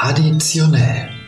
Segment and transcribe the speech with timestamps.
[0.00, 1.19] Traditionell.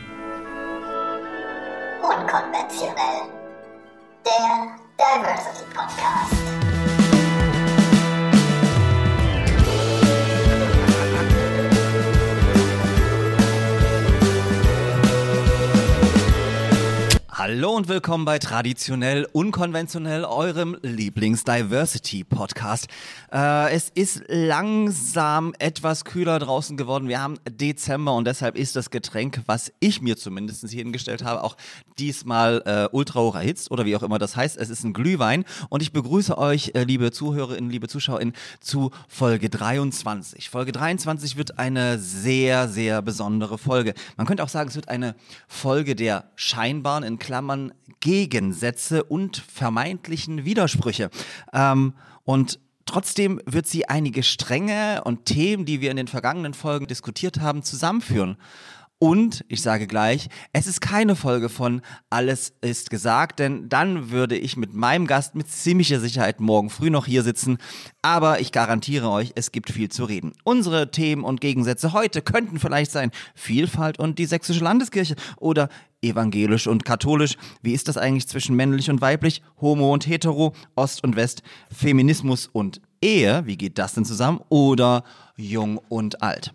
[17.63, 22.89] Hallo und willkommen bei Traditionell Unkonventionell, eurem Lieblings-Diversity-Podcast.
[23.31, 27.07] Äh, es ist langsam etwas kühler draußen geworden.
[27.07, 31.41] Wir haben Dezember und deshalb ist das Getränk, was ich mir zumindest hier hingestellt habe,
[31.41, 31.55] auch
[31.97, 34.57] diesmal äh, ultra hoch erhitzt oder wie auch immer das heißt.
[34.57, 39.49] Es ist ein Glühwein und ich begrüße euch, äh, liebe Zuhörerinnen, liebe ZuschauerInnen, zu Folge
[39.49, 40.49] 23.
[40.49, 43.93] Folge 23 wird eine sehr, sehr besondere Folge.
[44.17, 45.15] Man könnte auch sagen, es wird eine
[45.47, 47.52] Folge der scheinbaren, in Klammern,
[47.99, 51.09] Gegensätze und vermeintlichen Widersprüche.
[51.53, 56.85] Ähm, und Trotzdem wird sie einige Stränge und Themen, die wir in den vergangenen Folgen
[56.85, 58.35] diskutiert haben, zusammenführen.
[59.03, 64.37] Und ich sage gleich, es ist keine Folge von Alles ist gesagt, denn dann würde
[64.37, 67.57] ich mit meinem Gast mit ziemlicher Sicherheit morgen früh noch hier sitzen.
[68.01, 70.31] Aber ich garantiere euch, es gibt viel zu reden.
[70.45, 75.67] Unsere Themen und Gegensätze heute könnten vielleicht sein Vielfalt und die sächsische Landeskirche oder
[76.01, 77.35] evangelisch und katholisch.
[77.61, 82.47] Wie ist das eigentlich zwischen männlich und weiblich, homo und hetero, Ost und West, Feminismus
[82.47, 83.45] und Ehe?
[83.45, 84.39] Wie geht das denn zusammen?
[84.47, 85.03] Oder
[85.35, 86.53] jung und alt?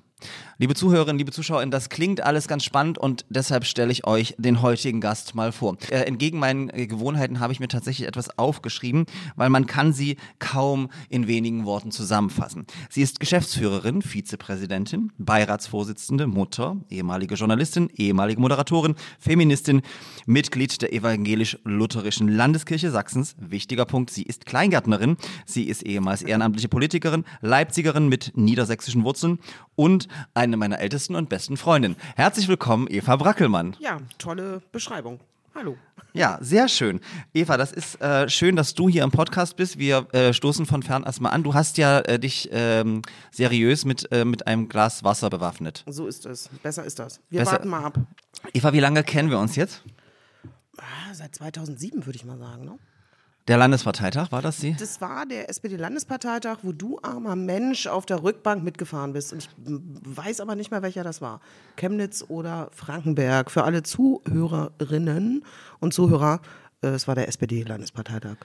[0.61, 4.61] Liebe Zuhörerinnen, liebe Zuschauerinnen, das klingt alles ganz spannend und deshalb stelle ich euch den
[4.61, 5.77] heutigen Gast mal vor.
[5.89, 10.17] Äh, entgegen meinen äh, Gewohnheiten habe ich mir tatsächlich etwas aufgeschrieben, weil man kann sie
[10.41, 12.67] kaum in wenigen Worten zusammenfassen.
[12.91, 19.83] Sie ist Geschäftsführerin, Vizepräsidentin, Beiratsvorsitzende, Mutter, ehemalige Journalistin, ehemalige Moderatorin, Feministin,
[20.27, 23.37] Mitglied der evangelisch-lutherischen Landeskirche Sachsens.
[23.39, 29.39] Wichtiger Punkt, sie ist Kleingärtnerin, sie ist ehemals ehrenamtliche Politikerin, Leipzigerin mit niedersächsischen Wurzeln
[29.77, 31.97] und eine meiner ältesten und besten Freundinnen.
[32.17, 33.77] Herzlich willkommen, Eva Brackelmann.
[33.81, 35.21] Ja, tolle Beschreibung.
[35.55, 35.77] Hallo.
[36.15, 37.01] Ja, sehr schön.
[37.35, 39.79] Eva, das ist äh, schön, dass du hier im Podcast bist.
[39.79, 41.43] Wir äh, stoßen von fern erstmal an.
[41.43, 45.85] Du hast ja äh, dich ähm, seriös mit, äh, mit einem Glas Wasser bewaffnet.
[45.87, 46.49] So ist es.
[46.63, 47.21] Besser ist das.
[47.29, 47.99] Wir Besser- warten mal ab.
[48.55, 49.83] Eva, wie lange kennen wir uns jetzt?
[50.79, 52.65] Ah, seit 2007 würde ich mal sagen.
[52.65, 52.79] Ne?
[53.49, 54.77] Der Landesparteitag, war das sie?
[54.79, 59.33] Das war der SPD-Landesparteitag, wo du, armer Mensch, auf der Rückbank mitgefahren bist.
[59.33, 59.49] Und ich
[60.05, 61.41] weiß aber nicht mehr, welcher das war.
[61.77, 63.51] Chemnitz oder Frankenberg.
[63.51, 65.45] Für alle Zuhörerinnen
[65.81, 66.41] und Zuhörer,
[66.83, 68.37] äh, es war der SPD-Landesparteitag.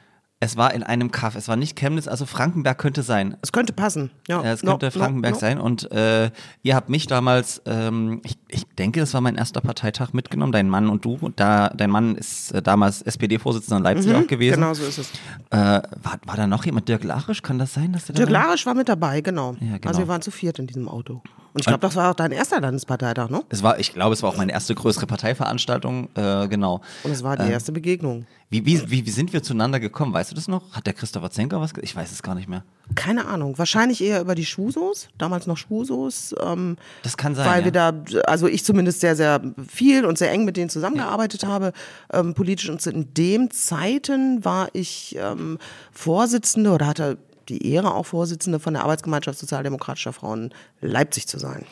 [0.43, 1.35] Es war in einem Kaff.
[1.35, 3.37] Es war nicht Chemnitz, also Frankenberg könnte sein.
[3.41, 4.11] Es könnte passen.
[4.27, 5.39] Ja, Ja, es No, könnte no, Frankenberg no.
[5.39, 5.57] sein.
[5.59, 6.31] Und äh,
[6.63, 10.67] ihr habt mich damals, ähm, ich, ich denke, das war mein erster Parteitag mitgenommen, dein
[10.69, 11.17] Mann und du.
[11.21, 14.55] Und Da, dein Mann ist äh, damals SPD-Vorsitzender in Leipzig auch gewesen.
[14.55, 15.11] Genau so ist es.
[15.49, 16.89] Äh, war, war da noch jemand?
[16.89, 17.41] Dirk Larisch?
[17.41, 17.93] Kann das sein?
[17.93, 18.29] Dass der Dirk?
[18.29, 19.55] Larisch war mit dabei, genau.
[19.61, 19.87] Ja, genau.
[19.87, 21.21] Also wir waren zu viert in diesem Auto.
[21.53, 23.43] Und ich glaube, das war auch dein erster Landesparteitag, ne?
[23.49, 26.09] Es war, ich glaube, es war auch meine erste größere Parteiveranstaltung.
[26.15, 26.81] Äh, genau.
[27.03, 28.25] Und es war die erste Begegnung.
[28.49, 30.13] Wie, wie, wie, wie sind wir zueinander gekommen?
[30.13, 30.71] Weißt du das noch?
[30.71, 31.73] Hat der Christopher Zenker was?
[31.81, 32.63] Ich weiß es gar nicht mehr.
[32.95, 33.57] Keine Ahnung.
[33.57, 36.33] Wahrscheinlich eher über die Schwusos, damals noch Schwusos.
[36.43, 37.45] Ähm, Das kann sein.
[37.45, 37.65] weil ja.
[37.65, 41.71] wir da, also ich zumindest sehr, sehr viel und sehr eng mit denen zusammengearbeitet habe,
[42.11, 42.69] ähm, politisch.
[42.69, 45.59] Und in dem Zeiten war ich ähm,
[45.91, 47.17] Vorsitzende oder hatte
[47.49, 51.65] die Ehre, auch Vorsitzende von der Arbeitsgemeinschaft Sozialdemokratischer Frauen Leipzig zu sein.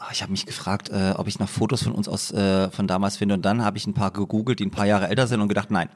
[0.00, 2.86] Ah, Ich habe mich gefragt, äh, ob ich noch Fotos von uns aus äh, von
[2.86, 5.40] damals finde und dann habe ich ein paar gegoogelt, die ein paar Jahre älter sind
[5.40, 5.88] und gedacht, nein,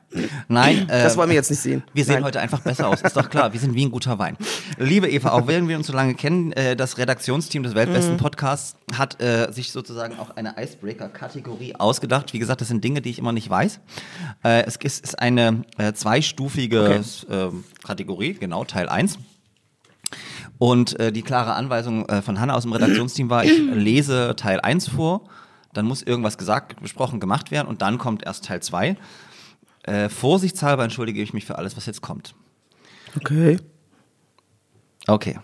[0.49, 0.87] nein.
[0.89, 1.85] Äh, Das wollen wir jetzt nicht sehen.
[1.95, 2.25] Wir sehen Nein.
[2.25, 3.53] heute einfach besser aus, ist doch klar.
[3.53, 4.37] Wir sind wie ein guter Wein.
[4.77, 7.77] Liebe Eva, auch wenn wir uns so lange kennen, äh, das Redaktionsteam des Mhm.
[7.77, 12.33] Weltbesten Podcasts hat äh, sich sozusagen auch eine Icebreaker-Kategorie ausgedacht.
[12.33, 13.79] Wie gesagt, das sind Dinge, die ich immer nicht weiß.
[14.43, 19.19] Äh, es ist, ist eine äh, zweistufige ähm, Kategorie, genau, Teil 1.
[20.63, 24.61] Und äh, die klare Anweisung äh, von Hanna aus dem Redaktionsteam war, ich lese Teil
[24.61, 25.29] 1 vor,
[25.73, 28.97] dann muss irgendwas gesagt, besprochen, gemacht werden und dann kommt erst Teil 2.
[29.83, 32.37] Äh, vorsichtshalber entschuldige ich mich für alles, was jetzt kommt.
[33.17, 33.59] Okay.
[35.09, 35.41] Okay.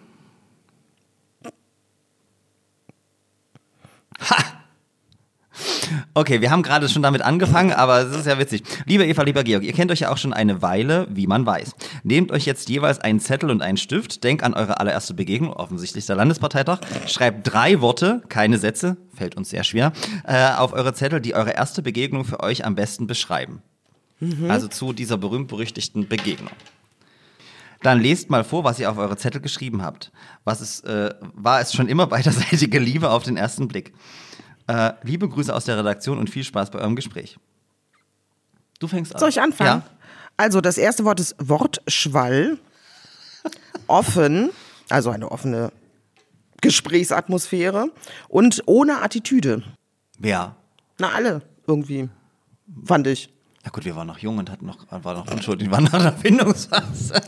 [4.20, 4.57] Ha!
[6.14, 8.62] Okay, wir haben gerade schon damit angefangen, aber es ist ja witzig.
[8.86, 11.74] Liebe Eva, lieber Georg, ihr kennt euch ja auch schon eine Weile, wie man weiß.
[12.02, 16.06] Nehmt euch jetzt jeweils einen Zettel und einen Stift, denkt an eure allererste Begegnung, offensichtlich
[16.06, 19.92] der Landesparteitag, schreibt drei Worte, keine Sätze, fällt uns sehr schwer,
[20.26, 23.62] äh, auf eure Zettel, die eure erste Begegnung für euch am besten beschreiben.
[24.48, 26.50] Also zu dieser berühmt-berüchtigten Begegnung.
[27.82, 30.10] Dann lest mal vor, was ihr auf eure Zettel geschrieben habt.
[30.44, 33.92] Was ist, äh, war es schon immer beiderseitige Liebe auf den ersten Blick?
[34.68, 37.38] Äh, liebe Grüße aus der Redaktion und viel Spaß bei eurem Gespräch.
[38.78, 39.18] Du fängst an.
[39.18, 39.82] Soll ich anfangen?
[39.82, 39.90] Ja.
[40.36, 42.58] Also das erste Wort ist Wortschwall.
[43.86, 44.50] Offen,
[44.90, 45.72] also eine offene
[46.60, 47.90] Gesprächsatmosphäre
[48.28, 49.62] und ohne Attitüde.
[50.18, 50.54] Wer?
[50.98, 52.10] Na, alle irgendwie.
[52.84, 53.32] Fand ich.
[53.68, 56.00] Na gut, wir waren noch jung und hatten noch, waren noch unschuldig, waren noch in
[56.04, 57.20] der Findungsphase.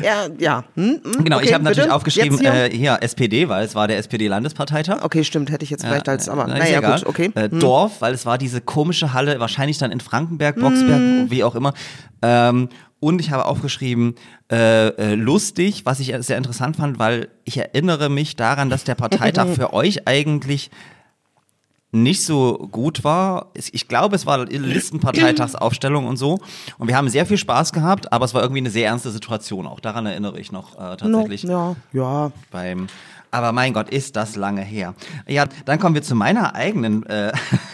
[0.00, 0.62] Ja, ja.
[0.76, 2.52] Hm, hm, Genau, okay, ich habe natürlich aufgeschrieben, hier?
[2.54, 5.02] äh, hier SPD, weil es war der SPD-Landesparteitag.
[5.02, 6.98] okay, stimmt, hätte ich jetzt vielleicht als, aber Na, ist naja, egal.
[7.00, 7.32] gut, okay.
[7.34, 7.58] Äh, Hm.
[7.58, 11.26] Dorf, weil es war diese komische Halle, wahrscheinlich dann in Frankenberg, Boxberg, Hm.
[11.28, 11.74] wie auch immer.
[12.22, 12.68] Ähm,
[13.00, 14.14] und ich habe aufgeschrieben,
[14.52, 18.94] äh, äh, lustig, was ich sehr interessant fand, weil ich erinnere mich daran, dass der
[18.94, 20.70] Parteitag für euch eigentlich
[21.92, 23.50] nicht so gut war.
[23.54, 26.38] Ich glaube, es war Listenparteitagsaufstellung und so.
[26.78, 29.66] Und wir haben sehr viel Spaß gehabt, aber es war irgendwie eine sehr ernste Situation.
[29.66, 32.32] Auch daran erinnere ich noch äh, tatsächlich No, ja, ja.
[32.50, 32.86] beim.
[33.32, 34.94] Aber mein Gott, ist das lange her.
[35.28, 37.32] Ja, dann kommen wir zu meiner eigenen, äh,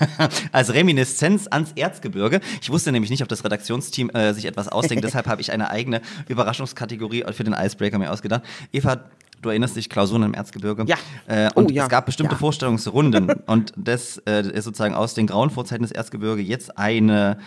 [0.52, 2.40] als Reminiszenz ans Erzgebirge.
[2.60, 5.70] Ich wusste nämlich nicht, ob das Redaktionsteam äh, sich etwas ausdenkt, deshalb habe ich eine
[5.70, 8.42] eigene Überraschungskategorie für den Icebreaker mir ausgedacht.
[8.72, 9.04] Eva,
[9.46, 10.84] du erinnerst dich, Klausuren im Erzgebirge?
[10.86, 10.96] Ja.
[11.26, 11.84] Äh, und Oh, ja.
[11.84, 12.38] es gab bestimmte Ja.
[12.38, 17.38] Vorstellungsrunden und das äh, ist sozusagen aus den grauen Vorzeiten des Erzgebirge jetzt eine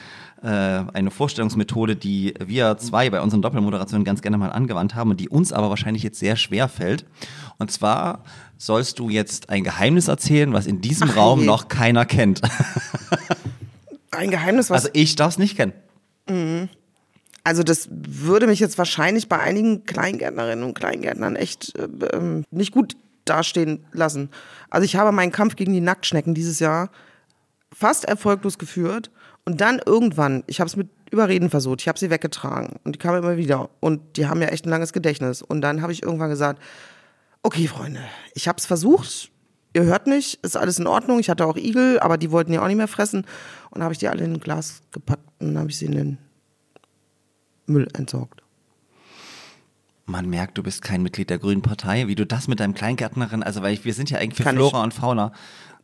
[0.42, 5.20] äh, eine Vorstellungsmethode, die wir zwei bei unseren Doppelmoderationen ganz gerne mal angewandt haben und
[5.20, 7.04] die uns aber wahrscheinlich jetzt sehr schwer fällt.
[7.58, 8.24] Und zwar
[8.58, 11.46] sollst du jetzt ein Geheimnis erzählen, was in diesem Ach Raum je.
[11.46, 12.42] noch keiner kennt.
[14.12, 15.74] Ein Geheimnis, was Also ich darf es nicht kennen.
[17.50, 22.72] Also das würde mich jetzt wahrscheinlich bei einigen Kleingärtnerinnen und Kleingärtnern echt äh, ähm, nicht
[22.72, 24.30] gut dastehen lassen.
[24.70, 26.92] Also ich habe meinen Kampf gegen die Nacktschnecken dieses Jahr
[27.74, 29.10] fast erfolglos geführt
[29.46, 33.00] und dann irgendwann, ich habe es mit Überreden versucht, ich habe sie weggetragen und die
[33.00, 36.04] kamen immer wieder und die haben ja echt ein langes Gedächtnis und dann habe ich
[36.04, 36.62] irgendwann gesagt,
[37.42, 38.02] okay Freunde,
[38.36, 39.32] ich habe es versucht,
[39.74, 42.62] ihr hört mich, ist alles in Ordnung, ich hatte auch Igel, aber die wollten ja
[42.62, 43.26] auch nicht mehr fressen
[43.72, 46.18] und habe ich die alle in ein Glas gepackt und habe ich sie in den
[47.70, 48.42] Müll entsorgt.
[50.06, 52.08] Man merkt, du bist kein Mitglied der Grünen Partei.
[52.08, 54.56] Wie du das mit deinem Kleingärtnerin, also weil ich, wir sind ja eigentlich für Kann
[54.56, 55.32] Flora und Fauna.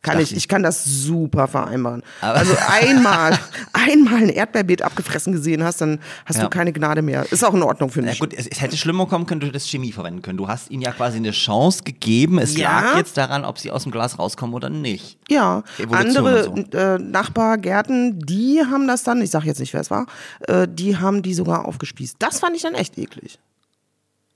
[0.05, 2.01] Kann ich, ich kann das super vereinbaren.
[2.21, 3.37] Aber- Also einmal,
[3.73, 6.43] einmal ein Erdbeerbeet abgefressen gesehen hast, dann hast Ja.
[6.43, 7.25] du keine Gnade mehr.
[7.31, 8.19] Ist auch in Ordnung, finde Ja ich.
[8.19, 10.37] gut, es, es hätte schlimmer kommen können, du hättest Chemie verwenden können.
[10.37, 12.37] Du hast ihnen ja quasi eine Chance gegeben.
[12.39, 12.79] Es Ja.
[12.81, 15.17] lag jetzt daran, ob sie aus dem Glas rauskommen oder nicht.
[15.29, 19.81] Ja, Evolution andere und äh, Nachbargärten, die haben das dann, ich sage jetzt nicht, wer
[19.81, 20.05] es war,
[20.47, 22.17] äh, die haben die sogar aufgespießt.
[22.19, 23.39] Das fand ich dann echt eklig.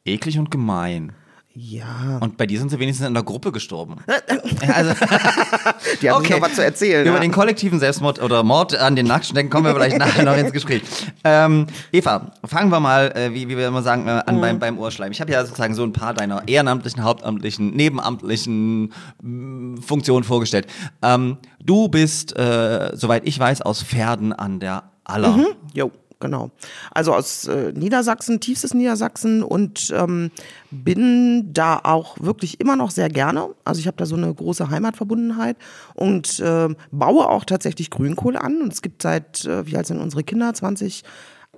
[0.06, 1.12] Eklig und gemein.
[1.56, 2.19] Ja.
[2.22, 3.96] Und bei dir sind sie wenigstens in der Gruppe gestorben.
[4.07, 4.94] Ja, also,
[6.01, 6.34] Die haben okay.
[6.34, 7.06] noch was zu erzählen.
[7.06, 7.22] Über ja.
[7.22, 10.84] den kollektiven Selbstmord oder Mord an den Nacktschnecken kommen wir vielleicht nachher noch ins Gespräch.
[11.24, 14.42] Ähm, Eva, fangen wir mal, äh, wie, wie wir immer sagen, äh, an Mhm.
[14.42, 15.12] beim, beim Urschleim.
[15.12, 20.68] Ich habe ja sozusagen so ein paar deiner ehrenamtlichen, hauptamtlichen, nebenamtlichen mh, Funktionen vorgestellt.
[21.02, 25.36] Ähm, du bist, äh, soweit ich weiß, aus Pferden an der Aller.
[25.36, 25.48] Mhm.
[25.74, 26.51] Jo, genau.
[26.92, 30.31] Also aus äh, Niedersachsen, tiefstes Niedersachsen und ähm,
[30.71, 33.50] bin da auch wirklich immer noch sehr gerne.
[33.66, 35.57] Also ich habe da so eine große Heimatverbundenheit
[35.95, 38.62] und äh, baue auch tatsächlich Grünkohl an.
[38.62, 40.54] Und es gibt seit, äh, wie alt sind unsere Kinder?
[40.54, 41.04] 20.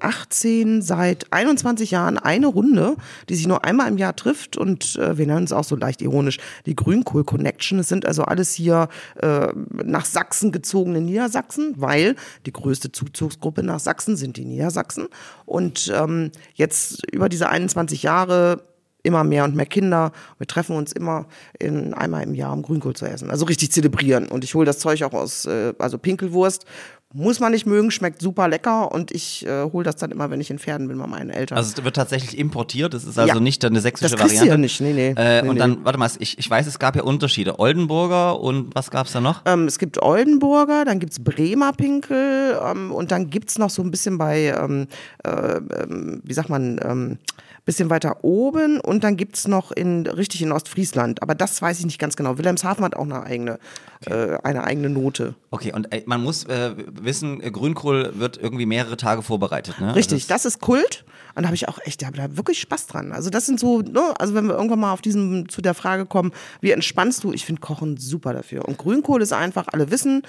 [0.03, 2.95] 18 seit 21 Jahren eine Runde,
[3.29, 6.01] die sich nur einmal im Jahr trifft und äh, wir nennen es auch so leicht
[6.01, 7.79] ironisch die Grünkohl Connection.
[7.79, 8.89] Es sind also alles hier
[9.21, 12.15] äh, nach Sachsen gezogene Niedersachsen, weil
[12.45, 15.07] die größte Zuzugsgruppe nach Sachsen sind die Niedersachsen.
[15.45, 18.63] Und ähm, jetzt über diese 21 Jahre
[19.03, 20.11] immer mehr und mehr Kinder.
[20.37, 21.25] Wir treffen uns immer
[21.59, 23.29] in, einmal im Jahr, um Grünkohl zu essen.
[23.31, 24.27] Also richtig zelebrieren.
[24.27, 26.65] Und ich hole das Zeug auch aus, äh, also Pinkelwurst.
[27.13, 30.39] Muss man nicht mögen, schmeckt super lecker und ich äh, hole das dann immer, wenn
[30.39, 31.57] ich in Pferden bin, bei meinen Eltern.
[31.57, 33.39] Also es wird tatsächlich importiert, es ist also Ja.
[33.41, 34.47] nicht eine sächsische Das Variante.
[34.47, 35.13] ja nicht, nee, nee.
[35.17, 35.59] Äh, Nee, und nee.
[35.59, 37.59] dann, warte mal, ich, ich weiß, es gab ja Unterschiede.
[37.59, 39.41] Oldenburger und was gab's da noch?
[39.45, 43.91] Ähm, es gibt Oldenburger, dann gibt's Bremer Pinkel ähm, und dann gibt's noch so ein
[43.91, 44.87] bisschen bei, ähm,
[45.25, 47.17] äh, ähm, wie sagt man, ähm,
[47.65, 51.21] bisschen weiter oben und dann gibt's noch in richtig in Ostfriesland.
[51.21, 52.37] Aber das weiß ich nicht ganz genau.
[52.37, 53.59] Wilhelmshaven hat auch eine eigene,
[54.05, 55.35] äh, eine eigene Note.
[55.51, 59.95] Okay, und äh, man muss äh, wissen, äh, Grünkohl wird irgendwie mehrere Tage vorbereitet, ne?
[59.95, 61.05] Richtig, Also das ist Kult.
[61.35, 63.11] Und da habe ich auch echt, ich habe da wirklich Spaß dran.
[63.11, 66.05] Also das sind so, ne, also wenn wir irgendwann mal auf diesem zu der Frage
[66.05, 67.31] kommen, wie entspannst du?
[67.31, 68.67] Ich finde Kochen super dafür.
[68.67, 70.23] Und Grünkohl ist einfach, alle wissen,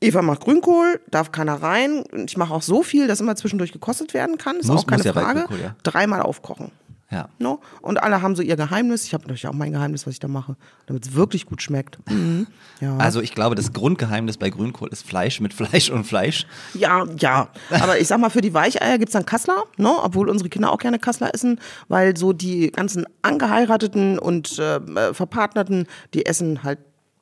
[0.00, 2.04] Eva macht Grünkohl, darf keiner rein.
[2.26, 4.56] Ich mache auch so viel, dass immer zwischendurch gekostet werden kann.
[4.56, 5.40] Ist Muss- auch keine ja Frage.
[5.40, 5.74] Grünkohl, ja.
[5.82, 6.70] Dreimal aufkochen.
[7.10, 7.30] Ja.
[7.38, 7.60] No?
[7.80, 9.04] Und alle haben so ihr Geheimnis.
[9.06, 11.98] Ich habe natürlich auch mein Geheimnis, was ich da mache, damit es wirklich gut schmeckt.
[12.10, 12.46] Mhm.
[12.80, 12.96] Ja.
[12.98, 16.46] Also ich glaube, das Grundgeheimnis bei Grünkohl ist Fleisch mit Fleisch und Fleisch.
[16.74, 17.48] Ja, ja.
[17.70, 19.90] Aber ich sag mal, für die Weicheier gibt's dann Kassler, ne?
[20.02, 25.14] obwohl unsere Kinder auch gerne Kassler essen, weil so die ganzen Angeheirateten und äh, äh,
[25.14, 26.78] Verpartnerten, die essen halt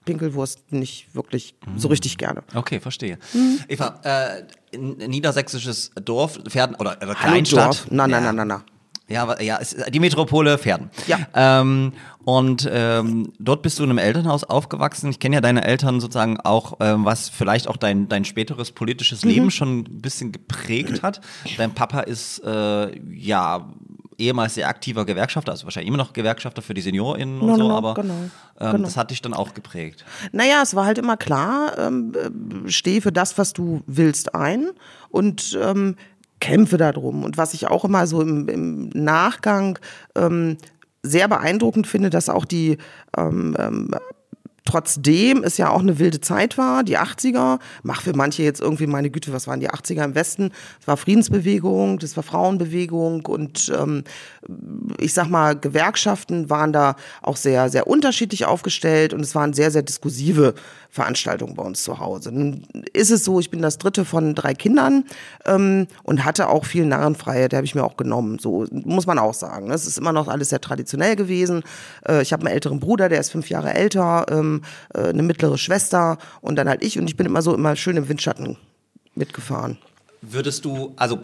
[0.07, 2.43] Pinkelwurst nicht wirklich so richtig gerne.
[2.55, 3.19] Okay, verstehe.
[3.35, 3.61] Mhm.
[3.69, 7.67] Eva, äh, niedersächsisches Dorf, Pferden oder, oder Kleinstadt.
[7.67, 7.87] Dorf.
[7.91, 8.33] Na, na, ja.
[8.33, 8.65] na, na, na.
[9.09, 9.61] Ja, ja,
[9.91, 10.91] die Metropole Pferden.
[11.07, 11.19] Ja.
[11.35, 11.93] Ähm,
[12.25, 15.11] Und ähm, dort bist du in einem Elternhaus aufgewachsen.
[15.11, 19.25] Ich kenne ja deine Eltern sozusagen auch, ähm, was vielleicht auch dein, dein späteres politisches
[19.25, 19.31] Mhm.
[19.31, 21.21] Leben schon ein bisschen geprägt hat.
[21.57, 23.69] Dein Papa ist äh, ja
[24.19, 27.69] ehemals sehr aktiver Gewerkschafter, also wahrscheinlich immer noch Gewerkschafter für die SeniorInnen und No, so,
[27.69, 28.15] no, aber genau,
[28.61, 28.85] ähm, genau.
[28.85, 30.05] das hat dich dann auch geprägt.
[30.33, 34.71] Naja, es war halt immer klar, ähm, äh, steh für das, was du willst, ein
[35.11, 35.97] und ähm,
[36.41, 37.25] kämpfe darum.
[37.25, 39.79] Und was ich auch immer so im, im Nachgang
[40.15, 40.57] ähm,
[41.03, 42.79] sehr beeindruckend finde, dass auch die
[43.17, 43.91] ähm, ähm,
[44.67, 48.87] trotzdem es ja auch eine wilde Zeit war, die 80er, mach für manche jetzt irgendwie,
[48.87, 50.53] meine Güte, was waren die 80er im Westen?
[50.81, 54.05] Es war Friedensbewegung, das war Frauenbewegung und ähm,
[54.99, 59.71] ich sag mal, Gewerkschaften waren da auch sehr, sehr unterschiedlich aufgestellt und es waren sehr,
[59.71, 60.55] sehr diskursive
[60.97, 62.33] Veranstaltungen bei uns zu Hause.
[62.33, 62.62] Nun
[62.93, 65.05] ist es so, ich bin das dritte von drei Kindern
[65.45, 68.38] ähm, und hatte auch viel Narrenfreiheit, die habe ich mir auch genommen.
[68.38, 69.71] So muss man auch sagen.
[69.71, 71.62] Es ist immer noch alles sehr traditionell gewesen.
[72.09, 74.62] Äh, ich habe einen älteren Bruder, der ist fünf Jahre älter, ähm,
[74.95, 77.97] äh, eine mittlere Schwester und dann halt ich und ich bin immer so immer schön
[77.97, 78.57] im Windschatten
[79.15, 79.79] mitgefahren.
[80.23, 81.21] Würdest du, also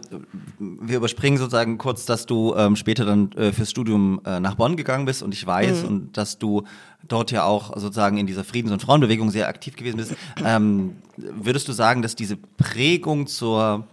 [0.59, 4.77] wir überspringen sozusagen kurz, dass du ähm, später dann äh, fürs Studium äh, nach Bonn
[4.77, 6.63] gegangen bist und ich weiß und dass du
[7.07, 10.15] dort ja auch sozusagen in dieser Friedens- und Frauenbewegung sehr aktiv gewesen bist.
[10.43, 13.87] Ähm, würdest du sagen, dass diese Prägung zur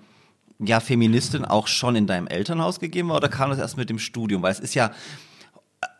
[0.58, 3.98] ja, Feministin auch schon in deinem Elternhaus gegeben war oder kam das erst mit dem
[3.98, 4.42] Studium?
[4.42, 4.92] Weil es ist ja,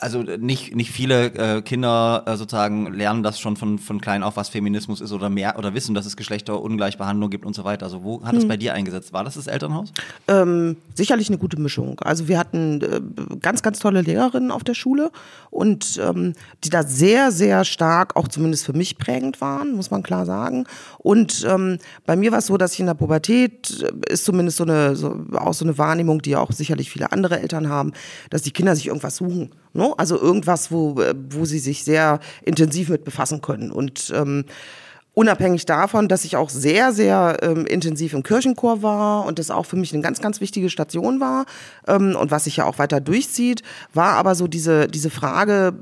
[0.01, 4.37] also nicht, nicht viele äh, Kinder äh, sozusagen lernen das schon von, von klein auf,
[4.37, 7.87] was Feminismus ist oder mehr oder wissen, dass es Geschlechterungleichbehandlung gibt und so weiter.
[7.87, 9.13] Also wo hat es bei dir eingesetzt?
[9.13, 9.93] War das das Elternhaus?
[10.29, 12.01] Ähm, sicherlich eine gute Mischung.
[12.01, 13.01] Also wir hatten äh,
[13.41, 15.11] ganz, ganz tolle Lehrerinnen auf der Schule
[15.51, 20.03] und ähm, die da sehr, sehr stark, auch zumindest für mich prägend waren, muss man
[20.03, 20.65] klar sagen.
[20.99, 24.57] Und ähm, bei mir war es so, dass ich in der Pubertät äh, ist zumindest
[24.57, 27.93] so eine, so, auch so eine Wahrnehmung, die auch sicherlich viele andere Eltern haben,
[28.31, 29.51] dass die Kinder sich irgendwas suchen.
[29.73, 29.90] Ne?
[29.95, 33.71] Also irgendwas, wo, äh, wo sie sich sehr intensiv mit befassen können.
[33.71, 34.45] Und ähm,
[35.13, 39.67] Unabhängig davon, dass ich auch sehr, sehr ähm, intensiv im Kirchenchor war und das auch
[39.67, 41.47] für mich eine ganz, ganz wichtige Station war
[41.89, 43.63] ähm, und was sich ja auch weiter durchzieht,
[43.93, 45.75] war aber so diese, diese Frage,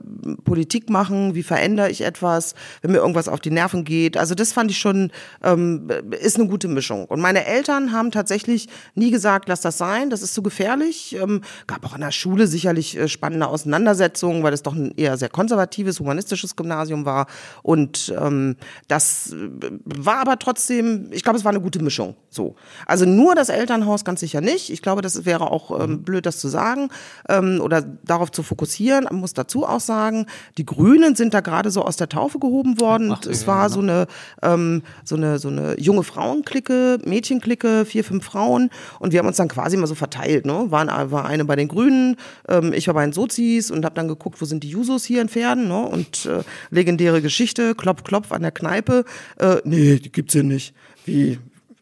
[0.44, 4.16] Politik machen, wie verändere ich etwas, wenn mir irgendwas auf die Nerven geht.
[4.16, 7.04] Also das fand ich schon, ähm, ist eine gute Mischung.
[7.04, 11.16] Und meine Eltern haben tatsächlich nie gesagt, lass das sein, das ist zu gefährlich.
[11.20, 15.18] Ähm, gab auch an der Schule sicherlich äh, spannende Auseinandersetzungen, weil es doch ein eher
[15.18, 17.26] sehr konservatives, humanistisches Gymnasium war.
[17.62, 18.56] Und ähm,
[18.88, 19.50] das äh,
[19.84, 22.16] war aber trotzdem, ich glaube, es war eine gute Mischung.
[22.30, 22.56] So.
[22.86, 24.70] Also nur das Elternhaus ganz sicher nicht.
[24.70, 26.90] Ich glaube, das wäre auch ähm, blöd, das zu sagen
[27.28, 29.04] ähm, oder darauf zu fokussieren.
[29.04, 32.80] Man muss dazu auch sagen, die Grünen sind da gerade so aus der Taufe gehoben
[32.80, 33.12] worden.
[33.12, 33.74] Ach, es war genau.
[33.74, 34.06] so eine,
[34.42, 39.36] ähm, so eine so eine junge Frauenklicke, Mädchenklicke, vier, fünf Frauen und wir haben uns
[39.36, 40.46] dann quasi mal so verteilt.
[40.46, 40.66] Ne?
[40.68, 42.16] Waren, war eine bei den Grünen,
[42.48, 45.22] ähm, ich war bei den Sozis und habe dann geguckt, wo sind die Jusos hier
[45.22, 45.86] in Pferden ne?
[45.86, 49.04] und äh, legendäre Geschichte, klopf, klopf an der Kneipe.
[49.38, 50.74] Äh, nee, die gibt's hier nicht.
[51.04, 51.38] Wie,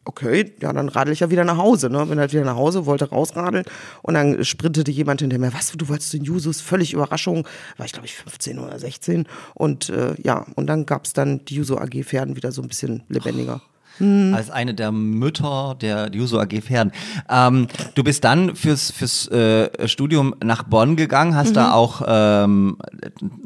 [0.07, 2.07] okay, ja, dann radel ich ja wieder nach Hause, ne?
[2.07, 3.65] Bin halt wieder nach Hause, wollte rausradeln
[4.03, 7.93] und dann sprintete jemand hinter mir, was, du wolltest den Jusos, völlig Überraschung, war ich
[7.93, 12.05] glaube ich 15 oder 16 und äh, ja, und dann gab's dann die Juso AG
[12.05, 13.61] Pferden wieder so ein bisschen lebendiger.
[14.01, 16.93] Als eine der Mütter der Juso AG Pferden.
[17.29, 22.77] Ähm, du bist dann fürs, fürs äh, Studium nach Bonn gegangen, hast da auch ähm,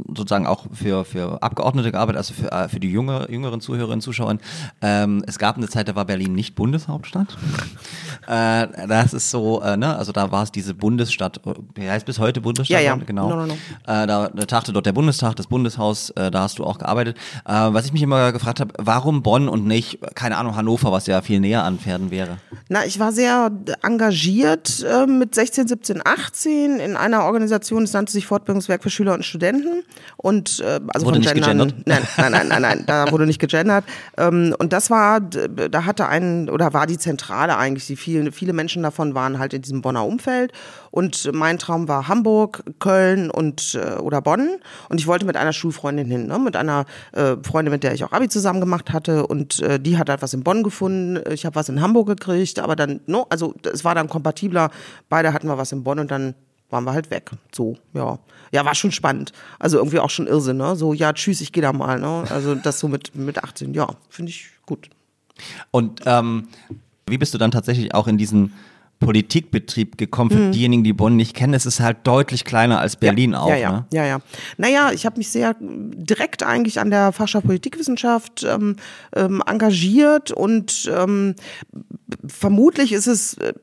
[0.09, 4.39] sozusagen auch für, für Abgeordnete gearbeitet, also für, äh, für die junge, jüngeren Zuhörerinnen, Zuschauer.
[4.83, 7.37] Ähm, es gab eine Zeit, da war Berlin nicht Bundeshauptstadt.
[8.27, 11.41] äh, das ist so, äh, ne, also da war es diese Bundesstadt,
[11.75, 12.83] wie heißt bis heute Bundesstadt?
[12.83, 12.97] Ja, ja.
[12.97, 13.29] Genau.
[13.29, 13.55] No, no, no.
[13.87, 17.17] Äh, da, tagte dort der Bundestag, das Bundeshaus, äh, da hast du auch gearbeitet.
[17.45, 21.07] Äh, was ich mich immer gefragt habe, warum Bonn und nicht, keine Ahnung, Hannover, was
[21.07, 22.39] ja viel näher an Pferden wäre?
[22.69, 23.51] Na, ich war sehr
[23.83, 29.15] engagiert äh, mit 16, 17, 18 in einer Organisation, das nannte sich Fortbildungswerk für Schüler
[29.15, 29.83] und Studenten.
[30.17, 31.87] Und äh, also Wurde von nicht Gendern- gegendert?
[31.87, 33.85] Nein, nein, nein, nein, nein, da wurde nicht gegendert.
[34.17, 38.53] Ähm, und das war, da hatte ein, oder war die Zentrale eigentlich, die viele, viele
[38.53, 40.53] Menschen davon waren halt in diesem Bonner Umfeld.
[40.91, 44.57] Und mein Traum war Hamburg, Köln und äh, oder Bonn.
[44.89, 46.39] Und ich wollte mit einer Schulfreundin hin, ne?
[46.39, 49.27] mit einer äh, Freundin, mit der ich auch Abi zusammen gemacht hatte.
[49.27, 51.21] Und äh, die hat halt was in Bonn gefunden.
[51.33, 54.71] Ich habe was in Hamburg gekriegt, aber dann, no, also es war dann kompatibler.
[55.09, 56.35] Beide hatten wir was in Bonn und dann
[56.71, 57.31] waren wir halt weg.
[57.55, 58.19] So, ja.
[58.53, 59.33] Ja, war schon spannend.
[59.59, 60.75] Also irgendwie auch schon Irrsinn, ne?
[60.75, 62.25] So, ja, tschüss, ich gehe da mal, ne?
[62.31, 64.91] Also das so mit, mit 18, ja, finde ich gut.
[65.71, 66.49] Und ähm,
[67.07, 68.53] wie bist du dann tatsächlich auch in diesen
[69.01, 70.31] Politikbetrieb gekommen?
[70.31, 73.49] Für diejenigen, die Bonn nicht kennen, es ist halt deutlich kleiner als Berlin auch.
[73.49, 73.87] ja, ja, Ne?
[73.93, 74.21] ja, ja.
[74.59, 78.77] Naja, ich habe mich sehr direkt eigentlich an der Fachschaft Politikwissenschaft ähm,
[79.17, 81.35] ähm, engagiert und ähm,
[82.27, 83.55] vermutlich ist es äh,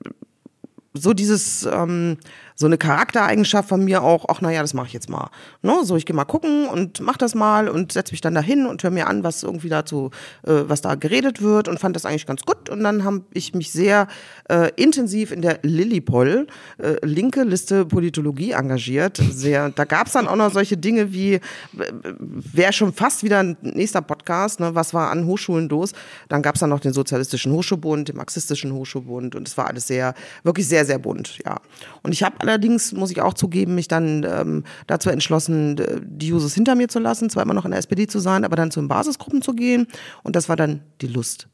[0.94, 2.18] so dieses ähm,
[2.58, 5.30] so eine Charaktereigenschaft von mir auch, ach naja, das mache ich jetzt mal.
[5.62, 5.76] Ne?
[5.84, 8.82] So, ich gehe mal gucken und mach das mal und setze mich dann dahin und
[8.82, 10.10] höre mir an, was irgendwie dazu,
[10.42, 12.70] äh, was da geredet wird und fand das eigentlich ganz gut.
[12.70, 14.08] Und dann habe ich mich sehr
[14.50, 16.48] äh, intensiv in der Lillipol,
[16.80, 19.22] äh, linke Liste Politologie engagiert.
[19.32, 21.40] Sehr, da gab es dann auch noch solche Dinge wie,
[21.74, 24.74] wäre schon fast wieder ein nächster Podcast, ne?
[24.74, 25.94] was war an Hochschulen los?
[26.28, 29.86] Dann gab es dann noch den Sozialistischen Hochschulbund, den Marxistischen Hochschulbund und es war alles
[29.86, 31.58] sehr, wirklich sehr, sehr bunt, ja.
[32.02, 36.54] Und ich habe allerdings, muss ich auch zugeben, mich dann ähm, dazu entschlossen, die Jusos
[36.54, 38.80] hinter mir zu lassen, zwar immer noch in der SPD zu sein, aber dann zu
[38.80, 39.88] den Basisgruppen zu gehen.
[40.24, 41.48] Und das war dann die Lust.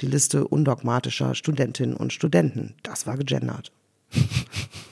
[0.00, 2.74] Die Liste undogmatischer Studentinnen und Studenten.
[2.82, 3.72] Das war gegendert.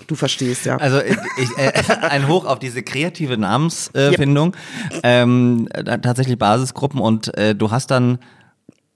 [0.06, 0.76] Du verstehst, ja.
[0.76, 1.16] Also ich,
[1.56, 1.72] äh,
[2.02, 4.54] ein Hoch auf diese kreative Namensfindung.
[5.02, 5.66] Äh, ähm,
[6.02, 8.18] tatsächlich Basisgruppen und äh, du hast dann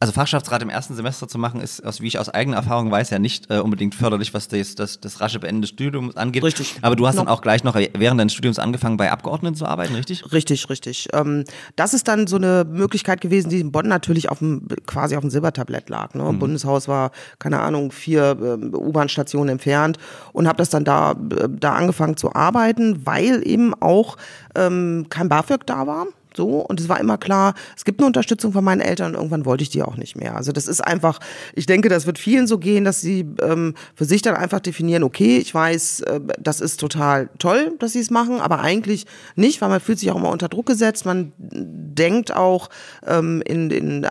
[0.01, 3.11] also Fachschaftsrat im ersten Semester zu machen, ist, aus, wie ich aus eigener Erfahrung weiß,
[3.11, 6.45] ja nicht äh, unbedingt förderlich, was das, das, das rasche Beenden des Studiums angeht.
[6.45, 6.77] Richtig.
[6.83, 7.23] Aber du hast no.
[7.23, 10.31] dann auch gleich noch während deines Studiums angefangen, bei Abgeordneten zu arbeiten, richtig?
[10.33, 11.09] Richtig, richtig.
[11.13, 15.17] Ähm, das ist dann so eine Möglichkeit gewesen, die in Bonn natürlich auf dem, quasi
[15.17, 16.15] auf dem Silbertablett lag.
[16.15, 16.23] Ne?
[16.23, 16.39] Mhm.
[16.39, 19.99] Bundeshaus war, keine Ahnung, vier äh, U-Bahn-Stationen entfernt
[20.33, 24.17] und habe das dann da, äh, da angefangen zu arbeiten, weil eben auch
[24.55, 26.07] ähm, kein BAföG da war.
[26.39, 29.45] So, und es war immer klar, es gibt eine Unterstützung von meinen Eltern und irgendwann
[29.45, 30.37] wollte ich die auch nicht mehr.
[30.37, 31.19] Also das ist einfach,
[31.53, 35.03] ich denke, das wird vielen so gehen, dass sie ähm, für sich dann einfach definieren,
[35.03, 39.61] okay, ich weiß, äh, das ist total toll, dass sie es machen, aber eigentlich nicht,
[39.61, 42.69] weil man fühlt sich auch immer unter Druck gesetzt, man denkt auch
[43.05, 44.07] ähm, in, in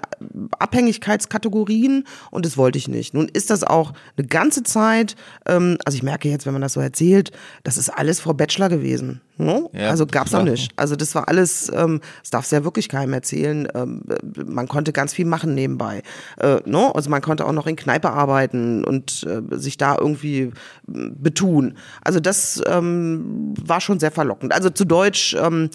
[0.60, 3.14] Abhängigkeitskategorien und das wollte ich nicht.
[3.14, 5.16] Nun ist das auch eine ganze Zeit,
[5.46, 7.32] ähm, also ich merke jetzt, wenn man das so erzählt,
[7.64, 9.22] das ist alles vor Bachelor gewesen.
[9.38, 9.70] No?
[9.74, 10.72] Ja, also gab's noch nicht.
[10.78, 13.68] Also das war alles, ähm, das darfst du ja wirklich keinem erzählen.
[13.74, 14.04] Ähm,
[14.46, 16.04] man konnte ganz viel machen nebenbei.
[16.38, 16.92] Äh, no?
[16.92, 20.52] Also man konnte auch noch in Kneipe arbeiten und äh, sich da irgendwie äh,
[20.88, 21.78] betun.
[22.02, 24.54] Also das ähm, war schon sehr verlockend.
[24.54, 25.70] Also zu Deutsch, ähm,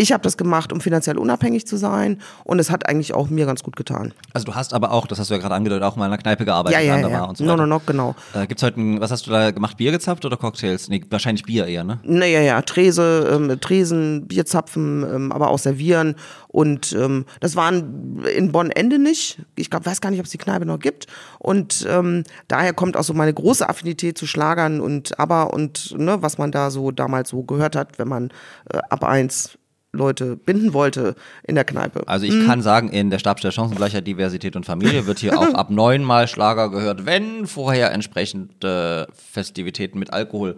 [0.00, 3.44] ich habe das gemacht, um finanziell unabhängig zu sein und es hat eigentlich auch mir
[3.44, 4.14] ganz gut getan.
[4.32, 6.22] Also du hast aber auch, das hast du ja gerade angedeutet, auch mal in einer
[6.22, 6.80] Kneipe gearbeitet.
[6.80, 7.24] Ja, ja, ja.
[7.24, 8.14] Und so no, no, no, genau.
[8.32, 10.88] Äh, gibt's heute, ein, was hast du da gemacht, Bier gezapft oder Cocktails?
[10.88, 12.00] Nee, wahrscheinlich Bier eher, ne?
[12.02, 16.14] Naja, ja, Trese, ähm, Tresen, Bierzapfen, ähm, aber auch servieren
[16.48, 19.42] und ähm, das waren in Bonn-Ende nicht.
[19.54, 22.96] Ich glaub, weiß gar nicht, ob es die Kneipe noch gibt und ähm, daher kommt
[22.96, 26.90] auch so meine große Affinität zu Schlagern und aber und ne, was man da so
[26.90, 28.30] damals so gehört hat, wenn man
[28.72, 29.58] äh, ab eins
[29.92, 32.06] Leute binden wollte in der Kneipe.
[32.06, 32.46] Also ich mhm.
[32.46, 36.70] kann sagen, in der Stabstelle Chancengleichheit, Diversität und Familie wird hier auch ab neunmal Schlager
[36.70, 40.56] gehört, wenn vorher entsprechende Festivitäten mit Alkohol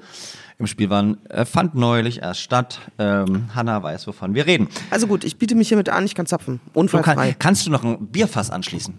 [0.58, 1.18] im Spiel waren.
[1.28, 2.80] Äh, fand neulich erst statt.
[2.98, 4.68] Ähm, Hanna weiß, wovon wir reden.
[4.90, 6.60] Also gut, ich biete mich hiermit an, ich kann zapfen.
[6.74, 7.14] Unfallfrei.
[7.14, 8.94] Kann, kannst du noch ein Bierfass anschließen?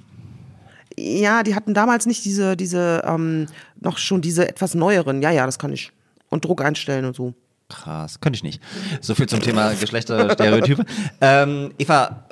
[0.98, 3.48] Ja, die hatten damals nicht diese, diese, ähm,
[3.80, 5.22] noch schon diese etwas neueren.
[5.22, 5.91] Ja, ja, das kann ich.
[6.30, 7.34] Und Druck einstellen und so.
[7.74, 8.62] Krass, könnte ich nicht.
[9.02, 10.86] So viel zum Thema Geschlechterstereotype.
[11.22, 12.26] ähm, Eva,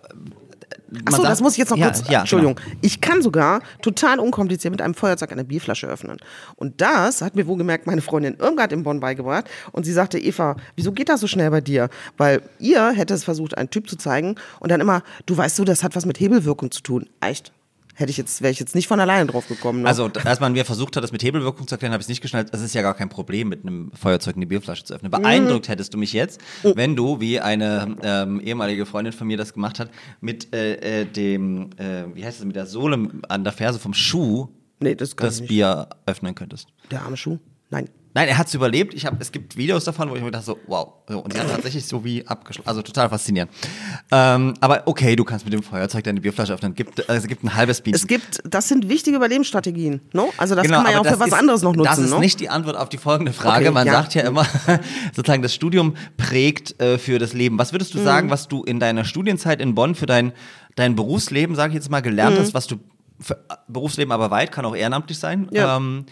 [1.06, 2.04] Achso, das muss ich jetzt noch ja, kurz.
[2.10, 2.56] Ja, Entschuldigung.
[2.56, 2.78] Genau.
[2.82, 6.18] Ich kann sogar total unkompliziert mit einem Feuerzeug eine Bierflasche öffnen.
[6.58, 9.46] Und das hat mir wohlgemerkt meine Freundin Irmgard in Bonn beigebracht.
[9.72, 11.90] Und sie sagte, Eva, wieso geht das so schnell bei dir?
[12.18, 15.64] Weil ihr hätte es versucht, einen Typ zu zeigen und dann immer, du weißt so,
[15.64, 17.10] das hat was mit Hebelwirkung zu tun.
[17.22, 17.54] Echt?
[17.96, 19.84] Hätte ich jetzt, wäre ich jetzt nicht von alleine drauf gekommen.
[19.84, 19.88] Ne?
[19.88, 22.22] Also, als man mir versucht hat, das mit Hebelwirkung zu erklären, habe ich es nicht
[22.22, 22.50] geschnallt.
[22.52, 25.12] Es ist ja gar kein Problem, mit einem Feuerzeug eine Bierflasche zu öffnen.
[25.12, 25.72] Beeindruckt mhm.
[25.72, 26.74] hättest du mich jetzt, oh.
[26.76, 31.06] wenn du, wie eine ähm, ehemalige Freundin von mir das gemacht hat, mit äh, äh,
[31.06, 34.50] dem, äh, wie heißt es, mit der Sohle an der Ferse vom Schuh
[34.80, 36.68] nee, das, das Bier öffnen könntest.
[36.90, 37.40] Der arme Schuh?
[37.70, 37.90] Nein.
[38.14, 38.94] Nein, er hat es überlebt.
[38.94, 40.94] Ich hab, es gibt Videos davon, wo ich mir dachte so, wow.
[41.08, 42.68] Und sie hat tatsächlich so wie abgeschlossen.
[42.68, 43.52] Also total faszinierend.
[44.12, 46.74] Ähm, aber okay, du kannst mit dem Feuerzeug deine Bierflasche öffnen.
[46.76, 47.96] Gibt, also es gibt ein halbes Bier.
[47.96, 50.02] Es gibt, das sind wichtige Überlebensstrategien.
[50.14, 50.34] No?
[50.38, 51.90] Also das genau, kann man ja auch für was ist, anderes noch nutzen.
[51.90, 52.20] Das ist no?
[52.20, 53.66] nicht die Antwort auf die folgende Frage.
[53.66, 53.94] Okay, man ja.
[53.94, 54.46] sagt ja immer,
[55.16, 57.58] sozusagen das Studium prägt äh, für das Leben.
[57.58, 58.04] Was würdest du mhm.
[58.04, 60.34] sagen, was du in deiner Studienzeit in Bonn für dein,
[60.76, 62.42] dein Berufsleben, sage ich jetzt mal, gelernt mhm.
[62.42, 62.78] hast, was du
[63.22, 65.48] für, Berufsleben aber weit, kann auch ehrenamtlich sein.
[65.52, 65.78] Ja.
[65.78, 66.12] Ähm, äh,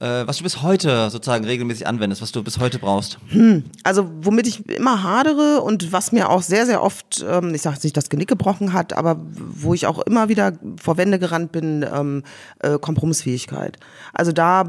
[0.00, 3.18] was du bis heute sozusagen regelmäßig anwendest, was du bis heute brauchst?
[3.28, 7.60] Hm, also womit ich immer hadere und was mir auch sehr, sehr oft, ähm, ich
[7.60, 11.18] sage jetzt nicht das Genick gebrochen hat, aber wo ich auch immer wieder vor Wände
[11.18, 12.22] gerannt bin, ähm,
[12.60, 13.76] äh, Kompromissfähigkeit.
[14.14, 14.66] Also da äh,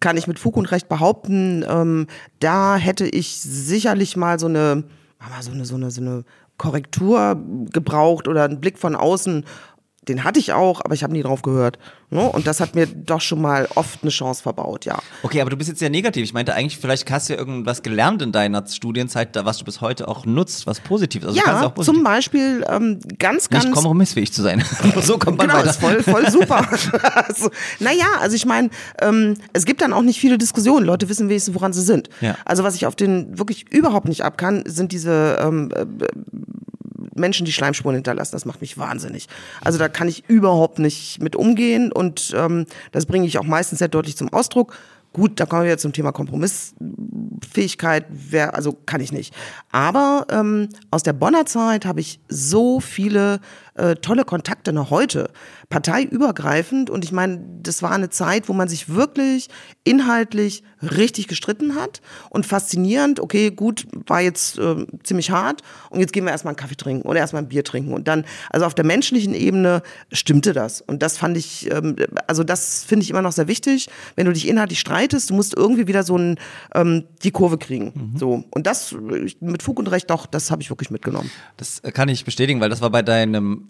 [0.00, 2.08] kann ich mit Fug und Recht behaupten, ähm,
[2.40, 4.82] da hätte ich sicherlich mal so eine,
[5.40, 6.24] so eine, so eine, so eine
[6.58, 7.40] Korrektur
[7.72, 9.44] gebraucht oder einen Blick von außen,
[10.08, 11.78] den hatte ich auch, aber ich habe nie drauf gehört.
[12.10, 12.28] Ne?
[12.28, 14.98] Und das hat mir doch schon mal oft eine Chance verbaut, ja.
[15.22, 16.24] Okay, aber du bist jetzt sehr negativ.
[16.24, 19.64] Ich meinte eigentlich, vielleicht hast du ja irgendwas gelernt in deiner Studienzeit, da was du
[19.64, 21.28] bis heute auch nutzt, was Positives.
[21.28, 23.64] Also Ja, positiv zum Beispiel ähm, ganz, ganz.
[23.64, 24.64] nicht kompromissfähig zu sein.
[25.00, 25.70] so kommt man genau, weiter.
[25.70, 26.66] ist voll, voll super.
[27.28, 30.84] also, naja, also ich meine, ähm, es gibt dann auch nicht viele Diskussionen.
[30.84, 32.08] Leute wissen wenigstens, woran sie sind.
[32.20, 32.36] Ja.
[32.44, 35.86] Also was ich auf den wirklich überhaupt nicht ab kann, sind diese ähm, äh,
[37.14, 38.32] Menschen, die Schleimspuren hinterlassen.
[38.32, 39.28] Das macht mich wahnsinnig.
[39.60, 43.78] Also da kann ich überhaupt nicht mit umgehen und ähm, das bringe ich auch meistens
[43.78, 44.76] sehr deutlich zum Ausdruck.
[45.12, 49.34] Gut, da kommen wir jetzt zum Thema Kompromissfähigkeit, wer, also kann ich nicht.
[49.70, 53.40] Aber ähm, aus der Bonner Zeit habe ich so viele
[53.74, 55.30] äh, tolle Kontakte noch heute,
[55.70, 56.90] parteiübergreifend.
[56.90, 59.48] Und ich meine, das war eine Zeit, wo man sich wirklich
[59.84, 63.20] inhaltlich richtig gestritten hat und faszinierend.
[63.20, 67.08] Okay, gut, war jetzt äh, ziemlich hart und jetzt gehen wir erstmal einen Kaffee trinken
[67.08, 67.94] oder erstmal ein Bier trinken.
[67.94, 69.82] Und dann, also auf der menschlichen Ebene
[70.12, 70.80] stimmte das.
[70.80, 73.88] Und das fand ich, ähm, also das finde ich immer noch sehr wichtig.
[74.16, 76.38] Wenn du dich inhaltlich streitest, du musst irgendwie wieder so ein,
[76.74, 78.14] ähm, die Kurve kriegen.
[78.16, 78.44] So.
[78.50, 81.30] Und das äh, mit Fug und Recht doch, das habe ich wirklich mitgenommen.
[81.56, 83.61] Das kann ich bestätigen, weil das war bei deinem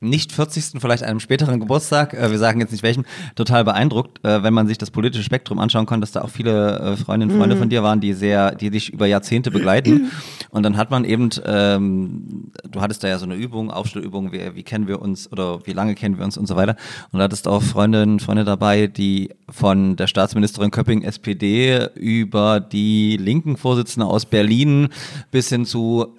[0.00, 0.78] nicht 40.
[0.80, 4.66] vielleicht einem späteren Geburtstag, äh, wir sagen jetzt nicht welchen, total beeindruckt, äh, wenn man
[4.66, 7.70] sich das politische Spektrum anschauen kann, dass da auch viele äh, Freundinnen und Freunde von
[7.70, 10.12] dir waren, die sehr, die dich über Jahrzehnte begleiten.
[10.50, 14.54] Und dann hat man eben, ähm, du hattest da ja so eine Übung, Aufstellübung, wie,
[14.54, 16.76] wie kennen wir uns oder wie lange kennen wir uns und so weiter.
[17.12, 22.60] Und da hattest auch Freundinnen und Freunde dabei, die von der Staatsministerin Köpping SPD über
[22.60, 24.88] die linken Vorsitzende aus Berlin
[25.30, 26.16] bis hin zu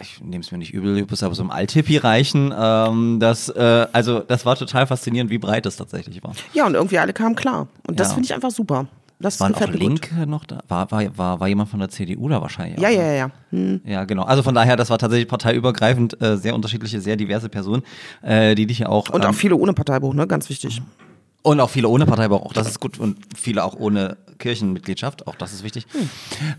[0.00, 2.52] ich nehme es mir nicht übel, du bist aber so im Althippie reichen.
[2.56, 6.32] Ähm, das, äh, also das war total faszinierend, wie breit das tatsächlich war.
[6.52, 7.68] Ja, und irgendwie alle kamen klar.
[7.86, 8.14] Und das Ja.
[8.14, 8.86] finde ich einfach super.
[9.18, 9.80] Das Waren auch mir gut.
[9.80, 10.60] Linke noch da?
[10.68, 12.78] War, war, war, war jemand von der CDU da wahrscheinlich?
[12.80, 13.06] Ja, auch, ja, ne?
[13.08, 13.30] ja, ja.
[13.50, 13.80] Hm.
[13.86, 14.24] Ja, genau.
[14.24, 17.82] Also von daher, das war tatsächlich parteiübergreifend, äh, sehr unterschiedliche, sehr diverse Personen,
[18.20, 19.08] äh, die dich ja auch.
[19.08, 20.26] Und ähm, auch viele ohne Parteibuch, ne?
[20.26, 20.82] Ganz wichtig.
[21.42, 22.98] Und auch viele ohne Parteibuch, auch das ist gut.
[22.98, 25.86] Und viele auch ohne Kirchenmitgliedschaft, auch das ist wichtig.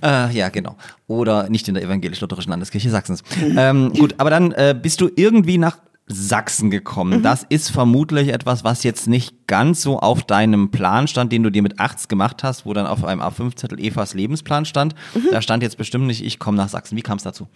[0.04, 0.76] Äh, ja, genau.
[1.08, 3.24] Oder nicht in der evangelisch-lutherischen Landeskirche Sachsens.
[3.58, 7.22] Ähm, gut, aber dann äh, bist du irgendwie nach Sachsen gekommen.
[7.22, 11.50] Das ist vermutlich etwas, was jetzt nicht ganz so auf deinem Plan stand, den du
[11.50, 14.96] dir mit 8 gemacht hast, wo dann auf einem A5-Zettel Evas Lebensplan stand.
[15.32, 16.98] Da stand jetzt bestimmt nicht, ich komme nach Sachsen.
[16.98, 17.48] Wie kam es dazu?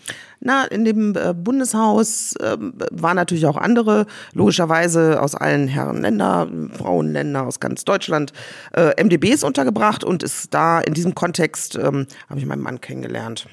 [0.42, 6.48] Na, in dem äh, Bundeshaus ähm, waren natürlich auch andere, logischerweise aus allen Herren Länder,
[6.74, 8.34] Frauenländer aus ganz Deutschland,
[8.74, 13.48] äh, MDBs untergebracht und ist da in diesem Kontext, ähm, habe ich meinen Mann kennengelernt.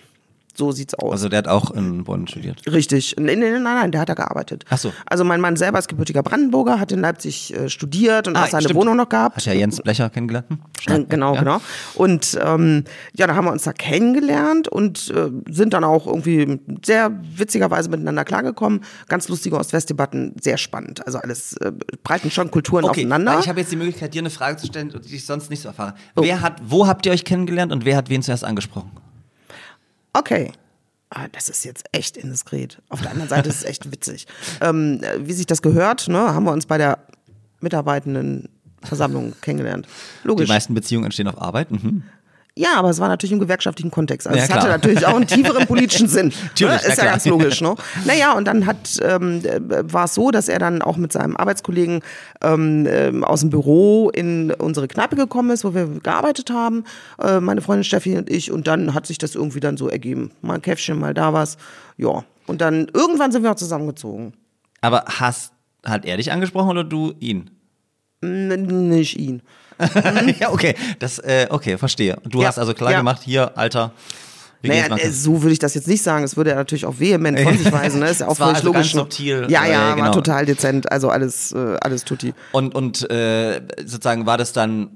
[0.59, 1.13] So sieht's aus.
[1.13, 2.61] Also der hat auch in Bonn studiert.
[2.71, 3.15] Richtig.
[3.19, 4.65] Nee, nee, nein, nein, der hat da gearbeitet.
[4.69, 4.93] Ach so.
[5.07, 8.57] Also mein Mann selber ist gebürtiger Brandenburger, hat in Leipzig äh, studiert und auch seine
[8.59, 8.75] Ah, stimmt.
[8.81, 9.37] Wohnung noch gehabt.
[9.37, 10.47] Hat ja Jens Blecher kennengelernt.
[10.49, 10.59] Hm?
[10.93, 11.41] Äh, Genau, Ja.
[11.41, 11.61] genau.
[11.95, 12.83] Und ähm,
[13.17, 17.89] ja, da haben wir uns da kennengelernt und äh, sind dann auch irgendwie sehr witzigerweise
[17.89, 18.81] miteinander klargekommen.
[19.09, 21.07] Ganz lustige Ost-West-Debatten, sehr spannend.
[21.07, 21.71] Also alles äh,
[22.03, 23.39] breiten schon Kulturen Okay, aufeinander.
[23.41, 25.69] ich habe jetzt die Möglichkeit, dir eine Frage zu stellen, die ich sonst nicht so
[25.69, 25.95] erfahre.
[26.17, 26.23] Oh.
[26.23, 28.91] Wer hat, wo habt ihr euch kennengelernt und wer hat wen zuerst angesprochen?
[30.19, 30.53] Okay.
[31.11, 32.83] Ah, das ist jetzt echt indiskret.
[32.91, 34.27] Auf der anderen Seite ist es echt witzig.
[34.61, 36.99] Ähm, äh, wie sich das gehört, ne, haben wir uns bei der
[37.61, 38.49] mitarbeitenden
[38.83, 39.87] Versammlung kennengelernt.
[40.23, 40.49] Die Logisch.
[40.49, 41.71] meisten Beziehungen entstehen auf Arbeit.
[41.71, 42.03] Mhm.
[42.59, 44.27] Ja, aber es war natürlich im gewerkschaftlichen Kontext.
[44.27, 44.73] Also Ja, es hatte klar.
[44.79, 46.33] natürlich auch einen tieferen politischen Sinn.
[46.43, 46.69] Natürlich, ne?
[46.71, 47.07] ja, Ist ja klar.
[47.13, 47.61] ganz logisch.
[47.61, 47.75] Ne?
[48.05, 49.61] Naja, und dann hat ähm, äh,
[49.93, 52.01] war es so, dass er dann auch mit seinem Arbeitskollegen
[52.43, 56.83] ähm, ähm, aus dem Büro in unsere Kneipe gekommen ist, wo wir gearbeitet haben,
[57.23, 58.51] äh, meine Freundin Steffi und ich.
[58.51, 60.33] Und dann hat sich das irgendwie dann so ergeben.
[60.43, 61.59] Mal ein Käffchen, mal da was.
[61.97, 62.25] Ja.
[62.49, 64.33] Und dann irgendwann sind wir auch zusammengezogen.
[64.81, 65.53] Aber hast,
[65.87, 67.51] hat er dich angesprochen oder du ihn?
[68.21, 69.43] N nicht ihn.
[70.41, 70.75] ja, okay.
[70.99, 72.19] Das, äh, okay, verstehe.
[72.25, 72.99] Du Ja, hast also klar ja.
[72.99, 73.93] gemacht, hier, Alter.
[74.63, 76.23] Naja, äh, so würde ich das jetzt nicht sagen.
[76.23, 78.01] Das würde er natürlich auch vehement von sich weisen.
[78.01, 78.09] Ne?
[78.11, 78.81] Ist ja auch Es völlig also logisch.
[78.93, 79.01] ganz ne?
[79.01, 80.07] subtil, Ja, äh, ja, genau.
[80.07, 80.91] war total dezent.
[80.91, 82.35] Also alles, äh, alles tutti.
[82.51, 84.91] Und, und äh, sozusagen war das dann,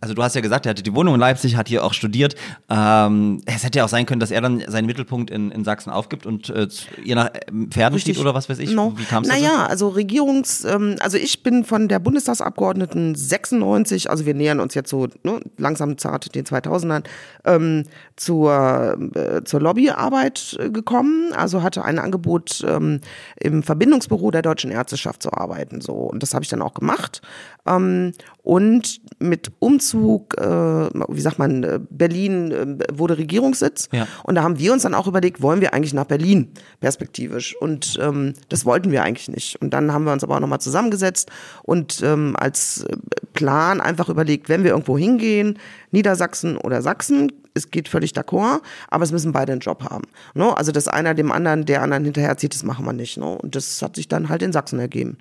[0.00, 2.34] also du hast ja gesagt, er hatte die Wohnung in Leipzig, hat hier auch studiert.
[2.68, 5.90] Ähm, es hätte ja auch sein können, dass er dann seinen Mittelpunkt in, in Sachsen
[5.90, 6.66] aufgibt und äh,
[7.04, 7.40] ihr nach äh,
[7.70, 8.72] Pferden zieht oder was weiß ich.
[8.72, 8.92] No.
[8.96, 9.40] Wie kam es dazu?
[9.40, 14.74] Naja, also Regierungs, ähm, also ich bin von der Bundestagsabgeordneten 96, also wir nähern uns
[14.74, 17.04] jetzt so ne, langsam zart den 2000ern,
[17.44, 17.84] ähm,
[18.16, 21.32] zur, äh, zur Lobbyarbeit äh, gekommen.
[21.32, 23.00] Also hatte ein Angebot ähm,
[23.36, 25.80] im Verbindungsbüro der Deutschen Ärzteschaft zu arbeiten.
[25.80, 25.92] So.
[25.92, 27.22] Und das habe ich dann auch gemacht.
[27.66, 33.88] Ähm, und mit Umzug, äh, wie sagt man, äh, Berlin äh, wurde Regierungssitz.
[33.92, 34.06] Ja.
[34.24, 37.54] Und da haben wir uns dann auch überlegt, wollen wir eigentlich nach Berlin perspektivisch?
[37.60, 39.60] Und ähm, das wollten wir eigentlich nicht.
[39.60, 41.30] Und dann haben wir uns aber auch nochmal zusammengesetzt
[41.62, 42.96] und ähm, als äh,
[43.34, 45.58] Plan einfach überlegt, wenn wir irgendwo hingehen,
[45.90, 50.04] Niedersachsen oder Sachsen, es geht völlig d'accord, aber es müssen beide einen Job haben.
[50.34, 50.56] Ne?
[50.56, 53.16] Also, dass einer dem anderen, der anderen hinterherzieht, das machen wir nicht.
[53.16, 53.24] Ne?
[53.26, 55.18] Und das hat sich dann halt in Sachsen ergeben.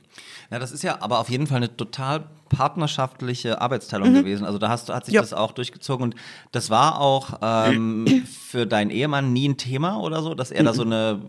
[0.51, 4.45] Ja, das ist ja aber auf jeden Fall eine total partnerschaftliche Arbeitsteilung gewesen.
[4.45, 5.21] Also da hast, hat sich Ja.
[5.21, 6.15] das auch durchgezogen und
[6.51, 8.05] das war auch ähm,
[8.49, 11.19] für deinen Ehemann nie ein Thema oder so, dass er da so eine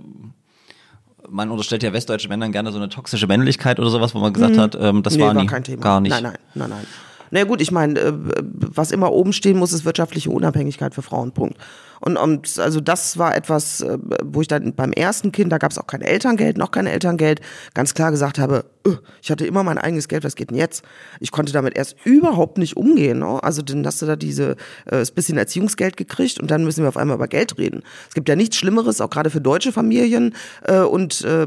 [1.29, 4.57] man unterstellt ja westdeutschen Männern gerne so eine toxische Männlichkeit oder sowas, wo man gesagt
[4.57, 5.83] hat, ähm, das Nee, war nie kein Thema.
[5.83, 6.11] gar nicht.
[6.11, 6.87] Nein, nein, nein, nein.
[7.31, 8.13] Na gut, ich meine, äh,
[8.53, 11.33] was immer oben stehen muss, ist wirtschaftliche Unabhängigkeit für Frauen.
[11.33, 11.57] Punkt.
[12.01, 15.71] Und, und also das war etwas, äh, wo ich dann beim ersten Kind, da gab
[15.71, 17.41] es auch kein Elterngeld, noch kein Elterngeld,
[17.75, 20.83] ganz klar gesagt habe, äh, ich hatte immer mein eigenes Geld, was geht denn jetzt?
[21.21, 23.19] Ich konnte damit erst überhaupt nicht umgehen.
[23.19, 23.43] Ne?
[23.43, 24.57] Also dann hast du da diese, äh,
[24.93, 27.83] das bisschen Erziehungsgeld gekriegt und dann müssen wir auf einmal über Geld reden.
[28.09, 31.47] Es gibt ja nichts Schlimmeres, auch gerade für deutsche Familien äh, und äh,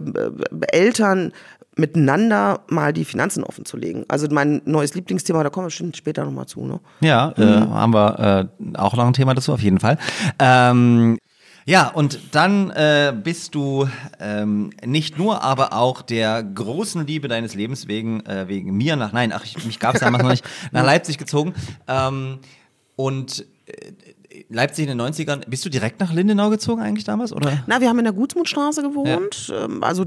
[0.67, 1.33] Eltern,
[1.75, 4.05] miteinander mal die Finanzen offen zu legen.
[4.07, 6.65] Also mein neues Lieblingsthema, da kommen wir bestimmt später nochmal zu.
[6.65, 6.79] Ne?
[7.01, 7.73] Ja, äh, Mhm.
[7.73, 9.97] haben wir äh, auch noch ein Thema dazu, auf jeden Fall.
[10.39, 11.17] Ähm,
[11.65, 13.87] ja, und dann äh, bist du
[14.19, 19.13] ähm, nicht nur, aber auch der großen Liebe deines Lebens wegen, äh, wegen mir nach,
[19.13, 21.53] nein, ach, ich, mich gab es damals noch nicht, nach Leipzig gezogen.
[21.87, 22.39] Ähm,
[22.97, 23.93] und äh,
[24.49, 27.33] Leipzig in den 90ern, bist du direkt nach Lindenau gezogen eigentlich damals?
[27.33, 27.63] Oder?
[27.67, 29.53] Na, wir haben in der Gutsmutstraße gewohnt.
[29.55, 30.05] Ähm, also,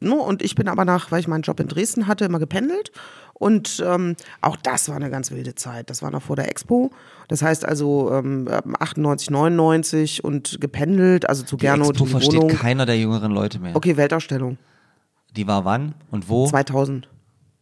[0.00, 2.90] ne, und ich bin aber nach, weil ich meinen Job in Dresden hatte, immer gependelt.
[3.34, 5.90] Und ähm, auch das war eine ganz wilde Zeit.
[5.90, 6.90] Das war noch vor der Expo.
[7.28, 8.48] Das heißt also ähm,
[8.80, 12.56] 98, 99 und gependelt, also zu Die Gernot Expo die versteht Wohnung.
[12.56, 13.76] keiner der jüngeren Leute mehr.
[13.76, 14.58] Okay, Weltausstellung.
[15.36, 16.48] Die war wann und wo?
[16.48, 17.08] 2000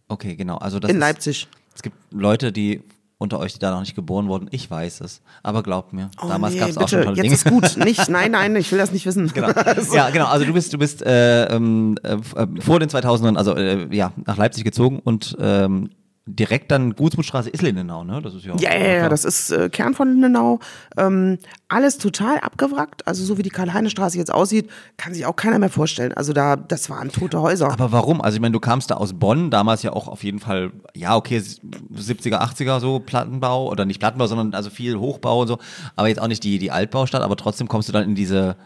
[0.08, 0.56] Okay, genau.
[0.56, 1.48] Also das in ist, Leipzig.
[1.74, 2.80] Es gibt Leute, die
[3.18, 4.48] unter euch, die da noch nicht geboren wurden.
[4.50, 5.22] Ich weiß es.
[5.42, 7.34] Aber glaubt mir, Oh, damals nee, gab es auch schon tolle jetzt Dinge.
[7.34, 7.76] ist gut.
[7.84, 9.28] Nicht, nein, nein, ich will das nicht wissen.
[9.32, 9.48] Genau.
[9.92, 10.26] Ja, genau.
[10.26, 14.12] Also du bist, du bist äh, ähm, äh, äh, vor den 2000ern, also äh, ja,
[14.26, 15.90] nach Leipzig gezogen und ähm,
[16.28, 18.20] direkt dann Gutsmutstraße ist Lindenau, ne?
[18.20, 18.52] Das ist ja.
[18.54, 20.58] auch- Ja, ja, ja, das ist äh, Kern von Lindenau.
[20.96, 23.06] Ähm, alles total abgewrackt.
[23.06, 26.12] Also so wie die Karl-Heine-Straße jetzt aussieht, kann sich auch keiner mehr vorstellen.
[26.14, 27.70] Also da, das waren tote Häuser.
[27.70, 28.20] Aber warum?
[28.20, 31.14] Also ich meine, du kamst da aus Bonn, damals ja auch auf jeden Fall, ja,
[31.14, 35.58] okay, 70er, 80er so Plattenbau oder nicht Plattenbau, sondern also viel Hochbau und so,
[35.94, 38.56] aber jetzt auch nicht die, die Altbaustadt, aber trotzdem kommst du dann in diese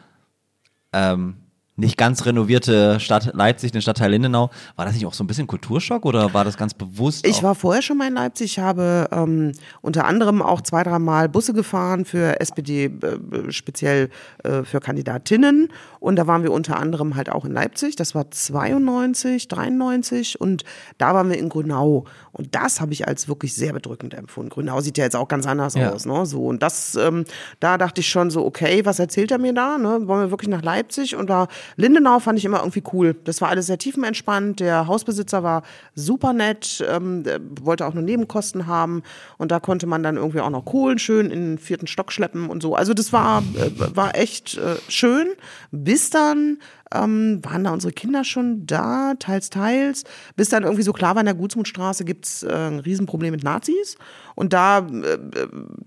[0.95, 1.37] ähm,
[1.81, 4.51] nicht ganz renovierte Stadt Leipzig, den Stadtteil Lindenau.
[4.77, 7.27] War das nicht auch so ein bisschen Kulturschock oder war das ganz bewusst?
[7.27, 11.53] Ich war vorher schon mal in Leipzig, habe ähm, unter anderem auch zwei, dreimal Busse
[11.53, 14.11] gefahren für SPD, äh, speziell
[14.45, 15.69] äh, für Kandidatinnen.
[15.99, 17.97] Und da waren wir unter anderem halt auch in Leipzig.
[17.97, 20.65] Das war 92, 93 und
[20.99, 22.05] da waren wir in Grünau.
[22.33, 24.51] Und das habe ich als wirklich sehr bedrückend empfunden.
[24.51, 25.93] Grünau sieht ja jetzt auch ganz anders Ja.
[25.93, 26.07] aus.
[26.07, 26.25] Ne?
[26.27, 27.25] So, und das, ähm,
[27.59, 29.79] da dachte ich schon so, okay, was erzählt er mir da?
[29.79, 30.07] Ne?
[30.07, 31.17] Wollen wir wirklich nach Leipzig?
[31.17, 33.17] Und da Lindenau fand ich immer irgendwie cool.
[33.25, 34.61] Das war alles sehr tiefenentspannt.
[34.61, 35.63] Der Hausbesitzer war
[35.95, 37.25] super nett, ähm,
[37.61, 39.03] wollte auch nur Nebenkosten haben.
[39.39, 42.49] Und da konnte man dann irgendwie auch noch Kohlen schön in den vierten Stock schleppen
[42.49, 42.75] und so.
[42.75, 45.29] Also das war, äh, war echt äh, schön.
[45.71, 46.59] Bis dann
[46.93, 50.05] ähm, waren da unsere Kinder schon da, teils, teils,
[50.37, 53.97] bis dann irgendwie so klar war, in der Gutsmutstraße gibt's äh, ein Riesenproblem mit Nazis.
[54.41, 55.19] Und da äh, äh,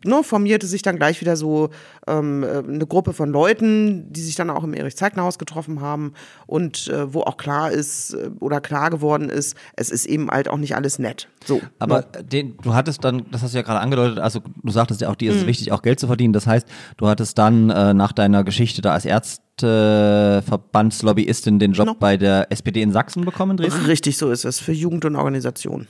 [0.06, 1.72] ne, formierte sich dann gleich wieder so
[2.06, 6.14] ähm, äh, eine Gruppe von Leuten, die sich dann auch im Erich-Zeigner-Haus getroffen haben
[6.46, 10.48] und äh, wo auch klar ist äh, oder klar geworden ist, es ist eben halt
[10.50, 11.28] auch nicht alles nett.
[11.46, 11.62] So.
[11.80, 12.24] Aber ne?
[12.24, 15.16] den, du hattest dann, das hast du ja gerade angedeutet, also du sagtest ja auch,
[15.16, 15.42] dir ist Mhm.
[15.42, 16.34] es wichtig, auch Geld zu verdienen.
[16.34, 21.98] Das heißt, du hattest dann äh, nach deiner Geschichte da als Ärzteverbandslobbyistin den Job Genau.
[22.00, 23.86] bei der SPD in Sachsen bekommen Dresden.
[23.86, 25.88] Richtig so ist es, für Jugend und Organisation.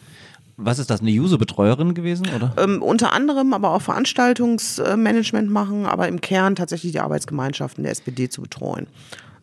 [0.58, 2.54] Was ist das, eine Juso-Betreuerin gewesen, oder?
[2.58, 8.30] Ähm, unter anderem aber auch Veranstaltungsmanagement machen, aber im Kern tatsächlich die Arbeitsgemeinschaften der SPD
[8.30, 8.88] zu betreuen.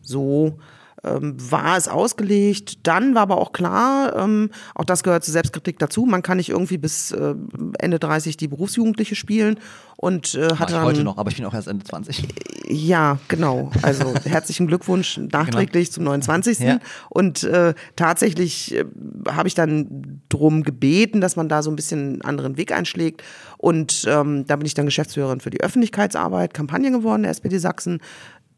[0.01, 0.57] So
[1.03, 2.85] ähm, war es ausgelegt.
[2.87, 6.49] Dann war aber auch klar, ähm, auch das gehört zur Selbstkritik dazu, man kann nicht
[6.49, 7.35] irgendwie bis äh,
[7.79, 9.59] Ende 30 die Berufsjugendliche spielen
[9.97, 12.27] und äh, hatte ich dann heute noch, aber ich bin auch erst Ende 20.
[12.67, 13.71] ja, genau.
[13.81, 16.59] Also herzlichen Glückwunsch nachträglich zum 29.
[16.59, 16.79] Ja.
[17.09, 18.85] Und äh, tatsächlich äh,
[19.29, 23.23] habe ich dann drum gebeten, dass man da so ein bisschen einen anderen Weg einschlägt.
[23.57, 28.01] Und ähm, da bin ich dann Geschäftsführerin für die Öffentlichkeitsarbeit, Kampagne geworden der SPD Sachsen.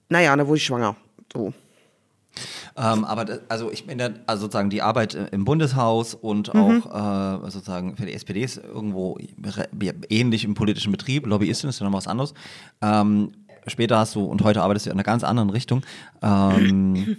[0.10, 0.96] Naja, da wurde ich schwanger.
[1.34, 1.54] So.
[2.76, 6.60] Ähm, aber das, also ich meine, also sozusagen die Arbeit äh, im Bundeshaus und Mhm.
[6.60, 9.17] auch äh, sozusagen für die SPD ist irgendwo
[10.10, 11.28] ähnlich im politischen Betrieb.
[11.28, 12.34] Lobbyistin ist ja noch was anderes.
[12.82, 13.32] Ähm,
[13.67, 15.84] später hast du und heute arbeitest du in einer ganz anderen Richtung.
[16.22, 17.17] Ähm,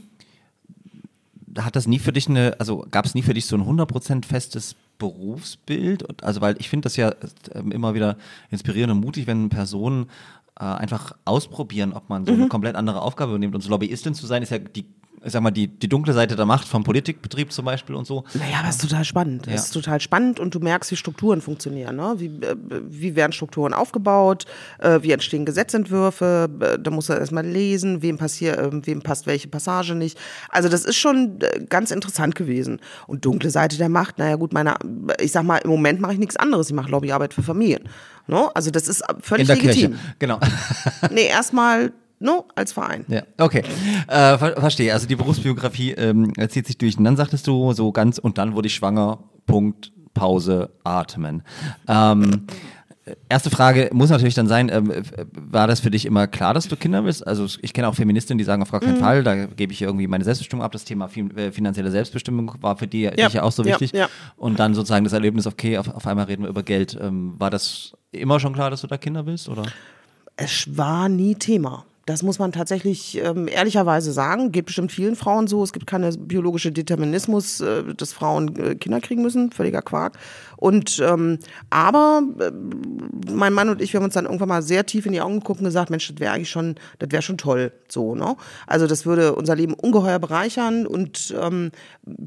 [1.59, 4.25] hat das nie für dich eine, also gab es nie für dich so ein 100%
[4.25, 6.03] festes Berufsbild?
[6.03, 8.17] Und, also, weil ich finde das ja äh, immer wieder
[8.51, 10.07] inspirierend und mutig, wenn Personen
[10.59, 13.55] äh, einfach ausprobieren, ob man so eine komplett andere Aufgabe übernimmt.
[13.55, 14.85] Und so Lobbyistin zu sein, ist ja die
[15.25, 18.25] ich sag mal, die, die dunkle Seite der Macht vom Politikbetrieb zum Beispiel und so.
[18.35, 19.47] Naja, aber es ist total spannend.
[19.47, 19.55] Ja.
[19.55, 21.97] Es ist total spannend und du merkst, wie Strukturen funktionieren.
[21.97, 22.15] Ne?
[22.19, 22.57] Wie, äh,
[22.89, 24.45] wie werden Strukturen aufgebaut?
[24.79, 26.51] Äh, wie entstehen Gesetzentwürfe?
[26.61, 30.19] Äh, da muss er erstmal lesen, wem, passier, wem passt welche Passage nicht.
[30.51, 32.81] Also das ist schon ganz interessant gewesen.
[33.07, 34.75] Und dunkle Seite der Macht, naja gut, meine,
[35.21, 36.69] ich sag mal, im Moment mache ich nichts anderes.
[36.69, 37.89] Ich mache Lobbyarbeit für Familien.
[38.27, 38.49] Ne?
[38.55, 39.91] Also das ist völlig In der legitim.
[39.93, 40.15] Kirche.
[40.19, 40.39] Genau.
[41.11, 41.93] Nee, erstmal
[42.25, 43.05] no, als Verein.
[43.09, 43.63] Ja, okay.
[44.09, 44.93] Äh, ver verstehe.
[44.93, 46.97] Also die Berufsbiografie ähm, zieht sich durch.
[46.99, 51.43] Und dann sagtest du so ganz, und dann wurde ich schwanger, Punkt, Pause, atmen.
[51.87, 52.47] Ähm,
[53.29, 54.91] erste Frage muss natürlich dann sein, ähm,
[55.35, 57.27] war das für dich immer klar, dass du Kinder willst?
[57.27, 58.87] Also ich kenne auch Feministinnen, die sagen auf gar Mhm.
[58.87, 60.73] keinen Fall, da gebe ich irgendwie meine Selbstbestimmung ab.
[60.73, 63.93] Das Thema äh, finanzielle Selbstbestimmung war für die Ja, dich ja auch so ja, wichtig.
[63.93, 64.09] ja.
[64.37, 66.97] Und dann sozusagen das Erlebnis, okay, auf, auf einmal reden wir über Geld.
[66.99, 69.49] Ähm, war das immer schon klar, dass du da Kinder willst?
[69.51, 69.65] Oder?
[70.37, 71.85] Es war nie Thema.
[72.07, 74.53] Das muss man tatsächlich ähm, ehrlicherweise sagen.
[74.53, 75.63] Geht bestimmt vielen Frauen so.
[75.63, 79.51] Es gibt keine biologische Determinismus, äh, dass Frauen äh, Kinder kriegen müssen.
[79.53, 80.19] Völliger Quark.
[80.57, 81.39] Und ähm,
[81.71, 82.51] aber äh,
[83.31, 85.41] mein Mann und ich, wir haben uns dann irgendwann mal sehr tief in die Augen
[85.41, 87.73] geguckt und gesagt, Mensch, das wäre eigentlich schon, das wäre schon toll.
[87.89, 88.37] So, ne?
[88.67, 91.71] Also das würde unser Leben ungeheuer bereichern und ähm,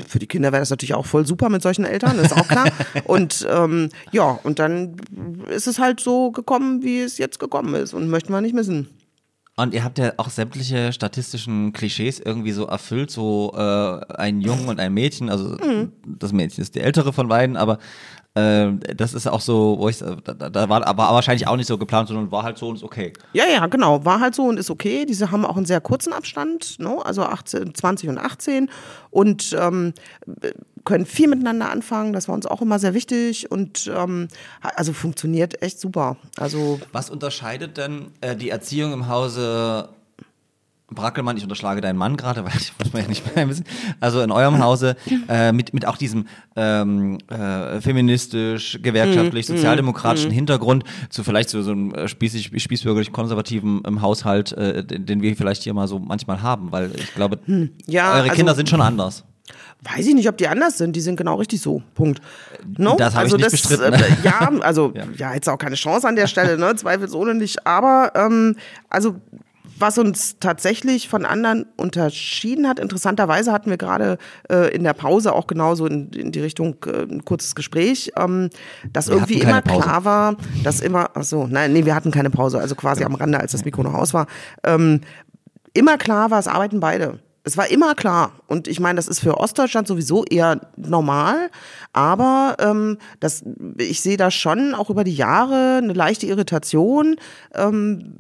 [0.08, 2.68] für die Kinder wäre das natürlich auch voll super mit solchen Eltern, ist auch klar.
[3.06, 4.96] und ähm, ja, und dann
[5.50, 8.88] ist es halt so gekommen, wie es jetzt gekommen ist und möchten wir nicht missen.
[9.60, 14.70] Und ihr habt ja auch sämtliche statistischen Klischees irgendwie so erfüllt, so äh, ein Jungen
[14.70, 15.58] und ein Mädchen, also
[16.06, 17.80] das Mädchen ist die ältere von beiden, aber
[18.36, 21.80] äh, das ist auch so, wo ich, da, da war aber wahrscheinlich auch nicht so
[21.80, 23.14] geplant, sondern war halt so und ist okay.
[23.34, 24.06] Ja, ja, genau.
[24.06, 25.08] War halt so und ist okay.
[25.08, 27.04] Diese haben auch einen sehr kurzen Abstand, ne?
[27.04, 28.70] also 18, 20 und 18
[29.10, 29.94] und ähm,
[30.88, 32.14] können viel miteinander anfangen.
[32.14, 34.30] Das war uns auch immer sehr wichtig und ähm,
[34.62, 36.16] also funktioniert echt super.
[36.38, 39.90] Also Was unterscheidet denn äh, die Erziehung im Hause
[40.90, 43.66] Brackelmann, ich unterschlage deinen Mann gerade, weil ich muss man ja nicht mehr wissen.
[44.00, 44.96] Also in eurem Hause
[45.28, 51.72] äh, mit, mit auch diesem ähm, äh, feministisch, gewerkschaftlich, sozialdemokratischen Hintergrund zu vielleicht so, so
[51.72, 56.00] einem äh, spießig, spießbürgerlich konservativen ähm, Haushalt, äh, den, den wir vielleicht hier mal so
[56.00, 57.40] manchmal haben, weil ich glaube,
[57.88, 59.26] ja, eure also- Kinder sind schon anders.
[59.84, 60.96] Weiß ich nicht, ob die anders sind.
[60.96, 61.84] Die sind genau richtig so.
[61.94, 62.20] Punkt.
[62.78, 62.96] No?
[62.98, 63.94] Das habe ich also nicht bestritten.
[63.94, 65.34] Äh, ja, also ja.
[65.34, 66.76] jetzt auch keine Chance an der Stelle, ne?
[66.76, 67.66] Zweifelsohne nicht.
[67.68, 68.56] Aber ähm,
[68.90, 69.16] also
[69.80, 74.18] was uns tatsächlich von anderen unterschieden hat, interessanterweise hatten wir gerade
[74.50, 78.50] äh, in der Pause auch genauso in, in die Richtung äh, ein kurzes Gespräch, ähm,
[78.92, 79.82] dass Wir irgendwie immer Pause.
[79.82, 83.16] klar war, dass immer, ach so, nein, nee, wir hatten keine Pause, also quasi am
[83.16, 84.28] Rande, als das Mikro noch aus war.
[84.64, 85.02] Ähm,
[85.74, 87.20] immer klar war, es arbeiten beide.
[87.48, 88.34] Es war immer klar.
[88.48, 91.50] Und ich meine, das ist für Ostdeutschland sowieso eher normal.
[91.94, 93.46] Aber ähm, das,
[93.78, 97.16] ich sehe da schon auch über die Jahre eine leichte Irritation.
[97.56, 98.14] Ähm,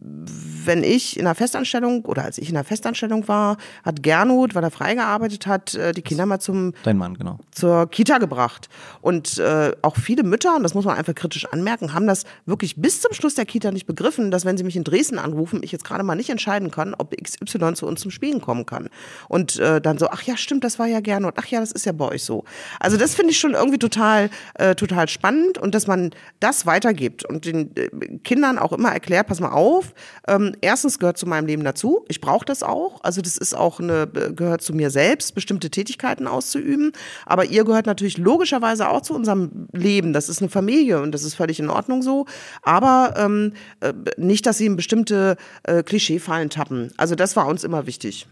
[0.63, 4.63] wenn ich in einer Festanstellung oder als ich in einer Festanstellung war, hat Gernot, weil
[4.63, 7.37] er freigearbeitet hat, äh, die Kinder mal zum Dein Mann, genau.
[7.51, 8.69] zur Kita gebracht.
[9.01, 12.77] Und äh, auch viele Mütter, und das muss man einfach kritisch anmerken, haben das wirklich
[12.77, 15.73] bis zum Schluss der Kita nicht begriffen, dass wenn sie mich in Dresden anrufen, ich
[15.73, 18.87] jetzt gerade mal nicht entscheiden kann, ob XY zu uns zum Spielen kommen kann.
[19.27, 21.71] Und äh, dann so, ach ja, stimmt, das war ja gerne und ach ja, das
[21.71, 22.43] ist ja bei euch so.
[22.79, 27.25] Also das finde ich schon irgendwie total, äh, total spannend und dass man das weitergibt
[27.25, 27.89] und den äh,
[28.23, 29.93] Kindern auch immer erklärt, pass mal auf,
[30.27, 33.79] ähm, erstens gehört zu meinem Leben dazu, ich brauche das auch, also das ist auch
[33.79, 36.91] eine, gehört zu mir selbst, bestimmte Tätigkeiten auszuüben,
[37.25, 41.23] aber ihr gehört natürlich logischerweise auch zu unserem Leben, das ist eine Familie und das
[41.23, 42.25] ist völlig in Ordnung so,
[42.61, 46.91] aber ähm, äh, nicht, dass sie in bestimmte äh, Klischeefallen tappen.
[46.97, 48.27] Also das war uns immer wichtig.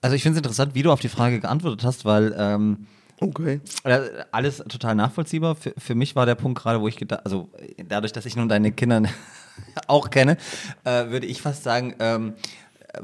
[0.00, 2.86] Also ich finde es interessant, wie du auf die Frage geantwortet hast, weil ähm,
[3.20, 3.60] Okay.
[3.84, 5.56] Ja, Alles total nachvollziehbar.
[5.56, 7.50] Für, für mich war der Punkt gerade, wo ich gedacht, also
[7.88, 9.02] dadurch, dass ich nun deine Kinder
[9.88, 10.36] auch kenne,
[10.84, 12.34] äh, würde ich fast sagen, ähm,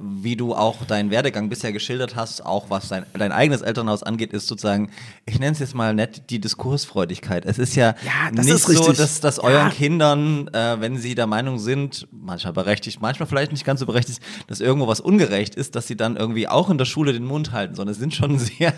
[0.00, 4.32] wie du auch deinen Werdegang bisher geschildert hast, auch was dein, dein eigenes Elternhaus angeht,
[4.32, 4.90] ist sozusagen,
[5.26, 7.44] ich nenne es jetzt mal nett, die Diskursfreudigkeit.
[7.44, 9.42] Es ist ja, Ja, nicht ist so, dass, dass Ja.
[9.44, 13.86] euren Kindern, äh, wenn sie der Meinung sind, manchmal berechtigt, manchmal vielleicht nicht ganz so
[13.86, 17.24] berechtigt, dass irgendwo was ungerecht ist, dass sie dann irgendwie auch in der Schule den
[17.24, 18.72] Mund halten, sondern sind schon sehr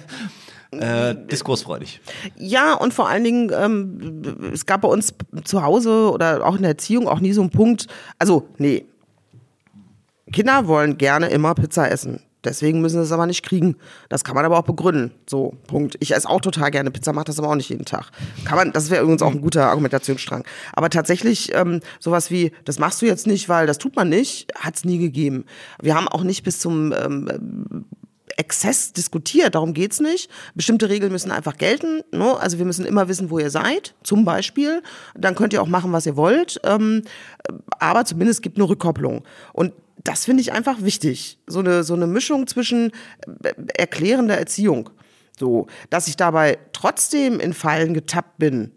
[0.73, 2.01] äh, diskursfreudig.
[2.37, 6.63] Ja, und vor allen Dingen, ähm, es gab bei uns zu Hause oder auch in
[6.63, 7.87] der Erziehung auch nie so einen Punkt,
[8.19, 8.85] also nee,
[10.33, 12.21] Kinder wollen gerne immer Pizza essen.
[12.47, 13.77] Deswegen müssen sie es aber nicht kriegen.
[14.09, 15.11] Das kann man aber auch begründen.
[15.29, 15.97] So, Punkt.
[15.99, 18.11] Ich esse auch total gerne Pizza, mache das aber auch nicht jeden Tag.
[18.45, 20.45] Kann man, das wäre übrigens auch ein guter Argumentationsstrang.
[20.73, 24.47] Aber tatsächlich, ähm, sowas wie, das machst du jetzt nicht, weil das tut man nicht,
[24.55, 25.45] hat es nie gegeben.
[25.83, 27.85] Wir haben auch nicht bis zum ähm,
[28.37, 30.31] Exzess diskutiert, darum geht's nicht.
[30.55, 32.03] Bestimmte Regeln müssen einfach gelten.
[32.13, 32.37] Ne?
[32.39, 34.83] Also wir müssen immer wissen, wo ihr seid, zum Beispiel.
[35.15, 36.61] Dann könnt ihr auch machen, was ihr wollt.
[36.65, 37.03] Ähm,
[37.79, 39.25] aber zumindest gibt eine Rückkopplung.
[39.53, 39.73] Und
[40.05, 41.39] das finde ich einfach wichtig.
[41.47, 42.93] So eine, so eine Mischung zwischen
[43.43, 44.91] äh, erklärender Erziehung.
[45.39, 48.73] So, dass ich dabei trotzdem in Fallen getappt bin,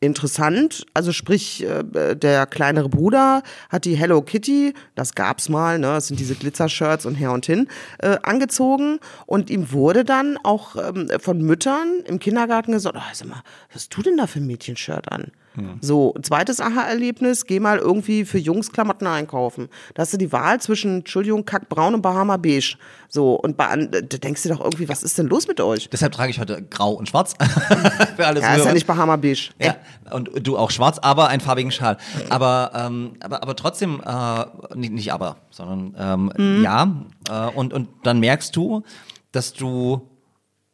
[0.00, 0.86] interessant.
[0.94, 6.08] Also sprich, äh, der kleinere Bruder hat die Hello Kitty, das gab's mal, ne, das
[6.08, 7.68] sind diese Glitzershirts und her und hin,
[7.98, 13.28] äh, angezogen und ihm wurde dann auch ähm, von Müttern im Kindergarten gesagt, oh, sag
[13.28, 13.42] mal,
[13.72, 15.32] was hast du denn da für ein Mädchenshirt an?
[15.80, 19.68] So, zweites Aha-Erlebnis, geh mal irgendwie für Jungs Klamotten einkaufen.
[19.94, 22.76] Da hast du die Wahl zwischen, Entschuldigung, Kackbraun und Bahama Beige.
[23.08, 25.88] So, und bei, da denkst du doch irgendwie, was ist denn los mit euch?
[25.90, 27.34] Deshalb trage ich heute grau und schwarz.
[28.16, 29.50] Für alles Ja, ist ja nicht Bahama Beige.
[29.60, 29.76] Ja,
[30.10, 31.96] und du auch schwarz, aber einen farbigen Schal.
[32.28, 34.44] Aber, ähm, aber, aber trotzdem, äh,
[34.74, 36.92] nicht, nicht aber, sondern ähm, ja.
[37.28, 38.82] Äh, und, und dann merkst du,
[39.32, 40.08] dass du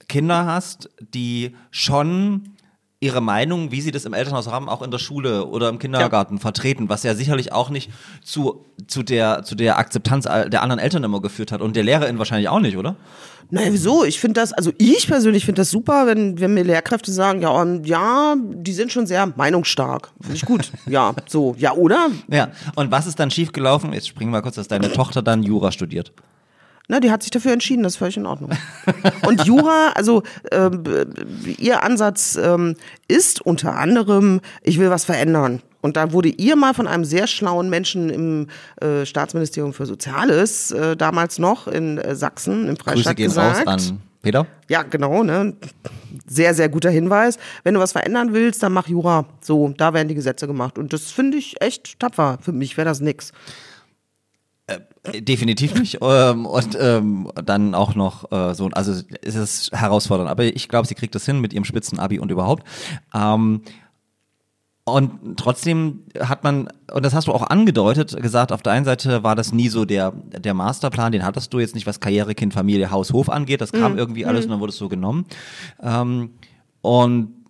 [0.08, 2.53] Kinder hast, die schon
[3.00, 6.38] ihre Meinung, wie sie das im Elternhaus haben, auch in der Schule oder im Kindergarten
[6.38, 7.90] vertreten, was ja sicherlich auch nicht
[8.22, 12.18] zu, zu, der, zu der Akzeptanz der anderen Eltern immer geführt hat und der Lehrerin
[12.18, 12.96] wahrscheinlich auch nicht, oder?
[13.50, 14.04] Naja, wieso?
[14.04, 17.62] Ich finde das, also ich persönlich finde das super, wenn, wenn mir Lehrkräfte sagen, ja,
[17.62, 20.10] ähm, ja, die sind schon sehr meinungsstark.
[20.20, 20.72] Finde ich gut.
[20.86, 22.08] ja, so, ja, oder?
[22.28, 22.48] Ja.
[22.74, 23.92] Und was ist dann schiefgelaufen?
[23.92, 26.12] Jetzt springen wir kurz, dass deine Tochter dann Jura studiert.
[26.86, 28.50] Na, die hat sich dafür entschieden, das ist völlig in Ordnung.
[29.26, 31.06] Und Jura, also b-
[31.56, 32.76] ihr Ansatz ähm,
[33.08, 35.62] ist unter anderem, ich will was verändern.
[35.80, 38.48] Und da wurde ihr mal von einem sehr schlauen Menschen im
[38.82, 43.66] äh, Staatsministerium für Soziales, äh, damals noch in äh, Sachsen, im Grüße Freistaat gehen gesagt.
[43.66, 44.46] raus an Peter.
[44.68, 45.54] Ja, genau, ne?
[46.26, 47.38] Sehr, sehr guter Hinweis.
[47.62, 49.26] Wenn du was verändern willst, dann mach Jura.
[49.42, 50.78] So, da werden die Gesetze gemacht.
[50.78, 52.38] Und das finde ich echt tapfer.
[52.40, 53.32] Für mich wäre das nix.
[55.12, 55.98] Definitiv nicht.
[56.04, 60.30] Ähm, und ähm, dann auch noch äh, so, also ist es herausfordernd.
[60.30, 62.66] Aber ich glaube, sie kriegt das hin mit ihrem Spitzen-Abi und überhaupt.
[63.14, 63.62] Ähm,
[64.84, 69.22] und trotzdem hat man, und das hast du auch angedeutet, gesagt, auf der einen Seite
[69.22, 72.52] war das nie so der, der Masterplan, den hattest du jetzt nicht, was Karriere, Kind,
[72.52, 73.62] Familie, Haus, Hof angeht.
[73.62, 75.24] Das kam irgendwie alles und dann wurde es so genommen.
[75.82, 76.30] Ähm,
[76.82, 77.46] und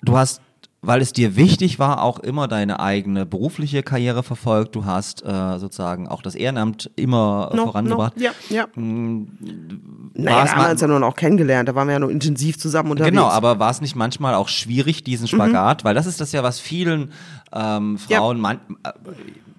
[0.00, 0.40] du hast,
[0.84, 4.74] weil es dir wichtig war, auch immer deine eigene berufliche Karriere verfolgt.
[4.74, 8.16] Du hast äh, sozusagen auch das Ehrenamt immer No, vorangebracht.
[8.16, 8.62] No, ja, ja.
[8.64, 11.68] War Naja, es da haben wir uns ja nun auch kennengelernt.
[11.68, 13.12] Da waren wir ja nur intensiv zusammen unterwegs.
[13.12, 15.84] Genau, aber war es nicht manchmal auch schwierig, diesen Spagat?
[15.84, 17.12] Weil das ist das ja, was vielen
[17.52, 18.18] ähm, Ja.
[18.18, 18.90] Frauen, man, äh,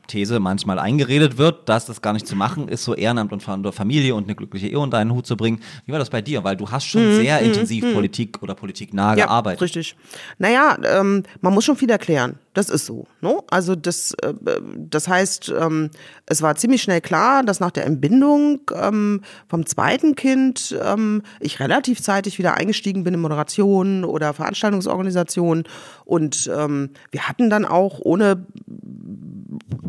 [0.07, 3.59] These, manchmal eingeredet wird, dass das gar nicht zu machen ist, so Ehrenamt und Fa-
[3.71, 5.59] Familie und eine glückliche Ehe unter einen Hut zu bringen.
[5.85, 6.43] Wie war das bei dir?
[6.43, 9.61] Weil du hast schon sehr intensiv Politik oder politiknah ja, gearbeitet.
[9.61, 9.95] richtig.
[10.37, 12.37] Naja, ähm, man muss schon viel erklären.
[12.53, 13.07] Das ist so.
[13.21, 13.39] Ne?
[13.49, 14.33] Also das, äh,
[14.77, 15.89] das heißt, ähm,
[16.27, 21.59] es war ziemlich schnell klar, dass nach der Entbindung ähm, vom zweiten Kind ähm, ich
[21.59, 25.63] relativ zeitig wieder eingestiegen bin in Moderation oder Veranstaltungsorganisation.
[26.05, 28.45] Und wir hatten dann auch ohne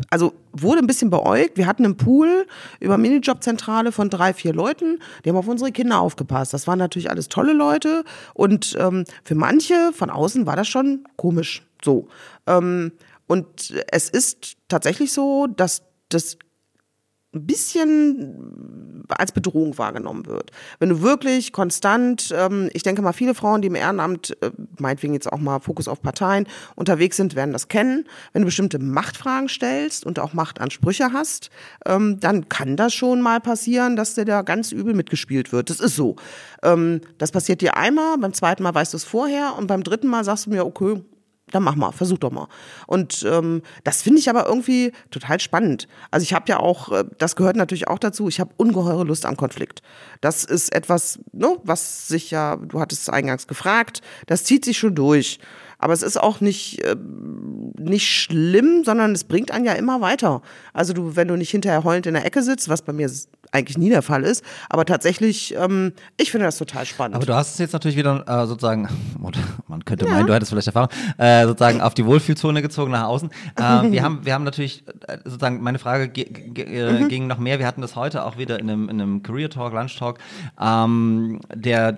[0.09, 1.57] also wurde ein bisschen beäugt.
[1.57, 2.47] Wir hatten einen Pool
[2.79, 6.53] über Minijobzentrale von drei, vier Leuten, die haben auf unsere Kinder aufgepasst.
[6.53, 8.03] Das waren natürlich alles tolle Leute
[8.33, 8.77] und
[9.23, 11.63] für manche von außen war das schon komisch.
[11.85, 12.09] So.
[12.45, 12.91] Ähm,
[13.27, 16.37] und es ist tatsächlich so, dass das
[17.35, 20.51] ein bisschen als Bedrohung wahrgenommen wird.
[20.79, 25.13] Wenn du wirklich konstant, ähm, ich denke mal, viele Frauen, die im Ehrenamt, äh, meinetwegen
[25.13, 28.05] jetzt auch mal Fokus auf Parteien, unterwegs sind, werden das kennen.
[28.31, 31.49] Wenn du bestimmte Machtfragen stellst und auch Machtansprüche hast,
[31.85, 35.69] ähm, dann kann das schon mal passieren, dass dir da ganz übel mitgespielt wird.
[35.69, 36.15] Das ist so.
[36.63, 40.07] Ähm, das passiert dir einmal, beim zweiten Mal weißt du es vorher und beim dritten
[40.07, 41.01] Mal sagst du mir, okay,
[41.51, 42.47] dann mach mal, versuch doch mal.
[42.87, 45.87] Und ähm, das finde ich aber irgendwie total spannend.
[46.11, 49.25] Also ich habe ja auch, äh, das gehört natürlich auch dazu, ich habe ungeheure Lust
[49.25, 49.81] am Konflikt.
[50.21, 54.77] Das ist etwas, ne, was sich ja, du hattest es eingangs gefragt, das zieht sich
[54.77, 55.39] schon durch.
[55.79, 56.95] Aber es ist auch nicht, äh,
[57.77, 60.41] nicht schlimm, sondern es bringt einen ja immer weiter.
[60.73, 63.09] Also du, wenn du nicht hinterher heulend in der Ecke sitzt, was bei mir
[63.51, 67.15] eigentlich nie der Fall ist, aber tatsächlich, ähm, ich finde das total spannend.
[67.15, 68.89] Aber du hast es jetzt natürlich wieder äh, sozusagen,
[69.23, 73.05] oder man könnte meinen, du hättest vielleicht Erfahrung, äh, sozusagen auf die Wohlfühlzone gezogen nach
[73.05, 73.29] außen.
[73.57, 77.07] Äh, wir haben, wir haben natürlich äh, sozusagen, meine Frage ge ge äh, Mhm.
[77.07, 77.59] ging noch mehr.
[77.59, 80.19] Wir hatten das heute auch wieder in einem, in einem Career Talk, Lunch Talk.
[80.59, 81.97] Ähm, der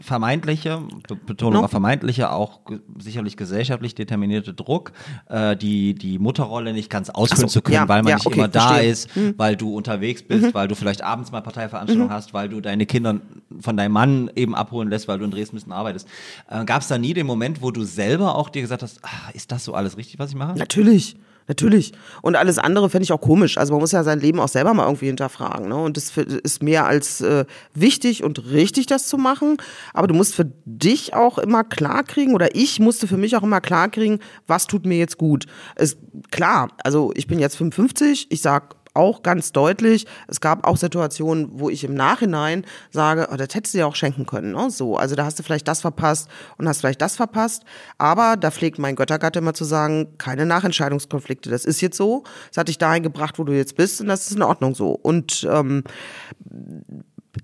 [0.00, 1.68] vermeintliche, Be- Betonung No.
[1.68, 2.60] vermeintliche, auch
[2.98, 4.92] sicherlich gesellschaftlich determinierte Druck,
[5.28, 8.16] äh, die die Mutterrolle nicht ganz ausfüllen Ach so, zu können, ja, weil man ja,
[8.16, 8.90] nicht okay, immer da verstehe.
[8.90, 12.86] ist, weil du unterwegs bist, weil du vielleicht abends mal Parteiveranstaltungen hast, weil du deine
[12.86, 13.20] Kinder
[13.60, 16.08] von deinem Mann eben abholen lässt, weil du in Dresden ein bisschen arbeitest.
[16.48, 19.30] Äh, Gab es da nie den Moment, wo du selber auch dir gesagt hast, ah,
[19.34, 20.58] ist das so alles richtig, was ich mache?
[20.58, 21.16] Natürlich.
[21.48, 21.92] Natürlich.
[22.20, 23.56] Und alles andere fände ich auch komisch.
[23.56, 25.68] Also man muss ja sein Leben auch selber mal irgendwie hinterfragen.
[25.68, 25.76] Ne?
[25.76, 29.56] Und das ist mehr als äh, wichtig und richtig, das zu machen.
[29.94, 33.42] Aber du musst für dich auch immer klar kriegen, oder ich musste für mich auch
[33.42, 35.46] immer klar kriegen, was tut mir jetzt gut.
[35.74, 35.96] Es,
[36.30, 41.48] klar, also ich bin jetzt 55, ich sag auch ganz deutlich, es gab auch Situationen,
[41.52, 44.52] wo ich im Nachhinein sage, oh, das hättest du dir auch schenken können.
[44.52, 44.70] Ne?
[44.70, 46.28] So, also da hast du vielleicht das verpasst
[46.58, 47.62] und hast vielleicht das verpasst.
[47.96, 51.48] Aber da pflegt mein Göttergatte immer zu sagen, keine Nachentscheidungskonflikte.
[51.48, 52.24] Das ist jetzt so.
[52.50, 54.90] Es hat dich dahin gebracht, wo du jetzt bist und das ist in Ordnung so.
[54.90, 55.84] Und ähm,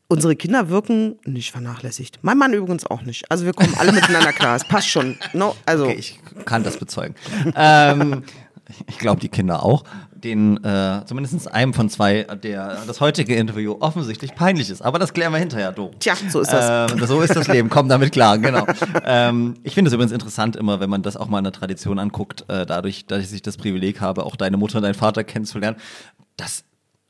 [0.09, 2.18] unsere Kinder wirken nicht vernachlässigt.
[2.22, 3.30] Mein Mann übrigens auch nicht.
[3.30, 4.57] Also wir kommen alle miteinander klar.
[4.57, 5.16] Es passt schon.
[5.32, 7.14] No, also Okay, ich kann das bezeugen.
[7.57, 8.22] ähm,
[8.86, 9.84] ich glaube, die Kinder auch.
[10.24, 14.80] Den, äh, zumindest einem von zwei, der das heutige Interview offensichtlich peinlich ist.
[14.80, 15.92] Aber das klären wir hinterher, Doro.
[16.00, 16.90] Tja, so ist das.
[16.90, 18.66] Ähm, so ist das Leben, komm damit klar, genau.
[19.04, 21.98] ähm, ich finde es übrigens interessant immer, wenn man das auch mal in der Tradition
[21.98, 25.76] anguckt, äh, dadurch, dass ich das Privileg habe, auch deine Mutter und deinen Vater kennenzulernen,
[26.36, 26.64] dass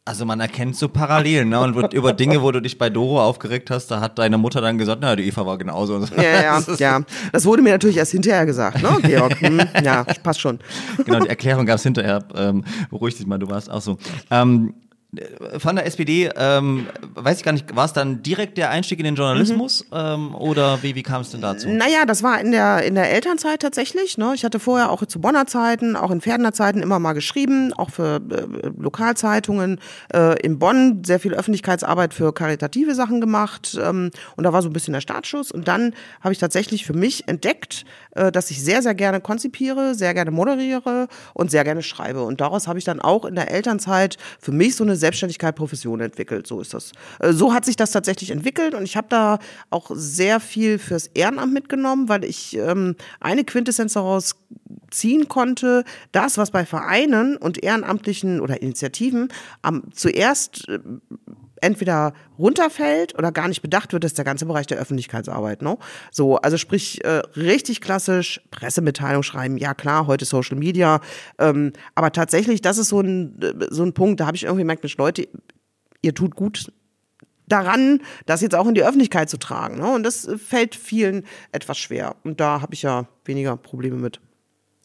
[0.06, 1.60] also man erkennt so Parallelen, ne?
[1.60, 4.76] Und über Dinge, wo du dich bei Doro aufgeregt hast, da hat deine Mutter dann
[4.76, 5.98] gesagt, na, die Eva war genauso.
[6.16, 7.00] Ja, ja, ja.
[7.32, 9.40] Das wurde mir natürlich erst hinterher gesagt, ne, Georg?
[9.40, 10.58] Hm, ja, passt schon.
[11.04, 12.22] Genau, die Erklärung gab es hinterher.
[12.34, 13.96] Ähm, beruhig dich mal, du warst auch so.
[14.30, 14.74] Ähm,
[15.58, 19.04] von der SPD, ähm, weiß ich gar nicht, war es dann direkt der Einstieg in
[19.04, 21.68] den Journalismus ähm, oder wie, wie kam es denn dazu?
[21.68, 24.18] Naja, das war in der, in der Elternzeit tatsächlich.
[24.18, 24.32] Ne?
[24.34, 27.90] Ich hatte vorher auch zu Bonner Zeiten, auch in Pferdener Zeiten immer mal geschrieben, auch
[27.90, 29.80] für äh, Lokalzeitungen
[30.12, 33.78] äh, in Bonn, sehr viel Öffentlichkeitsarbeit für karitative Sachen gemacht.
[33.80, 35.50] Ähm, und da war so ein bisschen der Startschuss.
[35.50, 39.94] Und dann habe ich tatsächlich für mich entdeckt, äh, dass ich sehr, sehr gerne konzipiere,
[39.94, 42.22] sehr gerne moderiere und sehr gerne schreibe.
[42.22, 46.00] Und daraus habe ich dann auch in der Elternzeit für mich so eine Selbstständigkeit, Profession
[46.00, 46.46] entwickelt.
[46.46, 46.92] So ist das.
[47.20, 49.38] Äh, So hat sich das tatsächlich entwickelt und ich habe da
[49.68, 54.36] auch sehr viel fürs Ehrenamt mitgenommen, weil ich ähm, eine Quintessenz daraus
[54.90, 59.28] ziehen konnte, das, was bei Vereinen und ehrenamtlichen oder Initiativen
[59.60, 60.78] am zuerst äh,
[61.64, 65.62] entweder runterfällt oder gar nicht bedacht wird, ist der ganze Bereich der Öffentlichkeitsarbeit.
[65.62, 65.78] Ne?
[66.10, 71.00] So, also sprich, äh, richtig klassisch Pressemitteilung schreiben, ja klar, heute Social Media,
[71.38, 73.40] ähm, aber tatsächlich, das ist so ein,
[73.70, 75.26] so ein Punkt, da habe ich irgendwie gemerkt, Mensch, Leute,
[76.02, 76.70] ihr tut gut
[77.46, 79.78] daran, das jetzt auch in die Öffentlichkeit zu tragen.
[79.78, 79.94] Ne?
[79.94, 82.16] Und das fällt vielen etwas schwer.
[82.24, 84.20] Und da habe ich ja weniger Probleme mit.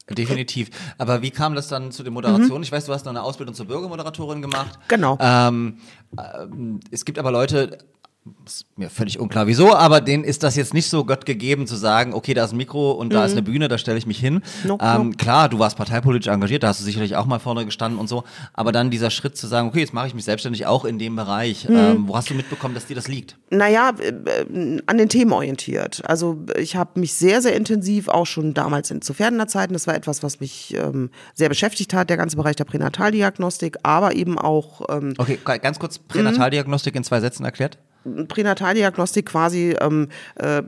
[0.09, 0.69] Definitiv.
[0.97, 2.63] Aber wie kam das dann zu der Moderation?
[2.63, 4.79] Ich weiß, du hast noch eine Ausbildung zur Bürgermoderatorin gemacht.
[4.87, 5.17] Genau.
[5.19, 5.77] Ähm,
[6.17, 7.77] ähm, es gibt aber Leute,
[8.45, 11.75] ist mir völlig unklar wieso, aber denen ist das jetzt nicht so Gott gegeben zu
[11.75, 14.19] sagen, okay, da ist ein Mikro und da ist eine Bühne, da stelle ich mich
[14.19, 14.41] hin.
[14.63, 15.15] No, ähm, no.
[15.17, 18.23] Klar, du warst parteipolitisch engagiert, da hast du sicherlich auch mal vorne gestanden und so,
[18.53, 21.15] aber dann dieser Schritt zu sagen, okay, jetzt mache ich mich selbstständig auch in dem
[21.15, 21.67] Bereich.
[21.69, 23.37] Ähm, wo hast du mitbekommen, dass dir das liegt?
[23.49, 26.01] Naja, äh, äh, an den Themen orientiert.
[26.05, 29.87] Also ich habe mich sehr, sehr intensiv auch schon damals in, zu Pferdener Zeiten, das
[29.87, 34.37] war etwas, was mich ähm, sehr beschäftigt hat, der ganze Bereich der Pränataldiagnostik, aber eben
[34.37, 37.77] auch ähm, Okay, ganz kurz Pränataldiagnostik in zwei Sätzen erklärt.
[38.27, 40.61] Pränataldiagnostik quasi, ähm, äh,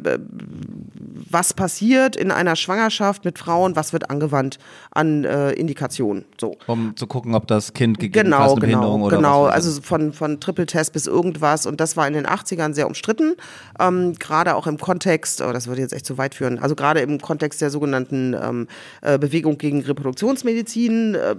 [1.29, 4.57] was passiert in einer Schwangerschaft mit Frauen, was wird angewandt
[4.91, 6.25] an äh, Indikationen.
[6.39, 6.57] So.
[6.67, 9.45] Um zu gucken, ob das Kind gegebenenfalls Genau, eine Behinderung genau, oder genau.
[9.45, 11.65] Also von, von Triple-Test bis irgendwas.
[11.65, 13.35] Und das war in den 80ern sehr umstritten.
[13.79, 17.01] Ähm, gerade auch im Kontext, oh, das würde jetzt echt zu weit führen, also gerade
[17.01, 18.67] im Kontext der sogenannten ähm,
[19.01, 21.15] äh, Bewegung gegen Reproduktionsmedizin.
[21.15, 21.35] Äh,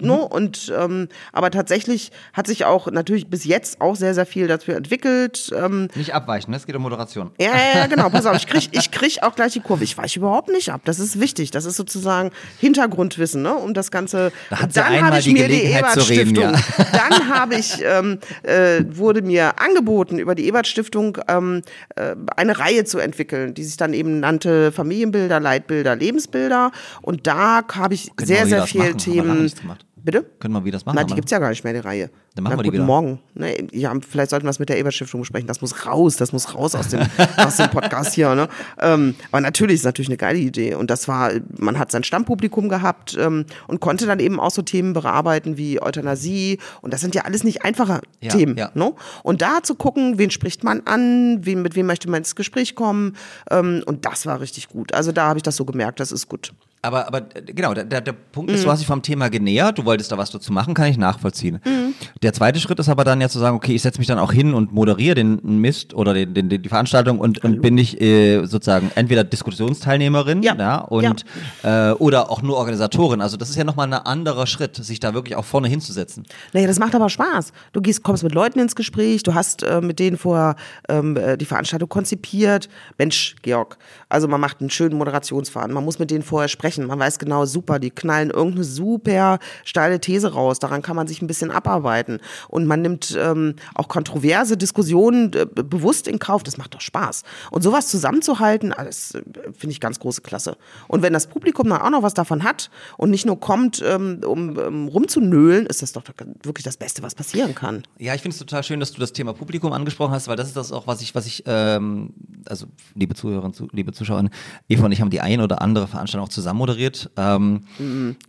[0.00, 0.24] no?
[0.24, 4.76] Und ähm, aber tatsächlich hat sich auch natürlich bis jetzt auch sehr, sehr viel dafür
[4.76, 5.43] entwickelt.
[5.52, 6.56] Ähm, Nicht abweichen, ne?
[6.56, 7.30] es geht um Moderation.
[7.40, 8.08] ja, ja, ja, genau.
[8.10, 9.84] Pass auf, ich krieg, ich krieg auch gleich die Kurve.
[9.84, 10.82] Ich weiche überhaupt nicht ab.
[10.84, 11.50] Das ist wichtig.
[11.50, 12.30] Das ist sozusagen
[12.60, 13.54] Hintergrundwissen, ne?
[13.54, 14.32] Um das Ganze.
[14.50, 16.52] Da hat dann habe ich die mir die Ebert-Stiftung.
[16.92, 21.62] Dann habe ich, ähm, äh, wurde mir angeboten, über die Ebert-Stiftung ähm,
[21.96, 26.70] äh, eine Reihe zu entwickeln, die sich dann eben nannte Familienbilder, Leitbilder, Lebensbilder.
[27.02, 29.78] Und da habe ich Können sehr, sehr wieder viel machen, haben wir lange Themen.
[30.04, 30.22] Bitte?
[30.38, 30.96] Können wir wieder das machen?
[30.96, 32.10] Na, die aber- gibt's ja gar nicht mehr, die Reihe.
[32.34, 32.84] Dann machen Na, wir die guten wieder.
[32.84, 33.20] Morgen.
[33.34, 35.46] Ne, ja, vielleicht sollten wir es mit der Ebert-Stiftung besprechen.
[35.46, 37.00] Das muss raus, das muss raus aus dem,
[37.38, 38.34] aus dem Podcast hier.
[38.34, 38.48] Ne?
[38.80, 40.74] Ähm, aber natürlich ist natürlich eine geile Idee.
[40.74, 44.60] Und das war, man hat sein Stammpublikum gehabt ähm, und konnte dann eben auch so
[44.62, 46.58] Themen bearbeiten wie Euthanasie.
[46.82, 48.56] Und das sind ja alles nicht einfache Ja, Themen.
[48.58, 48.70] ja.
[48.74, 48.92] Ne?
[49.22, 52.74] Und da zu gucken, wen spricht man an, wen, mit wem möchte man ins Gespräch
[52.74, 53.16] kommen.
[53.50, 54.92] Ähm, und das war richtig gut.
[54.92, 56.52] Also da habe ich das so gemerkt, das ist gut.
[56.84, 58.56] Aber, aber äh, genau, der, der, der Punkt Mhm.
[58.56, 60.98] ist, du hast dich vom Thema genähert, du wolltest da was dazu machen, kann ich
[60.98, 61.60] nachvollziehen.
[61.64, 61.94] Mhm.
[62.22, 64.32] Der zweite Schritt ist aber dann ja zu sagen, okay, ich setze mich dann auch
[64.32, 68.00] hin und moderiere den Mist oder den, den, den, die Veranstaltung und, und bin ich
[68.00, 70.78] äh, sozusagen entweder Diskussionsteilnehmerin Ja.
[70.80, 71.24] und
[71.62, 73.20] Äh, oder auch nur Organisatorin.
[73.20, 76.24] Also das ist ja nochmal ein anderer Schritt, sich da wirklich auch vorne hinzusetzen.
[76.52, 77.52] Naja, das macht aber Spaß.
[77.72, 80.56] Du gehst, kommst mit Leuten ins Gespräch, du hast äh, mit denen vorher
[80.88, 82.68] ähm, äh, die Veranstaltung konzipiert.
[82.98, 83.78] Mensch, Georg,
[84.14, 85.74] also man macht einen schönen Moderationsfaden.
[85.74, 86.86] Man muss mit denen vorher sprechen.
[86.86, 90.60] Man weiß genau, super, die knallen irgendeine super steile These raus.
[90.60, 92.20] Daran kann man sich ein bisschen abarbeiten.
[92.46, 96.44] Und man nimmt ähm, auch kontroverse Diskussionen äh, bewusst in Kauf.
[96.44, 97.24] Das macht doch Spaß.
[97.50, 100.56] Und sowas zusammenzuhalten, alles äh, finde ich ganz große Klasse.
[100.86, 104.20] Und wenn das Publikum dann auch noch was davon hat und nicht nur kommt, ähm,
[104.24, 106.04] um ähm, rumzunölen, ist das doch
[106.44, 107.82] wirklich das Beste, was passieren kann.
[107.98, 110.46] Ja, ich finde es total schön, dass du das Thema Publikum angesprochen hast, weil das
[110.46, 112.14] ist das auch, was ich, was ich, ähm,
[112.46, 114.32] also liebe Zuhörerinnen, zu, liebe Zuschauerinnen,
[114.68, 117.10] Eva und ich haben die ein oder andere Veranstaltung auch zusammen moderiert.
[117.16, 117.62] Ähm,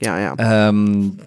[0.01, 0.35] Ja, ja.
[0.69, 1.17] ähm,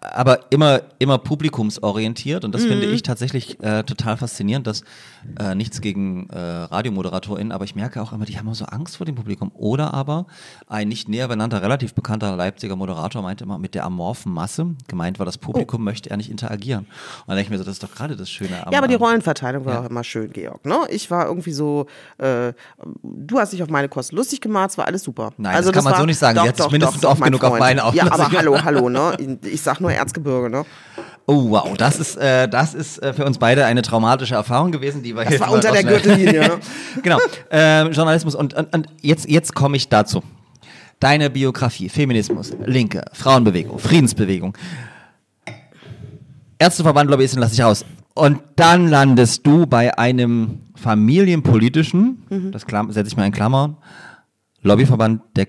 [0.00, 4.84] aber immer, immer publikumsorientiert und das finde ich tatsächlich äh, total faszinierend, dass
[5.38, 8.96] äh, nichts gegen äh, RadiomoderatorInnen, aber ich merke auch immer, die haben immer so Angst
[8.96, 9.50] vor dem Publikum.
[9.54, 10.26] Oder aber
[10.68, 15.18] ein nicht näher benannter, relativ bekannter Leipziger Moderator meinte immer, mit der amorphen Masse, gemeint
[15.18, 16.84] war, das Publikum möchte er nicht interagieren.
[16.84, 18.88] Und dann denke ich mir so, das ist doch gerade das Schöne am Ja, aber
[18.88, 20.64] die Rollenverteilung war auch immer schön, Georg.
[20.64, 20.78] Ne?
[20.90, 21.86] Ich war irgendwie so,
[22.18, 22.52] äh,
[23.02, 25.32] du hast dich auf meine Kosten lustig gemacht, es war alles super.
[25.36, 26.38] Nein, das kann man so nicht sagen.
[26.40, 27.60] Sie hat sich mindestens doch, oft genug auf Freund.
[27.60, 29.16] meine auch Ja, aber hallo, hallo, ne?
[29.42, 30.64] Ich sag nur Erzgebirge, ne?
[31.26, 35.02] Oh wow, das ist, äh, das ist äh, für uns beide eine traumatische Erfahrung gewesen,
[35.02, 36.58] die wir Das jetzt war unter der Gürtellinie, ne?
[37.02, 37.18] genau,
[37.50, 40.22] ähm, Journalismus und, und, und jetzt, jetzt komme ich dazu.
[40.98, 44.56] Deine Biografie, Feminismus, Linke, Frauenbewegung, Friedensbewegung,
[46.58, 47.84] Ärzteverband, Lobbyisten lasse ich raus.
[48.14, 52.52] Und dann landest du bei einem familienpolitischen, Mhm.
[52.52, 53.76] das setze ich mal in Klammern,
[54.62, 55.46] Lobbyverband der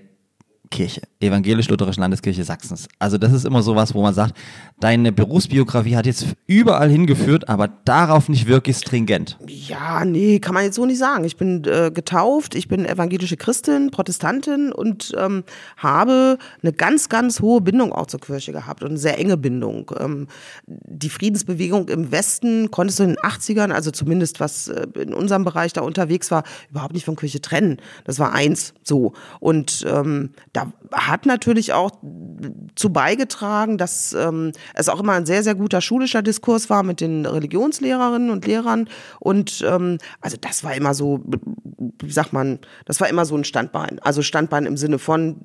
[0.72, 2.88] Kirche, evangelisch-lutherischen Landeskirche Sachsens.
[2.98, 4.36] Also das ist immer sowas, wo man sagt,
[4.80, 9.38] deine Berufsbiografie hat jetzt überall hingeführt, aber darauf nicht wirklich stringent.
[9.46, 11.24] Ja, nee, kann man jetzt so nicht sagen.
[11.24, 15.44] Ich bin äh, getauft, ich bin evangelische Christin, Protestantin und ähm,
[15.76, 19.92] habe eine ganz, ganz hohe Bindung auch zur Kirche gehabt und eine sehr enge Bindung.
[20.00, 20.26] Ähm,
[20.66, 25.44] die Friedensbewegung im Westen konntest du in den 80ern, also zumindest was äh, in unserem
[25.44, 27.76] Bereich da unterwegs war, überhaupt nicht von Kirche trennen.
[28.04, 29.12] Das war eins so.
[29.38, 30.61] Und ähm, da
[30.92, 31.90] hat natürlich auch
[32.74, 37.00] zu beigetragen, dass ähm, es auch immer ein sehr, sehr guter schulischer Diskurs war mit
[37.00, 38.88] den Religionslehrerinnen und Lehrern.
[39.20, 41.20] Und ähm, also das war immer so,
[42.02, 43.98] wie sagt man, das war immer so ein Standbein.
[44.00, 45.36] Also Standbein im Sinne von,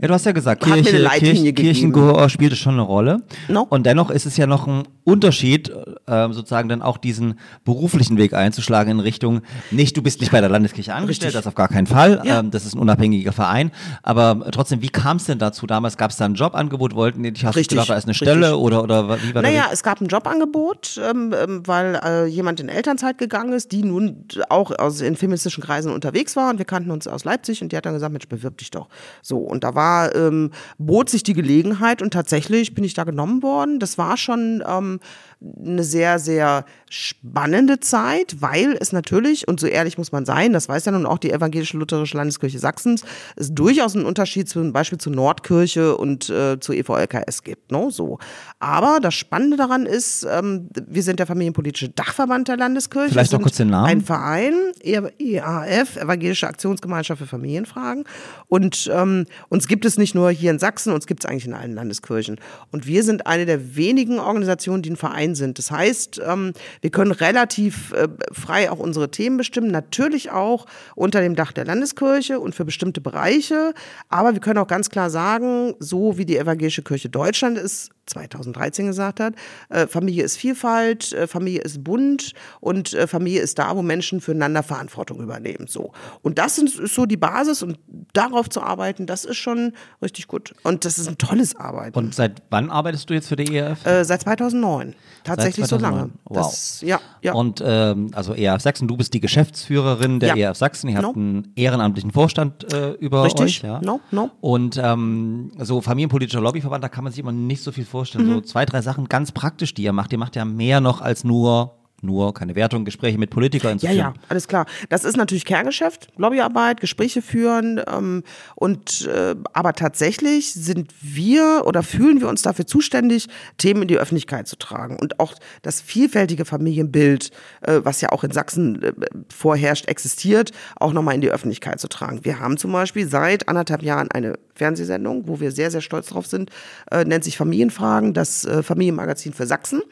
[0.00, 1.92] Ja, du hast ja gesagt, Kirche, Leitlinie Kirch, gegeben.
[1.92, 3.22] Kirchengehör spielte schon eine Rolle.
[3.48, 3.66] No.
[3.68, 5.72] Und dennoch ist es ja noch ein Unterschied,
[6.06, 9.40] ähm, sozusagen dann auch diesen beruflichen Weg einzuschlagen in Richtung,
[9.70, 11.38] nicht, du bist nicht bei der Landeskirche angestellt, Richtig.
[11.38, 12.40] das auf gar keinen Fall, Ja.
[12.40, 13.70] ähm, das ist ein unabhängiger Verein,
[14.02, 15.66] aber trotzdem, wie kam es denn dazu?
[15.66, 18.10] Damals gab es da ein Jobangebot, wollten die dich, hast Richtig, gedacht, da ist eine
[18.10, 18.28] richtig.
[18.28, 19.74] Stelle oder, oder wie war Naja, das?
[19.74, 24.24] es gab ein Jobangebot, ähm, ähm, weil äh, jemand in Elternzeit gegangen ist, die nun
[24.48, 27.76] auch aus, in feministischen Kreisen unterwegs war und wir kannten uns aus Leipzig und die
[27.76, 28.88] hat dann gesagt, Mensch, bewirb dich doch.
[29.22, 33.44] So, und da war, ähm, bot sich die Gelegenheit und tatsächlich bin ich da genommen
[33.44, 33.78] worden.
[33.78, 34.98] Das war schon ähm,
[35.40, 40.68] eine sehr, sehr spannende Zeit, weil es natürlich, und so ehrlich muss man sein, das
[40.68, 43.04] weiß ja nun auch die evangelische lutherische Landeskirche Sachsens,
[43.36, 47.70] es durchaus einen Unterschied zum Beispiel zur Nordkirche und äh, zur EVLKS gibt.
[47.70, 47.88] Ne?
[47.90, 48.18] So.
[48.58, 53.10] Aber das Spannende daran ist, ähm, wir sind der familienpolitische Dachverband der Landeskirche.
[53.10, 53.86] Vielleicht noch kurz den Namen.
[53.86, 58.04] Ein Verein, EAF, Evangelische Aktionsgemeinschaft für Familienfragen.
[58.48, 61.54] Und ähm, uns gibt es nicht nur hier in Sachsen, uns gibt es eigentlich in
[61.54, 62.40] allen Landeskirchen.
[62.72, 65.58] Und wir sind eine der wenigen Organisationen, die ein Verein sind.
[65.58, 71.20] Das heißt, ähm, wir können relativ äh, frei auch unsere Themen bestimmen, natürlich auch unter
[71.20, 73.74] dem Dach der Landeskirche und für bestimmte Bereiche.
[74.08, 78.86] Aber wir können auch ganz klar sagen, so wie die Evangelische Kirche Deutschland es 2013
[78.86, 79.34] gesagt hat,
[79.68, 84.20] äh, Familie ist Vielfalt, äh, Familie ist bunt und äh, Familie ist da, wo Menschen
[84.20, 85.66] füreinander Verantwortung übernehmen.
[85.68, 85.92] So.
[86.22, 87.78] Und das ist, ist so die Basis und
[88.12, 90.54] darauf zu arbeiten, das ist schon richtig gut.
[90.62, 91.96] Und das ist ein tolles Arbeiten.
[91.98, 93.84] Und seit wann arbeitest du jetzt für die ERF?
[93.86, 94.94] äh, seit 2009.
[95.24, 96.10] Tatsächlich Seit so lange.
[96.10, 96.18] 2009.
[96.24, 96.36] Wow.
[96.36, 97.32] Das, ja, ja.
[97.34, 100.48] Und ähm, also ERF Sachsen, du bist die Geschäftsführerin der Ja.
[100.48, 100.88] ERF Sachsen.
[100.88, 101.12] Ihr habt No.
[101.12, 103.44] einen ehrenamtlichen Vorstand äh, über Richtig.
[103.44, 103.62] euch.
[103.62, 103.80] Ja?
[103.82, 104.30] No, no.
[104.40, 107.97] Und ähm, so familienpolitischer Lobbyverband, da kann man sich immer nicht so viel vorstellen.
[108.04, 108.34] Mhm.
[108.34, 110.12] So zwei, drei Sachen ganz praktisch, die ihr macht.
[110.12, 113.92] Ihr macht ja mehr noch als nur, nur keine Wertung, Gespräche mit Politikern zu Ja,
[113.92, 114.00] führen.
[114.00, 114.66] ja, alles klar.
[114.88, 117.80] Das ist natürlich Kerngeschäft, Lobbyarbeit, Gespräche führen.
[117.86, 118.22] Ähm,
[118.54, 123.98] und äh, aber tatsächlich sind wir oder fühlen wir uns dafür zuständig, Themen in die
[123.98, 127.30] Öffentlichkeit zu tragen und auch das vielfältige Familienbild,
[127.62, 128.92] äh, was ja auch in Sachsen äh,
[129.34, 132.24] vorherrscht, existiert, auch nochmal in die Öffentlichkeit zu tragen.
[132.24, 136.26] Wir haben zum Beispiel seit anderthalb Jahren eine Fernsehsendung, wo wir sehr, sehr stolz drauf
[136.26, 136.50] sind,
[136.90, 139.82] äh, nennt sich Familienfragen, das äh, Familienmagazin für Sachsen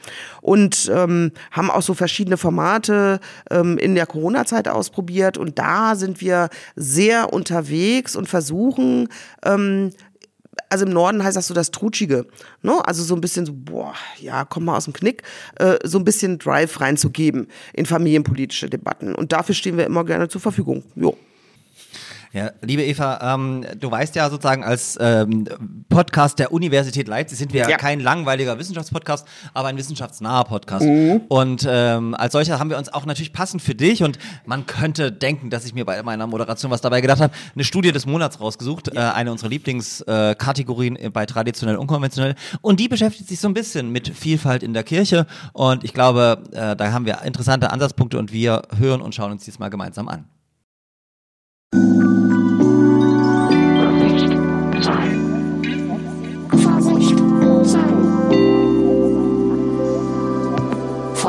[0.43, 3.21] und ähm, haben auch so verschiedene Formate
[3.51, 9.09] ähm, in der Corona-Zeit ausprobiert und da sind wir sehr unterwegs und versuchen,
[9.45, 9.91] ähm,
[10.69, 12.27] also im Norden heißt das so das Trutschige,
[12.63, 12.81] ne?
[12.87, 15.23] Also so ein bisschen so, boah, ja, komm mal aus dem Knick,
[15.57, 19.15] äh, so ein bisschen Drive reinzugeben in familienpolitische Debatten.
[19.15, 20.83] Und dafür stehen wir immer gerne zur Verfügung.
[20.95, 21.17] Jo.
[22.33, 25.47] Ja, liebe Eva, ähm, du weißt ja sozusagen als ähm,
[25.89, 27.69] Podcast der Universität Leipzig sind wir ja.
[27.71, 27.77] Ja.
[27.77, 30.85] kein langweiliger Wissenschaftspodcast, aber ein wissenschaftsnaher Podcast.
[30.85, 31.23] Mhm.
[31.29, 35.13] Und ähm, als solcher haben wir uns auch natürlich passend für dich und man könnte
[35.13, 38.41] denken, dass ich mir bei meiner Moderation was dabei gedacht habe, eine Studie des Monats
[38.41, 43.49] rausgesucht, äh, eine unserer Lieblingskategorien äh, bei traditionell und unkonventionell und die beschäftigt sich so
[43.49, 47.71] ein bisschen mit Vielfalt in der Kirche und ich glaube, äh, da haben wir interessante
[47.71, 50.27] Ansatzpunkte und wir hören und schauen uns dies mal gemeinsam an.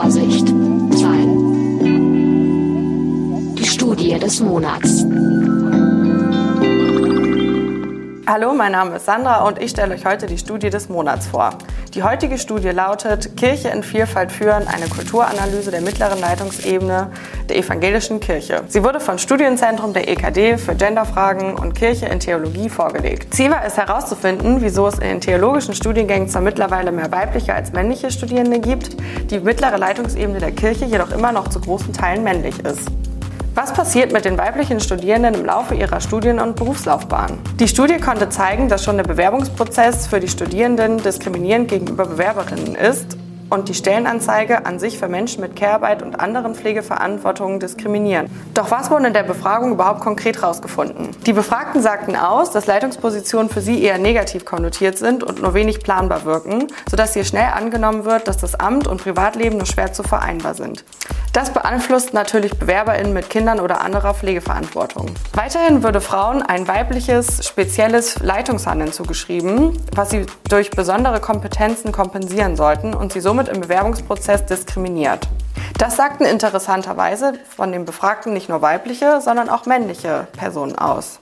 [0.07, 0.47] Vorsicht,
[0.91, 1.31] Zahlen.
[3.55, 5.05] Die Studie des Monats.
[8.30, 11.51] Hallo, mein Name ist Sandra und ich stelle euch heute die Studie des Monats vor.
[11.93, 17.09] Die heutige Studie lautet Kirche in Vielfalt führen, eine Kulturanalyse der mittleren Leitungsebene
[17.47, 18.63] der evangelischen Kirche.
[18.67, 23.34] Sie wurde vom Studienzentrum der EKD für Genderfragen und Kirche in Theologie vorgelegt.
[23.34, 27.71] Ziel war es herauszufinden, wieso es in den theologischen Studiengängen zwar mittlerweile mehr weibliche als
[27.71, 28.97] männliche Studierende gibt,
[29.32, 32.91] die mittlere Leitungsebene der Kirche jedoch immer noch zu großen Teilen männlich ist.
[33.57, 37.39] Was passiert mit den weiblichen Studierenden im Laufe ihrer Studien- und Berufslaufbahn?
[37.59, 43.17] Die Studie konnte zeigen, dass schon der Bewerbungsprozess für die Studierenden diskriminierend gegenüber Bewerberinnen ist
[43.49, 48.29] und die Stellenanzeige an sich für Menschen mit Care-Arbeit und anderen Pflegeverantwortungen diskriminieren.
[48.53, 51.09] Doch was wurde in der Befragung überhaupt konkret herausgefunden?
[51.25, 55.79] Die Befragten sagten aus, dass Leitungspositionen für sie eher negativ konnotiert sind und nur wenig
[55.79, 60.03] planbar wirken, sodass hier schnell angenommen wird, dass das Amt und Privatleben nur schwer zu
[60.03, 60.83] vereinbar sind.
[61.38, 65.11] Das beeinflusst natürlich BewerberInnen mit Kindern oder anderer Pflegeverantwortung.
[65.33, 72.95] Weiterhin würde Frauen ein weibliches, spezielles Leitungshandeln zugeschrieben, was sie durch besondere Kompetenzen kompensieren sollten
[72.95, 75.27] und sie somit im Bewerbungsprozess diskriminiert.
[75.77, 81.19] Das sagten interessanterweise von den Befragten nicht nur weibliche, sondern auch männliche Personen aus.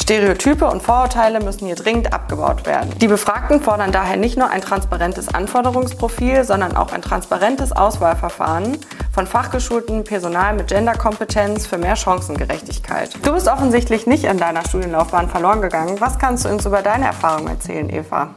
[0.00, 2.90] Stereotype und Vorurteile müssen hier dringend abgebaut werden.
[2.98, 8.78] Die Befragten fordern daher nicht nur ein transparentes Anforderungsprofil, sondern auch ein transparentes Auswahlverfahren
[9.12, 13.10] von fachgeschultem Personal mit Genderkompetenz für mehr Chancengerechtigkeit.
[13.22, 16.00] Du bist offensichtlich nicht in deiner Studienlaufbahn verloren gegangen.
[16.00, 18.30] Was kannst du uns über deine Erfahrungen erzählen, Eva?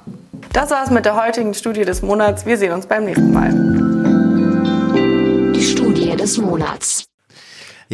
[0.53, 2.45] Das war's mit der heutigen Studie des Monats.
[2.45, 3.51] Wir sehen uns beim nächsten Mal.
[5.53, 7.06] Die Studie des Monats.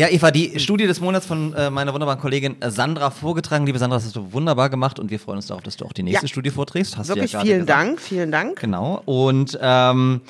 [0.01, 3.67] Ja, Eva, die Studie des Monats von äh, meiner wunderbaren Kollegin äh, Sandra vorgetragen.
[3.67, 5.93] Liebe Sandra, das hast du wunderbar gemacht und wir freuen uns darauf, dass du auch
[5.93, 6.27] die nächste Ja.
[6.27, 6.97] Studie vorträgst.
[6.97, 7.79] Hast du Wirklich ja gerade vielen gesagt.
[7.79, 8.59] Dank, vielen Dank.
[8.59, 9.03] Genau.
[9.05, 10.21] Und ähm,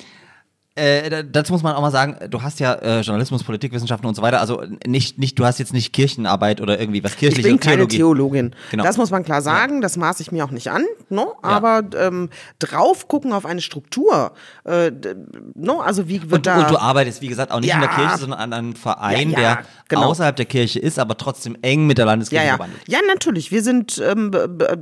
[0.74, 4.14] äh, da- dazu muss man auch mal sagen, du hast ja äh, Journalismus, Politikwissenschaften und
[4.14, 4.40] so weiter.
[4.40, 7.50] Also nicht, nicht, du hast jetzt nicht Kirchenarbeit oder irgendwie was Ich kirchliches.
[7.50, 7.86] bin keine.
[7.88, 8.54] Theologin.
[8.70, 8.82] Genau.
[8.84, 9.80] Das muss man klar sagen.
[9.82, 10.84] Das maße ich mir auch nicht an.
[11.10, 11.34] No?
[11.42, 14.32] Aber ähm, drauf gucken auf eine Struktur.
[14.64, 14.92] Äh,
[15.54, 15.80] no?
[15.80, 16.60] Also wie wird Und, da...
[16.60, 17.94] und du arbeitest, wie gesagt, auch nicht in der Ja.
[17.96, 20.04] Kirche, sondern an einem Verein, Ja, ja, der genau.
[20.06, 22.50] außerhalb der Kirche ist, aber trotzdem eng mit der ja, Landeskirche ja.
[22.52, 22.80] verbandelt.
[22.88, 23.50] ja, natürlich.
[23.52, 24.30] Wir sind, ähm,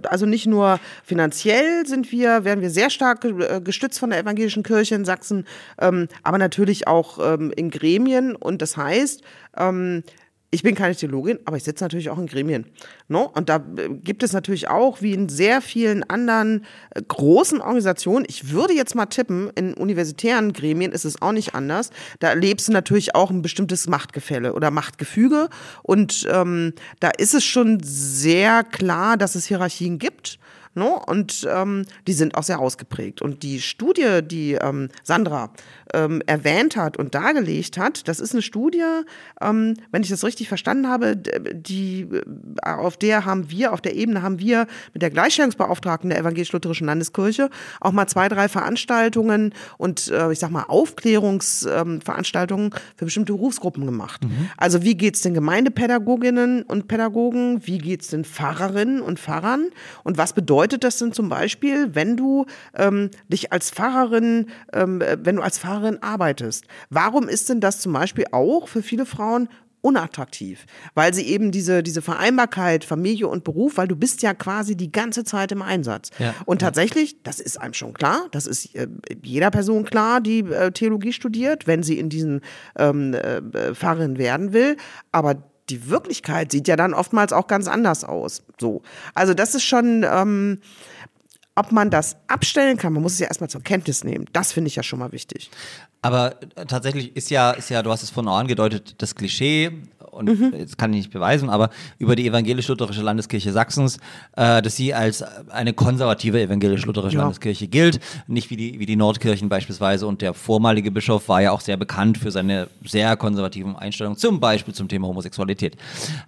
[0.08, 4.62] also nicht nur finanziell sind wir, werden wir sehr stark äh, gestützt von der evangelischen
[4.62, 5.46] Kirche in Sachsen,
[5.80, 8.36] ähm, aber natürlich auch ähm, in Gremien.
[8.36, 9.22] Und das heißt,
[9.56, 10.02] ähm,
[10.52, 12.66] ich bin keine Theologin, aber ich sitze natürlich auch in Gremien.
[13.06, 13.30] No?
[13.34, 18.24] Und da äh, gibt es natürlich auch, wie in sehr vielen anderen äh, großen Organisationen,
[18.28, 21.90] ich würde jetzt mal tippen, in universitären Gremien ist es auch nicht anders.
[22.18, 25.48] Da erlebst du natürlich auch ein bestimmtes Machtgefälle oder Machtgefüge.
[25.84, 30.40] Und ähm, da ist es schon sehr klar, dass es Hierarchien gibt.
[30.74, 31.02] No?
[31.06, 33.22] Und ähm, die sind auch sehr ausgeprägt.
[33.22, 35.52] Und die Studie, die ähm, Sandra
[35.94, 38.82] ähm, erwähnt hat und dargelegt hat, das ist eine Studie,
[39.40, 42.22] ähm, wenn ich das richtig verstanden habe, die, äh,
[42.62, 47.50] auf der haben wir, auf der Ebene haben wir mit der Gleichstellungsbeauftragten der Evangelisch-Lutherischen Landeskirche
[47.80, 53.84] auch mal zwei, drei Veranstaltungen und äh, ich sag mal Aufklärungsveranstaltungen ähm, für bestimmte Berufsgruppen
[53.86, 54.22] gemacht.
[54.56, 59.66] Also wie geht's den Gemeindepädagoginnen und Pädagogen, wie geht's den Pfarrerinnen und Pfarrern?
[60.04, 65.16] Und was bedeutet das denn zum Beispiel, wenn du ähm, dich als Pfarrerin, ähm, äh,
[65.22, 66.64] wenn du als Pfarrerin arbeitest?
[66.90, 69.48] Warum ist denn das zum Beispiel auch für viele Frauen
[69.82, 74.76] unattraktiv, weil sie eben diese, diese Vereinbarkeit, Familie und Beruf, weil du bist ja quasi
[74.76, 76.10] die ganze Zeit im Einsatz.
[76.18, 76.34] Ja.
[76.44, 78.88] Und tatsächlich, das ist einem schon klar, das ist äh,
[79.22, 82.42] jeder Person klar, die äh, Theologie studiert, wenn sie in diesen
[82.76, 84.76] ähm, äh, Pfarrerin werden will,
[85.12, 88.42] aber die Wirklichkeit sieht ja dann oftmals auch ganz anders aus.
[88.60, 88.82] So.
[89.14, 90.58] Also das ist schon, ähm,
[91.54, 94.26] ob man das abstellen kann, man muss es ja erstmal zur Kenntnis nehmen.
[94.32, 95.50] Das finde ich ja schon mal wichtig.
[96.02, 99.70] Aber äh, tatsächlich ist ja, ist ja, du hast es vorhin auch angedeutet, das Klischee
[100.10, 103.98] und das kann ich nicht beweisen, aber über die evangelisch-lutherische Landeskirche Sachsens,
[104.36, 107.22] äh, dass sie als eine konservative evangelisch-lutherische Ja.
[107.22, 110.06] Landeskirche gilt, nicht wie die, wie die Nordkirchen beispielsweise.
[110.06, 114.40] Und der vormalige Bischof war ja auch sehr bekannt für seine sehr konservativen Einstellungen, zum
[114.40, 115.76] Beispiel zum Thema Homosexualität.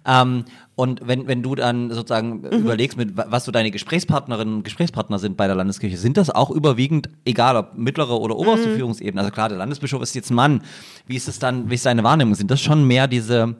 [0.05, 0.45] Ähm,
[0.75, 2.47] und wenn, wenn du dann sozusagen Mhm.
[2.61, 6.29] überlegst, mit wa- was so deine Gesprächspartnerinnen und Gesprächspartner sind bei der Landeskirche, sind das
[6.29, 8.73] auch überwiegend, egal ob mittlere oder oberste Mhm.
[8.73, 10.63] Führungsebene, also klar, der Landesbischof ist jetzt ein Mann,
[11.05, 12.35] wie ist es dann, wie ist seine Wahrnehmung?
[12.35, 13.55] Sind das schon mehr diese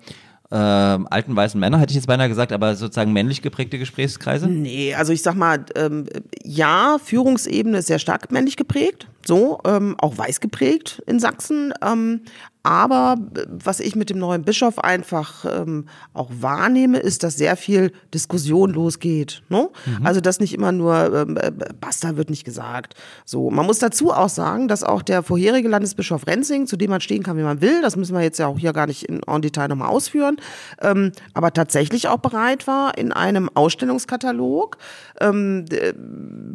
[0.56, 4.48] ähm, alten weißen Männer, hätte ich jetzt beinahe gesagt, aber sozusagen männlich geprägte Gesprächskreise?
[4.48, 6.06] Nee, also ich sag mal, ähm,
[6.44, 11.74] ja, Führungsebene ist sehr stark männlich geprägt, so, ähm, auch weiß geprägt in Sachsen.
[11.84, 12.22] Ähm,
[12.64, 17.58] aber äh, was ich mit dem neuen Bischof einfach ähm, auch wahrnehme, ist, dass sehr
[17.58, 19.44] viel Diskussion losgeht.
[19.50, 19.70] Ne?
[20.04, 22.96] Also dass nicht immer nur ähm, äh, Basta wird nicht gesagt.
[23.26, 27.02] So, man muss dazu auch sagen, dass auch der vorherige Landesbischof Renzing, zu dem man
[27.02, 29.22] stehen kann, wie man will, das müssen wir jetzt ja auch hier gar nicht in,
[29.24, 30.38] en Detail nochmal ausführen,
[30.82, 34.78] ähm, aber tatsächlich auch bereit war, in einem Ausstellungskatalog
[35.22, 35.94] ähm, d-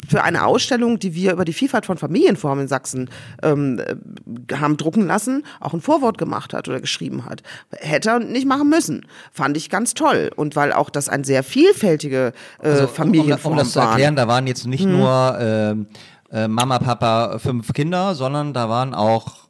[0.08, 3.10] für eine Ausstellung, die wir über die Vielfalt von Familienformen in Sachsen
[3.42, 7.42] ähm, äh, haben drucken lassen, auch ein Vorwort gemacht hat oder geschrieben hat.
[7.72, 9.06] Hätte er nicht machen müssen.
[9.32, 10.30] Fand ich ganz toll.
[10.34, 12.32] Und weil auch das ein sehr vielfältige
[12.62, 13.90] äh, Also, um, um, Familienform um das zu waren.
[13.90, 14.92] erklären, da waren jetzt nicht Mhm.
[14.98, 15.86] nur ähm,
[16.30, 19.47] äh, Mama, Papa, fünf Kinder, sondern da waren auch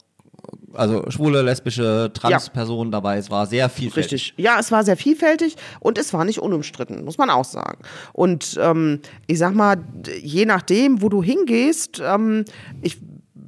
[0.73, 3.17] also schwule, lesbische, Transpersonen dabei.
[3.17, 4.13] Es war sehr vielfältig.
[4.13, 4.33] Richtig.
[4.37, 7.79] Ja, es war sehr vielfältig und es war nicht unumstritten, muss man auch sagen.
[8.13, 9.77] Und ähm, ich sag mal,
[10.21, 12.45] je nachdem, wo du hingehst, ähm,
[12.81, 12.97] ich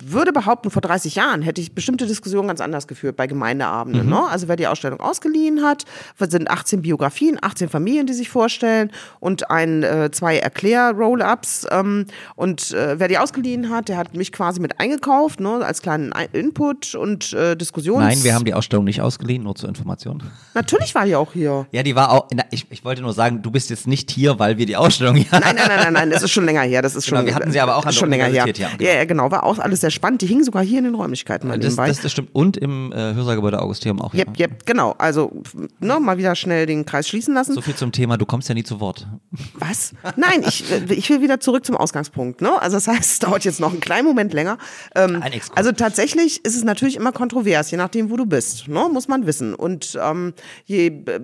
[0.05, 4.09] würde behaupten, vor 30 Jahren hätte ich bestimmte Diskussionen ganz anders geführt bei Gemeindeabenden.
[4.09, 4.21] Ne?
[4.29, 5.85] Also wer die Ausstellung ausgeliehen hat,
[6.19, 11.67] sind 18 Biografien, 18 Familien, die sich vorstellen und ein, äh, zwei Erklär-Roll-Ups.
[11.71, 15.63] Ähm, und äh, wer die ausgeliehen hat, der hat mich quasi mit eingekauft, ne?
[15.65, 17.99] als kleinen Ein- Input und äh, Diskussions...
[17.99, 20.23] Nein, wir haben die Ausstellung nicht ausgeliehen, nur zur Information.
[20.53, 21.67] Natürlich war die auch hier.
[21.71, 24.39] Ja, die war auch, na, ich, ich wollte nur sagen, du bist jetzt nicht hier,
[24.39, 26.81] weil wir die Ausstellung hier Nein, nein, nein, nein, nein, das ist schon länger her.
[26.81, 28.45] Das ist Genau, schon, wir hatten sie aber auch an der schon länger her.
[28.47, 28.69] Ja, genau.
[28.91, 29.31] ja, genau.
[29.31, 30.21] War auch alles sehr spannend.
[30.21, 31.87] Die hingen sogar hier in den Räumlichkeiten mal Das, nebenbei.
[31.87, 32.29] das, das stimmt.
[32.33, 34.13] Und im äh, Hörsagebäude Augusteum auch.
[34.13, 34.95] Jep, jep, genau.
[34.97, 35.31] Also,
[35.79, 37.53] ne, mal wieder schnell den Kreis schließen lassen.
[37.53, 39.07] So viel zum Thema, du kommst ja nie zu Wort.
[39.55, 39.93] Was?
[40.15, 42.41] Nein, ich, äh, ich will wieder zurück zum Ausgangspunkt.
[42.41, 42.61] Ne?
[42.61, 44.57] Also das heißt, es dauert jetzt noch einen kleinen Moment länger.
[44.95, 45.57] Ähm, Ein Exkurs.
[45.57, 48.67] also tatsächlich ist es natürlich immer kontrovers, je nachdem, wo du bist.
[48.67, 48.89] Ne?
[48.91, 49.53] Muss man wissen.
[49.55, 50.33] Und ähm,
[50.65, 51.19] je, äh,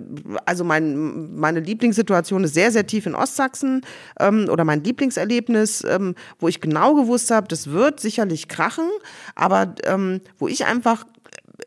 [0.46, 3.82] also mein, meine Lieblingssituation ist sehr, sehr tief in Ostsachsen
[4.20, 8.90] ähm, oder mein Lieblingserlebnis, ähm, wo ich genau gewusst habe, das wird sicherlich krachen,
[9.36, 11.04] aber ähm, wo ich einfach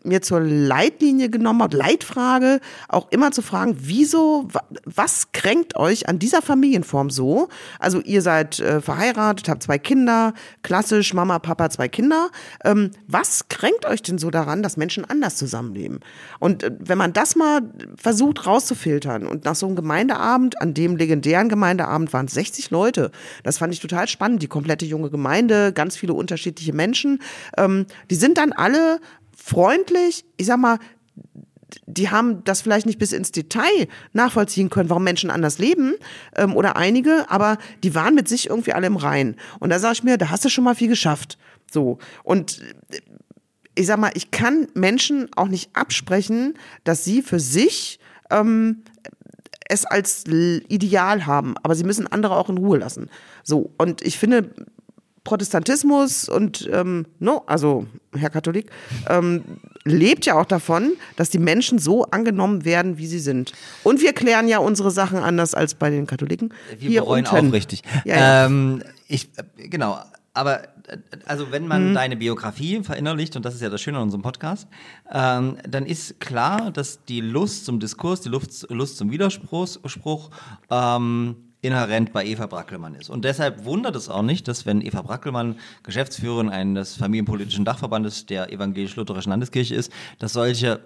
[0.04, 6.08] mir zur Leitlinie genommen habe, Leitfrage, auch immer zu fragen, wieso, wa- was kränkt euch
[6.10, 7.50] an dieser Familienform so?
[7.80, 10.34] Also ihr seid äh, verheiratet, habt zwei Kinder,
[10.64, 12.30] klassisch Mama, Papa, zwei Kinder.
[12.64, 16.00] Ähm, was kränkt euch denn so daran, dass Menschen anders zusammenleben?
[16.40, 17.62] Und äh, wenn man das mal
[17.96, 23.12] versucht rauszufiltern und nach so einem Gemeindeabend, an dem legendären Gemeindeabend waren es 60 Leute,
[23.44, 27.22] das fand ich total spannend, die komplette junge Gemeinde, ganz viele unterschiedliche Menschen,
[27.58, 29.00] ähm, die sind dann alle
[29.42, 30.80] freundlich, ich sag mal,
[31.86, 35.94] die haben das vielleicht nicht bis ins Detail nachvollziehen können, warum Menschen anders leben
[36.36, 39.36] ähm, oder einige, aber die waren mit sich irgendwie alle im Rein.
[39.60, 41.38] Und da sage ich mir, da hast du schon mal viel geschafft.
[41.72, 42.62] So und
[42.92, 43.00] äh,
[43.74, 48.84] ich sag mal, ich kann Menschen auch nicht absprechen, dass sie für sich ähm,
[49.70, 53.10] es als Ideal haben, aber sie müssen andere auch in Ruhe lassen.
[53.44, 54.54] So und ich finde
[55.24, 58.72] Protestantismus und ähm, no, also Herr Katholik
[59.08, 59.44] ähm,
[59.84, 63.54] lebt ja auch davon, dass die Menschen so angenommen werden, wie sie sind.
[63.84, 66.54] Und wir klären ja unsere Sachen anders als bei den Katholiken.
[66.78, 67.50] Wir Hier bereuen unten.
[67.50, 67.84] auch richtig.
[68.04, 68.46] Ja, ja.
[68.46, 70.00] Ähm, ich, äh, genau,
[70.34, 74.04] aber äh, also wenn man deine Biografie verinnerlicht, und das ist ja das Schöne an
[74.04, 74.68] unserem Podcast,
[75.12, 80.32] ähm, dann ist klar, dass die Lust zum Diskurs, die Lust, Lust zum Widerspruch Spruch,
[80.70, 83.10] ähm, inhärent bei Eva Brackelmann ist.
[83.10, 88.52] Und deshalb wundert es auch nicht, dass wenn Eva Brackelmann Geschäftsführerin eines familienpolitischen Dachverbandes der
[88.52, 90.80] evangelisch-lutherischen Landeskirche ist, dass solche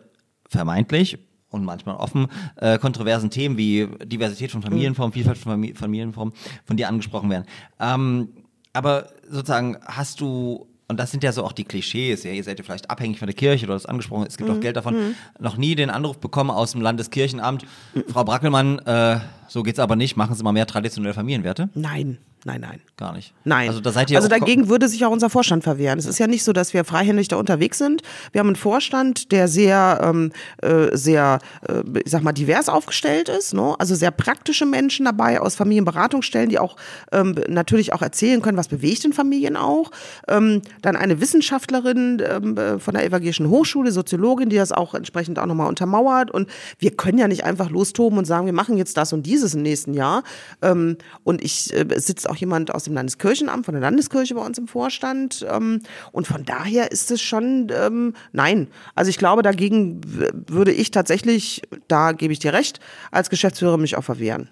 [0.50, 1.18] vermeintlich
[1.50, 6.34] und manchmal offen äh, kontroversen Themen wie Diversität von Familienformen, Vielfalt von Famili- Familienformen
[6.66, 7.46] von dir angesprochen werden.
[7.80, 8.30] Ähm,
[8.74, 12.60] aber sozusagen hast du und das sind ja so auch die Klischees, ja, ihr seid
[12.60, 15.58] ja vielleicht abhängig von der Kirche oder das angesprochen, es gibt auch Geld davon, noch
[15.58, 17.66] nie den Anruf bekommen aus dem Landeskirchenamt,
[18.08, 21.70] Frau Brackelmann, äh, so geht's aber nicht, machen Sie mal mehr traditionelle Familienwerte.
[21.74, 22.82] Nein, nein, nein.
[22.98, 23.34] Gar nicht.
[23.44, 23.68] Nein.
[23.68, 26.00] Also da seid ihr also auch dagegen würde sich auch unser Vorstand verwehren.
[26.00, 28.04] Es ist ja nicht so, dass wir freihändig da unterwegs sind.
[28.32, 30.32] Wir haben einen Vorstand, der sehr, ähm,
[30.62, 33.54] äh, sehr, äh, ich sag mal, divers aufgestellt ist.
[33.54, 33.76] Ne?
[33.80, 36.78] Also sehr praktische Menschen dabei aus Familienberatungsstellen, die auch
[37.12, 39.92] ähm, natürlich auch erzählen können, was bewegt in Familien auch.
[40.30, 45.38] Ähm, dann eine Wissenschaftlerin ähm, äh, von der Evangelischen Hochschule, Soziologin, die das auch entsprechend
[45.40, 46.32] auch nochmal untermauert.
[46.32, 49.54] Und wir können ja nicht einfach lostoben und sagen, wir machen jetzt das und dieses
[49.54, 50.24] im nächsten Jahr.
[50.62, 54.46] Ähm, und ich äh, es sitzt auch jemand aus dem Landeskirchenamt, von der Landeskirche bei
[54.46, 55.46] uns im Vorstand.
[55.50, 55.82] Ähm,
[56.12, 58.68] und von daher ist es schon, ähm, nein.
[58.94, 60.02] Also ich glaube, dagegen
[60.48, 62.80] würde ich tatsächlich, da gebe ich dir recht,
[63.12, 64.50] als Geschäftsführer mich auch verwehren.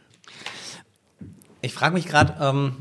[1.61, 2.73] Ich frage mich gerade, ähm,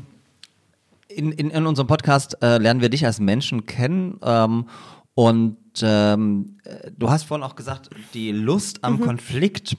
[1.07, 4.67] in, in, in unserem Podcast äh, lernen wir dich als Menschen kennen ähm,
[5.13, 9.77] und ähm, äh, du hast vorhin auch gesagt, die Lust am Konflikt,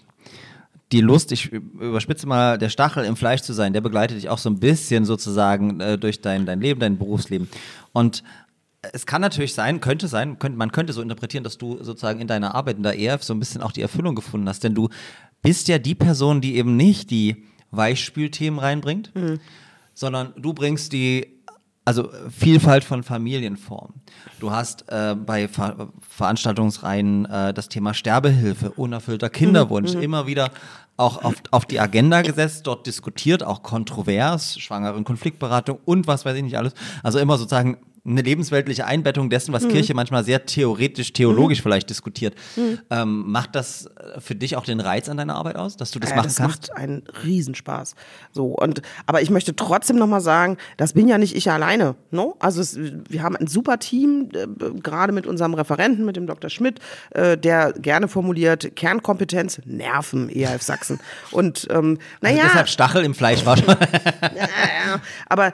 [0.95, 4.38] die Lust, ich überspitze mal, der Stachel im Fleisch zu sein, der begleitet dich auch
[4.38, 7.49] so ein bisschen sozusagen äh, durch dein, dein Leben, dein Berufsleben.
[7.92, 8.22] Und
[8.92, 12.28] es kann natürlich sein, könnte sein, könnte, man könnte so interpretieren, dass du sozusagen in
[12.28, 14.62] deiner Arbeit in der EF so ein bisschen auch die Erfüllung gefunden hast.
[14.62, 14.88] Denn du
[15.42, 19.12] bist ja die Person, die eben nicht die Weichspülthemen reinbringt,
[19.95, 21.34] sondern du bringst die
[21.84, 24.01] also Vielfalt von Familienformen.
[24.40, 30.51] Du hast äh, bei Ver Veranstaltungsreihen äh, das Thema Sterbehilfe, unerfüllter Kinderwunsch immer wieder
[30.97, 36.36] auch auf, auf die Agenda gesetzt, dort diskutiert, auch kontrovers, Schwangeren Konfliktberatung und was weiß
[36.36, 36.74] ich nicht alles.
[37.03, 42.34] Also immer sozusagen eine lebensweltliche Einbettung dessen, was Kirche manchmal sehr theoretisch, theologisch vielleicht diskutiert.
[42.90, 45.98] Ähm, macht das äh, für dich auch den Reiz an deiner Arbeit aus, dass du
[45.98, 46.68] das Ja, machen das kannst?
[46.68, 47.94] macht einen Riesenspaß.
[48.30, 51.94] So und aber ich möchte trotzdem noch mal sagen, das bin ja nicht ich alleine.
[52.11, 52.36] No?
[52.40, 54.46] Also es, wir haben ein super Team, äh,
[54.80, 56.50] gerade mit unserem Referenten, mit dem Dr.
[56.50, 56.80] Schmidt,
[57.11, 61.00] äh, der gerne formuliert Kernkompetenz Nerven ERF Sachsen.
[61.30, 63.68] Und ähm, Also naja, deshalb Stachel im Fleisch war schon.
[64.22, 65.00] ja, ja.
[65.26, 65.52] aber äh,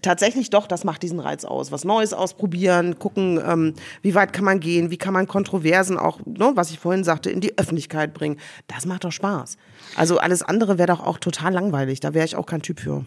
[0.00, 1.65] tatsächlich doch, das macht diesen Reiz aus.
[1.72, 6.20] Was Neues ausprobieren, gucken, ähm, wie weit kann man gehen, wie kann man Kontroversen auch,
[6.24, 8.38] ne, was ich vorhin sagte, in die Öffentlichkeit bringen.
[8.66, 9.56] Das macht doch Spaß.
[9.96, 12.00] Also alles andere wäre doch auch total langweilig.
[12.00, 13.04] Da wäre ich auch kein Typ für.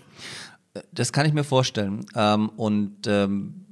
[0.91, 2.05] Das kann ich mir vorstellen.
[2.16, 3.66] Ähm, und ähm,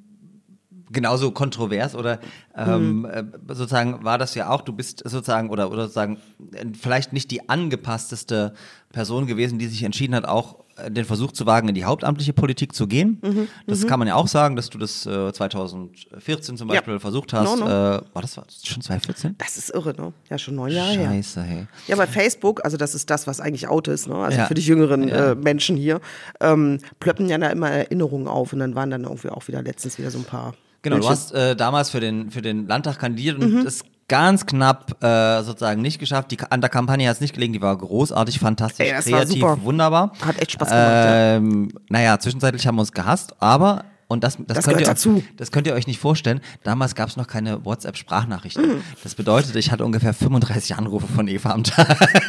[0.91, 2.19] genauso kontrovers oder
[2.55, 6.17] ähm, äh, sozusagen war das ja auch, du bist sozusagen oder, oder sozusagen
[6.53, 8.53] äh, vielleicht nicht die angepassteste
[8.91, 12.73] Person gewesen, die sich entschieden hat, auch den Versuch zu wagen, in die hauptamtliche Politik
[12.75, 13.21] zu gehen.
[13.65, 16.75] das kann man ja auch sagen, dass du das äh, 2014 zum Ja.
[16.75, 17.45] Beispiel versucht hast.
[17.59, 17.65] No, no.
[17.67, 19.35] Äh, war das schon 2014?
[19.37, 20.13] Das ist irre, ne?
[20.29, 21.09] Ja, schon neun Jahre her.
[21.09, 21.67] Scheiße, hey.
[21.87, 24.15] Ja, bei Facebook, also das ist das, was eigentlich out ist, ne?
[24.15, 24.45] also Ja.
[24.45, 25.31] für die jüngeren Ja.
[25.31, 25.99] äh, Menschen hier,
[26.39, 29.97] ähm, plöppen ja da immer Erinnerungen auf und dann waren dann irgendwie auch wieder letztens
[29.97, 30.53] wieder so ein paar.
[30.83, 31.11] Genau, du Bildchen.
[31.11, 35.81] hast äh, damals für den, für den Landtag kandidiert und es ganz knapp äh, sozusagen
[35.81, 36.31] nicht geschafft.
[36.31, 39.57] Die, an der Kampagne hat es nicht gelegen, die war großartig, fantastisch, Ey, kreativ, super.
[39.63, 40.13] wunderbar.
[40.25, 41.35] Hat echt Spaß gemacht, ja.
[41.35, 45.21] Ähm, Naja, zwischenzeitlich haben wir uns gehasst, aber und das, das, Das könnt ihr, dazu.
[45.35, 46.39] das könnt ihr euch nicht vorstellen.
[46.63, 48.65] Damals gab es noch keine WhatsApp-Sprachnachrichten.
[48.65, 48.81] Mhm.
[49.03, 51.97] Das bedeutet, ich hatte ungefähr 35 Anrufe von Eva am Tag.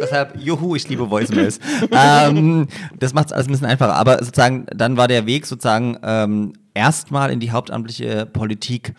[0.00, 1.60] Deshalb, juhu, ich liebe Voicemails.
[1.92, 2.66] ähm,
[2.98, 3.94] das macht es alles ein bisschen einfacher.
[3.94, 8.94] Aber sozusagen, dann war der Weg sozusagen ähm, erstmal in die hauptamtliche Politik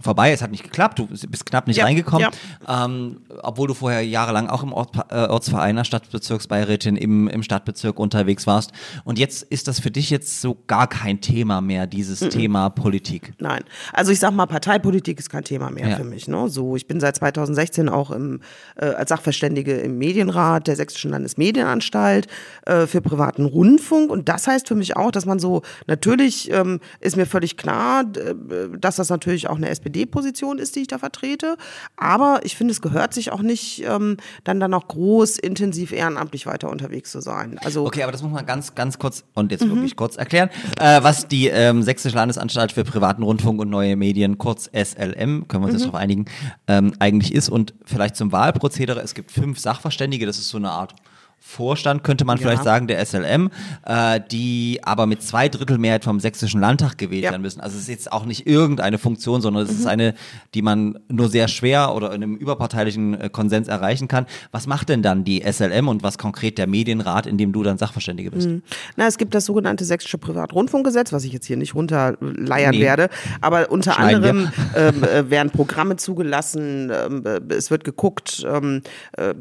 [0.00, 0.32] vorbei.
[0.32, 2.28] Es hat nicht geklappt, du bist knapp nicht Ja, reingekommen.
[2.68, 7.98] Ähm, obwohl du vorher jahrelang auch im Ort, äh, Ortsverein, der Stadtbezirksbeirätin im, im Stadtbezirk
[7.98, 8.72] unterwegs warst.
[9.04, 13.32] Und jetzt ist das für dich jetzt so gar kein Thema mehr, dieses Thema Politik.
[13.38, 13.62] Nein.
[13.92, 15.96] Also ich sag mal, Parteipolitik ist kein Thema mehr Ja.
[15.96, 16.28] für mich.
[16.28, 16.48] Ne?
[16.48, 18.40] So, ich bin seit 2016 auch im,
[18.76, 22.26] äh, als Sachverständige im Medienrat der Sächsischen Landesmedienanstalt
[22.66, 24.10] äh, für privaten Rundfunk.
[24.10, 28.04] Und das heißt für mich auch, dass man so, natürlich ähm, ist mir völlig klar,
[28.16, 28.34] äh,
[28.78, 31.56] dass das natürlich auch eine SPD-Position ist, die ich da vertrete.
[31.96, 36.46] Aber ich finde, es gehört sich auch nicht, ähm, dann dann noch groß, intensiv ehrenamtlich
[36.46, 37.58] weiter unterwegs zu sein.
[37.62, 41.02] Also Okay, aber das muss man ganz, ganz kurz und jetzt wirklich kurz erklären, äh,
[41.02, 45.66] was die ähm, Sächsische Landesanstalt für privaten Rundfunk und neue Medien, kurz SLM, können wir
[45.66, 46.26] uns jetzt darauf einigen,
[46.66, 47.48] ähm, eigentlich ist.
[47.48, 50.94] Und vielleicht zum Wahlprozedere, es gibt fünf Sachverständige, das ist so eine Art
[51.38, 52.42] Vorstand, könnte man Ja.
[52.42, 53.50] vielleicht sagen, der SLM,
[53.86, 57.30] äh, die aber mit zwei Drittel Mehrheit vom Sächsischen Landtag gewählt Ja.
[57.30, 57.60] werden müssen.
[57.60, 60.14] Also es ist jetzt auch nicht irgendeine Funktion, sondern es ist eine,
[60.54, 64.26] die man nur sehr schwer oder in einem überparteilichen äh, Konsens erreichen kann.
[64.50, 67.78] Was macht denn dann die SLM und was konkret der Medienrat, in dem du dann
[67.78, 68.48] Sachverständige bist?
[68.96, 72.80] Na, es gibt das sogenannte Sächsische Privatrundfunkgesetz, was ich jetzt hier nicht runterleiern Nee.
[72.80, 73.08] werde.
[73.40, 78.82] Aber unter Schneiden anderem ähm, äh, werden Programme zugelassen, ähm, äh, es wird geguckt, ähm,
[79.16, 79.32] äh,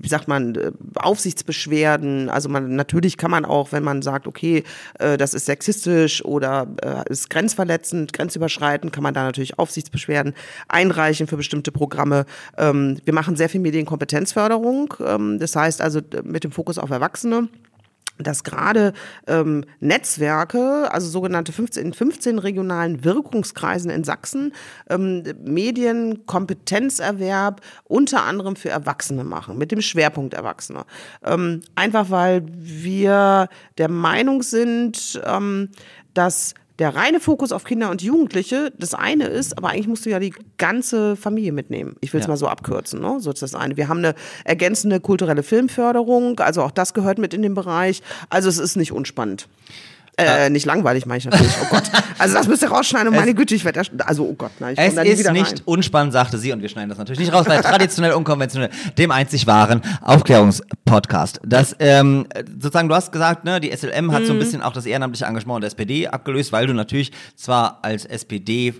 [0.00, 0.72] wie sagt man, äh,
[1.18, 2.28] Aufsichtsbeschwerden.
[2.30, 4.62] Also man natürlich kann man auch, wenn man sagt, okay,
[5.00, 10.34] äh, das ist sexistisch oder äh, ist grenzverletzend, grenzüberschreitend, kann man da natürlich Aufsichtsbeschwerden
[10.68, 12.24] einreichen für bestimmte Programme.
[12.56, 14.94] Ähm, wir machen sehr viel Medienkompetenzförderung.
[15.04, 17.48] Ähm, das heißt also äh, mit dem Fokus auf Erwachsene.
[18.18, 18.92] Dass gerade
[19.26, 24.52] ähm, Netzwerke, also sogenannte 15, in 15 regionalen Wirkungskreisen in Sachsen,
[24.90, 30.84] ähm, Medienkompetenzerwerb unter anderem für Erwachsene machen, mit dem Schwerpunkt Erwachsene.
[31.24, 33.48] Ähm, einfach weil wir
[33.78, 35.70] der Meinung sind, ähm,
[36.14, 40.10] dass der reine Fokus auf Kinder und Jugendliche das eine ist, aber eigentlich musst du
[40.10, 41.96] ja die ganze Familie mitnehmen.
[42.00, 42.30] Ich will es Ja.
[42.30, 43.00] mal so abkürzen.
[43.00, 43.16] Ne?
[43.20, 43.76] So ist das eine.
[43.76, 44.14] Wir haben eine
[44.44, 48.02] ergänzende kulturelle Filmförderung, also auch das gehört mit in den Bereich.
[48.30, 49.48] Also es ist nicht unspannend.
[50.18, 51.52] Äh, nicht langweilig, meine ich natürlich.
[51.62, 51.84] Oh Gott.
[52.18, 54.80] Also das müsst ihr rausschneiden und meine Güte, ich werde also oh Gott, nein, ich
[54.80, 55.60] Es ist nicht rein.
[55.64, 59.46] unspannend, sagte sie, und wir schneiden das natürlich nicht raus, weil traditionell unkonventionell, dem einzig
[59.46, 61.40] wahren Aufklärungspodcast.
[61.44, 62.26] Das, ähm,
[62.60, 64.38] sozusagen, du hast gesagt, ne, die SLM hat so Mhm.
[64.38, 68.74] ein bisschen auch das ehrenamtliche Engagement der SPD abgelöst, weil du natürlich zwar als SPD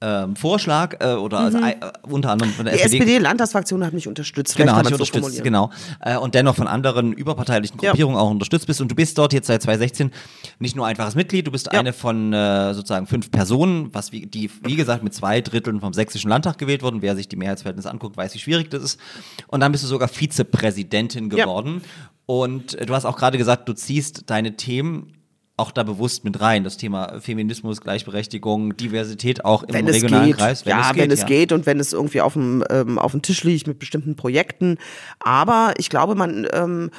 [0.00, 2.78] ähm, Vorschlag äh, oder als, äh, unter anderem von der Mhm.
[2.78, 4.56] Die SPD SPD-Landtagsfraktion hat mich unterstützt.
[4.56, 5.70] Genau, hat es so unterstützt, genau.
[6.00, 7.90] Äh, und dennoch von anderen überparteilichen Ja.
[7.90, 8.80] Gruppierungen auch unterstützt bist.
[8.80, 10.12] Und du bist dort jetzt seit 2016
[10.60, 11.80] nicht nur einfaches Mitglied, du bist Ja.
[11.80, 15.92] eine von äh, sozusagen fünf Personen, was wie, die, wie gesagt, mit zwei Dritteln vom
[15.92, 17.02] Sächsischen Landtag gewählt wurden.
[17.02, 19.00] Wer sich die Mehrheitsverhältnisse anguckt, weiß, wie schwierig das ist.
[19.48, 21.44] Und dann bist du sogar Vizepräsidentin Ja.
[21.44, 21.82] geworden.
[22.26, 25.14] Und äh, du hast auch gerade gesagt, du ziehst deine Themen
[25.58, 26.64] auch da bewusst mit rein.
[26.64, 30.36] Das Thema Feminismus, Gleichberechtigung, Diversität auch im wenn es regionalen geht.
[30.36, 30.64] Kreis.
[30.64, 31.26] ja, wenn es ja.
[31.26, 34.78] geht und wenn es irgendwie auf dem, ähm, auf dem Tisch liegt mit bestimmten Projekten.
[35.18, 36.90] Aber ich glaube, man ähm,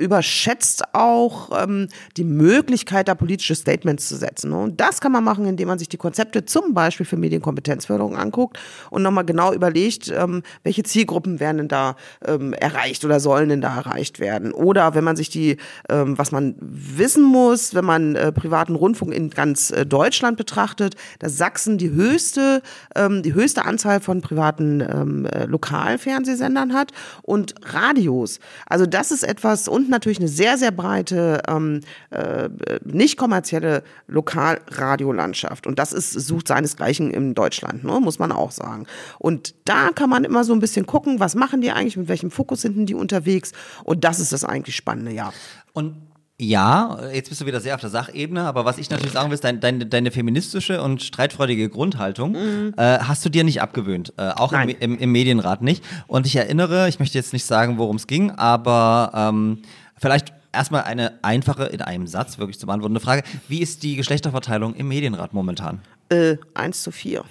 [0.00, 4.52] überschätzt auch ähm, die Möglichkeit, da politische Statements zu setzen.
[4.52, 8.58] Und das kann man machen, indem man sich die Konzepte zum Beispiel für Medienkompetenzförderung anguckt
[8.90, 13.60] und nochmal genau überlegt, ähm, welche Zielgruppen werden denn da ähm, erreicht oder sollen denn
[13.60, 14.52] da erreicht werden.
[14.52, 19.12] Oder wenn man sich die, ähm, was man wissen muss, wenn man äh, privaten Rundfunk
[19.12, 22.62] in ganz äh, Deutschland betrachtet, dass Sachsen die höchste,
[22.96, 26.92] ähm, die höchste Anzahl von privaten ähm, äh, Lokalfernsehsendern hat
[27.22, 28.40] und Radios.
[28.66, 31.80] Also das ist etwas und natürlich eine sehr, sehr breite, ähm,
[32.10, 32.48] äh,
[32.84, 35.66] nicht kommerzielle Lokalradiolandschaft.
[35.66, 38.86] Und das ist, sucht seinesgleichen in Deutschland, ne, muss man auch sagen.
[39.18, 42.30] Und da kann man immer so ein bisschen gucken, was machen die eigentlich, mit welchem
[42.30, 43.52] Fokus sind die unterwegs.
[43.84, 45.32] Und das ist das eigentlich Spannende, ja.
[45.72, 46.09] Und
[46.40, 49.34] ja, jetzt bist du wieder sehr auf der Sachebene, aber was ich natürlich sagen will,
[49.34, 54.30] ist, dein, deine, deine feministische und streitfreudige Grundhaltung äh, hast du dir nicht abgewöhnt, äh,
[54.30, 54.76] auch im, Mhm.
[54.80, 55.82] Im, im Medienrat nicht.
[56.06, 59.58] Und ich erinnere, ich möchte jetzt nicht sagen, worum es ging, aber ähm,
[59.96, 63.22] vielleicht erstmal eine einfache, in einem Satz wirklich zu beantwortende Frage.
[63.48, 65.80] Wie ist die Geschlechterverteilung im Medienrat momentan?
[66.10, 67.24] Äh, 1 zu 4.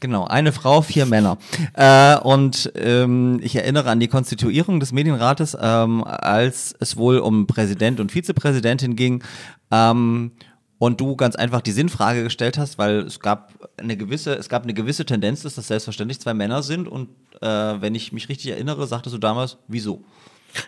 [0.00, 1.38] Genau, eine Frau, vier Männer.
[1.74, 7.46] Äh, und ähm, ich erinnere an die Konstituierung des Medienrates, ähm, als es wohl um
[7.46, 9.22] Präsident und Vizepräsidentin ging.
[9.70, 10.32] Ähm,
[10.78, 14.64] und du ganz einfach die Sinnfrage gestellt hast, weil es gab eine gewisse, es gab
[14.64, 16.88] eine gewisse Tendenz, dass das selbstverständlich zwei Männer sind.
[16.88, 17.08] Und
[17.40, 20.04] äh, wenn ich mich richtig erinnere, sagtest du damals, wieso?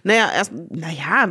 [0.02, 1.28] Naja, erst, naja,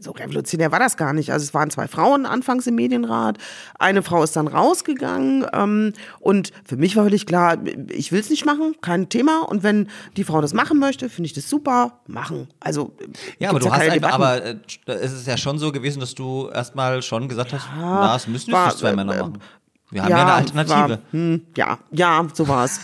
[0.00, 1.32] so revolutionär war das gar nicht.
[1.32, 3.38] Also es waren zwei Frauen anfangs im Medienrat.
[3.78, 5.46] Eine Frau ist dann rausgegangen.
[5.52, 7.56] Ähm, und für mich war völlig klar,
[7.88, 9.40] ich will es nicht machen, kein Thema.
[9.48, 12.48] Und wenn die Frau das machen möchte, finde ich das super, machen.
[12.60, 12.92] Also
[13.38, 16.14] Ja, aber du hast keine einfach, aber äh, es ist ja schon so gewesen, dass
[16.14, 19.38] du erstmal schon gesagt hast, na, es müssen nicht zwei äh, Männer äh, machen.
[19.90, 20.88] Wir haben ja, eine Alternative.
[20.90, 22.78] War, hm, ja, ja, so war's.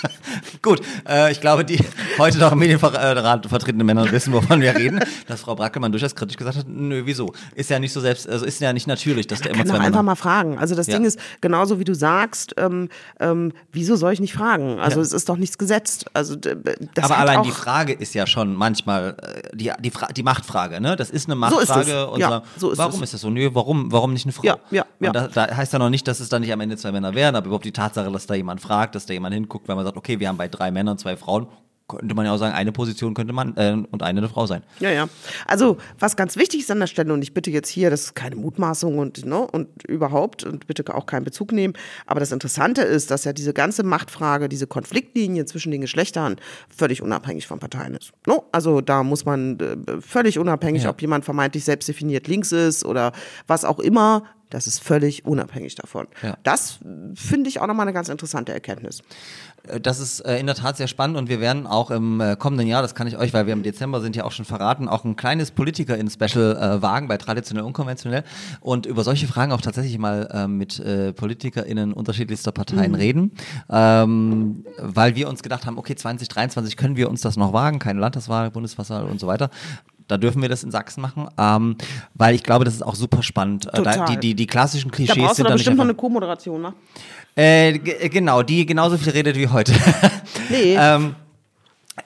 [0.62, 1.78] Gut, äh, ich glaube, die
[2.18, 5.00] heute noch im Medienrat vertretene Männer wissen, wovon wir reden.
[5.26, 7.32] Dass Frau Brackelmann durchaus kritisch gesagt hat, nö, wieso?
[7.54, 9.84] Ist ja nicht so selbst, also ist ja nicht natürlich, dass da immer zwei Männer.
[9.86, 10.58] einfach mal fragen.
[10.58, 10.94] Also das Ja.
[10.96, 12.88] Ding ist, genauso wie du sagst, ähm,
[13.18, 14.78] ähm, wieso soll ich nicht fragen?
[14.78, 15.02] Also Ja.
[15.02, 16.06] es ist doch nichts gesetzt.
[16.14, 19.16] Also das aber allein die Frage ist ja schon manchmal
[19.50, 20.94] äh, die, die, Fra die Machtfrage, ne?
[20.96, 22.18] Das ist eine So ist Machtfrage es.
[22.20, 23.08] Ja, so ist warum es.
[23.08, 23.30] ist das so?
[23.30, 24.44] Nö, warum, warum nicht eine Frau?
[24.44, 25.08] Ja, ja, ja.
[25.08, 27.14] Und da, da heißt ja noch nicht, dass es dann nicht am Ende zwei Männer
[27.14, 29.84] wären, aber überhaupt die Tatsache, dass da jemand fragt, dass da jemand hinguckt, weil man
[29.84, 31.46] sagt, okay, wir haben bei drei Männern zwei Frauen,
[31.88, 34.64] könnte man ja auch sagen, eine Position könnte man äh, und eine eine Frau sein.
[34.80, 35.08] Ja, ja.
[35.46, 38.14] Also, was ganz wichtig ist an der Stelle, und ich bitte jetzt hier, das ist
[38.16, 41.74] keine Mutmaßung und, ne, und überhaupt, und bitte auch keinen Bezug nehmen,
[42.06, 46.36] aber das Interessante ist, dass ja diese ganze Machtfrage, diese Konfliktlinie zwischen den Geschlechtern
[46.76, 48.10] völlig unabhängig von Parteien ist.
[48.26, 48.46] No?
[48.50, 50.90] Also, da muss man äh, völlig unabhängig, Ja.
[50.90, 53.12] ob jemand vermeintlich selbstdefiniert links ist oder
[53.46, 56.06] was auch immer, das ist völlig unabhängig davon.
[56.22, 56.36] Ja.
[56.42, 56.78] Das
[57.14, 59.02] finde ich auch nochmal eine ganz interessante Erkenntnis.
[59.68, 62.36] Äh, Das ist äh, in der Tat sehr spannend und wir werden auch im äh,
[62.36, 64.88] kommenden Jahr, das kann ich euch, weil wir im Dezember sind ja auch schon verraten,
[64.88, 68.24] auch ein kleines Politiker-in-Special wagen bei traditionell unkonventionell
[68.60, 70.82] und über solche Fragen auch tatsächlich mal mit
[71.16, 73.32] PolitikerInnen unterschiedlichster Parteien reden,
[73.70, 78.00] ähm, weil wir uns gedacht haben, okay, 2023 können wir uns das noch wagen, keine
[78.00, 79.50] Landtagswahl, Bundeswahl und so weiter.
[80.08, 81.76] Da dürfen wir das in Sachsen machen, ähm,
[82.14, 83.66] weil ich glaube, das ist auch super spannend.
[83.74, 85.84] Äh, da, die, die, die klassischen Da Klischees brauchst du sind doch da bestimmt noch
[85.84, 86.72] eine Co-Moderation, ne?
[87.34, 89.72] äh, g- genau, die genauso viel redet wie heute.
[90.48, 90.76] Nee.
[90.78, 91.16] ähm,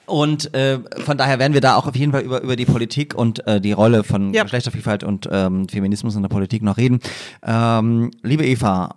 [0.07, 3.13] Und äh, von daher werden wir da auch auf jeden Fall über, über die Politik
[3.13, 4.43] und äh, die Rolle von Ja.
[4.43, 6.99] Geschlechtervielfalt und ähm, Feminismus in der Politik noch reden.
[7.45, 8.95] Ähm, liebe Eva,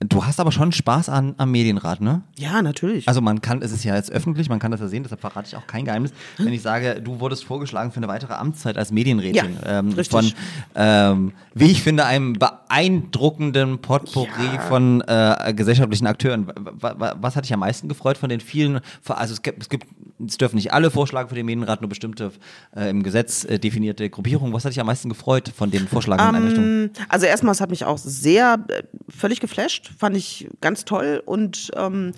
[0.00, 2.22] du hast aber schon Spaß an, am Medienrat, ne?
[2.38, 3.06] Ja, natürlich.
[3.06, 5.46] Also man kann, es ist ja jetzt öffentlich, man kann das ja sehen, deshalb verrate
[5.48, 8.90] ich auch kein Geheimnis, wenn ich sage, du wurdest vorgeschlagen für eine weitere Amtszeit als
[8.92, 9.56] Medienrätin.
[9.62, 10.08] Ja, ähm, richtig.
[10.10, 10.32] Von,
[10.74, 14.60] ähm, wie ich finde, einem beeindruckenden Potpourri Ja.
[14.62, 16.46] von äh, gesellschaftlichen Akteuren.
[16.46, 19.68] Wa- wa- Was hat dich am meisten gefreut von den vielen, also es gibt, es
[19.68, 19.86] gibt,
[20.26, 22.32] es dürfen nicht alle vorschlagen für den Medienrat, nur bestimmte
[22.76, 24.52] äh, im Gesetz äh, definierte Gruppierungen.
[24.52, 26.90] Was hat dich am meisten gefreut von den vorschlagenden Einrichtungen?
[27.08, 31.70] Also erstmal, es hat mich auch sehr äh, völlig geflasht, fand ich ganz toll und
[31.76, 32.12] ähm,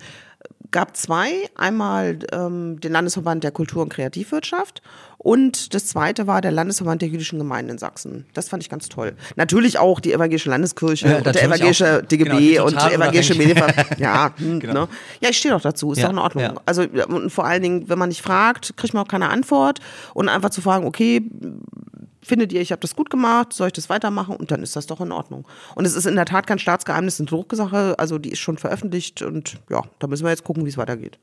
[0.71, 1.49] gab zwei.
[1.55, 4.81] Einmal ähm, den Landesverband der Kultur- und Kreativwirtschaft
[5.19, 8.25] und das zweite war der Landesverband der jüdischen Gemeinden in Sachsen.
[8.33, 9.13] Das fand ich ganz toll.
[9.35, 12.07] Natürlich auch die evangelische Landeskirche Ja, und der evangelische auch.
[12.07, 13.35] DGB Genau, und der evangelische.
[13.35, 13.87] Medienverband.
[13.99, 14.73] Ja, hm, Genau.
[14.73, 14.87] ne?
[15.21, 16.43] ja, ich stehe doch dazu, ist Ja, doch in Ordnung.
[16.43, 16.53] ja.
[16.65, 19.79] Also und vor allen Dingen, wenn man nicht fragt, kriegt man auch keine Antwort
[20.13, 21.21] und einfach zu fragen, okay,
[22.23, 24.35] findet ihr, ich habe das gut gemacht, soll ich das weitermachen?
[24.35, 25.47] Und dann ist das doch in Ordnung.
[25.75, 29.21] Und es ist in der Tat kein Staatsgeheimnis, eine Drucksache, also die ist schon veröffentlicht
[29.21, 31.19] und ja, da müssen wir jetzt gucken, wie es weitergeht.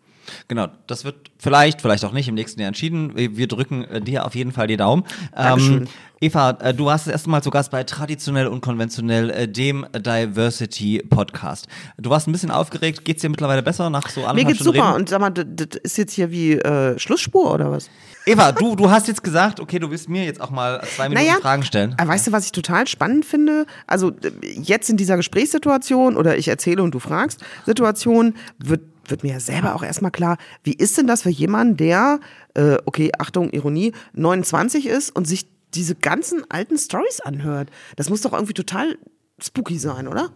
[0.48, 3.12] Genau, das wird vielleicht, vielleicht auch nicht im nächsten Jahr entschieden.
[3.16, 5.04] Wir drücken äh, dir auf jeden Fall die Daumen.
[5.34, 5.88] Dankeschön.
[6.22, 9.86] Eva, äh, du warst das erste Mal zu Gast bei Traditionell und Konventionell, äh, dem
[9.96, 11.66] Diversity Podcast.
[11.96, 13.06] Du warst ein bisschen aufgeregt.
[13.06, 15.00] Geht's dir mittlerweile besser nach so Mir anderthalb geht's Stunden super Reden?
[15.00, 17.88] und sag mal, das, ist jetzt hier wie äh, Schlussspur oder was?
[18.26, 21.40] Eva, du, du hast jetzt gesagt, okay, du willst mir jetzt auch mal zwei Minuten
[21.40, 21.96] Fragen stellen.
[21.96, 23.64] äh, Weißt du, was ich total spannend finde?
[23.86, 29.32] Also jetzt in dieser Gesprächssituation oder ich erzähle und du fragst Situation wird wird mir
[29.32, 32.20] ja selber auch erstmal klar, wie ist denn das für jemanden, der,
[32.54, 37.70] äh, okay, Achtung, Ironie, 29 ist und sich diese ganzen alten Stories anhört?
[37.96, 38.98] Das muss doch irgendwie total
[39.40, 40.30] spooky sein, oder?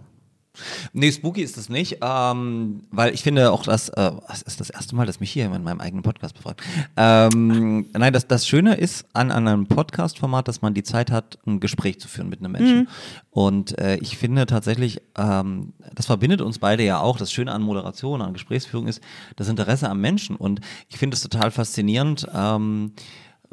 [0.93, 4.71] Nee, spooky ist das nicht, ähm, weil ich finde auch, dass äh, es ist das
[4.71, 6.63] erste Mal, dass mich hier in meinem eigenen Podcast befragt.
[6.97, 11.39] Ähm, nein, das, das Schöne ist an, an einem Podcast-Format, dass man die Zeit hat,
[11.45, 12.89] ein Gespräch zu führen mit einem Menschen.
[13.31, 17.19] Und äh, ich finde tatsächlich, ähm, das verbindet uns beide ja auch.
[17.19, 19.01] Das Schöne an Moderation, an Gesprächsführung ist
[19.35, 20.37] das Interesse am Menschen.
[20.37, 22.93] Und ich finde es total faszinierend, ähm,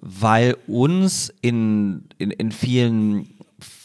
[0.02, 3.30] weil uns in, in, in vielen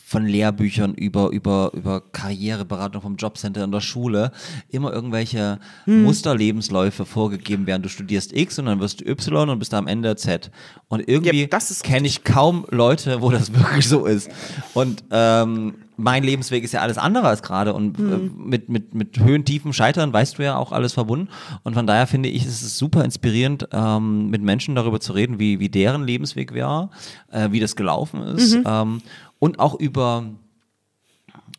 [0.09, 4.31] von Lehrbüchern über, über, über Karriereberatung vom Jobcenter in der Schule
[4.69, 5.59] immer irgendwelche
[6.05, 7.83] Musterlebensläufe vorgegeben werden.
[7.83, 10.53] Du studierst X und dann wirst du Y und bist am Ende Z.
[10.87, 11.49] Und irgendwie Ja,
[11.83, 14.31] kenne ich kaum Leute, wo das wirklich so ist.
[14.75, 19.19] Und ähm, mein Lebensweg ist ja alles andere als gerade und äh, mit, mit, mit
[19.19, 21.31] Höhen, Tiefen, Scheitern weißt du ja auch alles verbunden.
[21.65, 25.39] Und von daher finde ich, es ist super inspirierend, ähm, mit Menschen darüber zu reden,
[25.39, 26.91] wie, wie deren Lebensweg war,
[27.33, 29.01] äh, wie das gelaufen ist ähm,
[29.39, 30.25] und auch über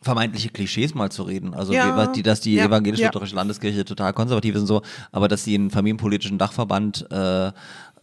[0.02, 1.54] vermeintliche Klischees mal zu reden.
[1.54, 4.82] Also Ja, die, dass die ja, evangelisch-lutherische Landeskirche total konservativ ist und so,
[5.12, 7.52] aber dass sie einen familienpolitischen Dachverband äh,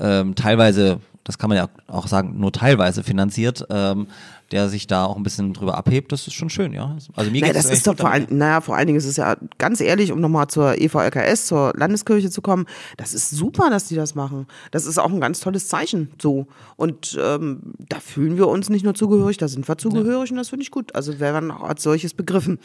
[0.00, 4.08] ähm, teilweise, das kann man ja auch sagen, nur teilweise finanziert, ähm,
[4.54, 6.96] der sich da auch ein bisschen drüber abhebt, das ist schon schön, ja.
[7.16, 9.36] Also mir Naja, das ist doch vor allem, naja, vor allen Dingen ist es ja
[9.58, 12.66] ganz ehrlich, um nochmal zur EVLKS, zur Landeskirche zu kommen,
[12.96, 14.46] das ist super, dass die das machen.
[14.70, 16.46] Das ist auch ein ganz tolles Zeichen, so.
[16.76, 20.50] Und ähm, da fühlen wir uns nicht nur zugehörig, da sind wir zugehörig und das
[20.50, 20.94] finde ich gut.
[20.94, 22.60] Also werden auch als solches begriffen.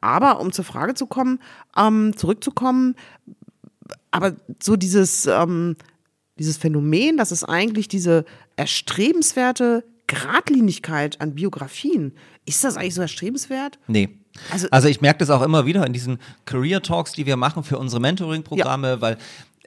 [0.00, 1.40] Aber um zur Frage zu kommen,
[1.76, 2.94] ähm, zurückzukommen,
[4.12, 5.74] aber so dieses, ähm,
[6.38, 8.24] dieses Phänomen, dass es eigentlich diese
[8.54, 9.82] erstrebenswerte
[10.12, 12.12] Gradlinigkeit an Biografien,
[12.44, 13.78] ist das eigentlich so erstrebenswert?
[13.86, 14.10] Nee.
[14.50, 17.64] Also- Also, ich merke das auch immer wieder in diesen Career Talks, die wir machen
[17.64, 19.18] für unsere Mentoring-Programme, weil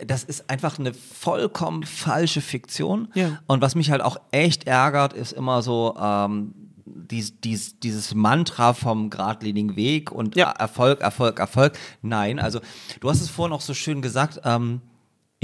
[0.06, 3.08] das ist einfach eine vollkommen falsche Fiktion.
[3.14, 3.40] Ja.
[3.48, 6.54] Und was mich halt auch echt ärgert, ist immer so ähm,
[6.86, 10.52] dies, dies, dieses Mantra vom geradlinigen Weg und Ja.
[10.52, 11.78] Erfolg, Erfolg, Erfolg.
[12.02, 12.60] Nein, also
[13.00, 14.82] du hast es vorhin auch so schön gesagt, ähm,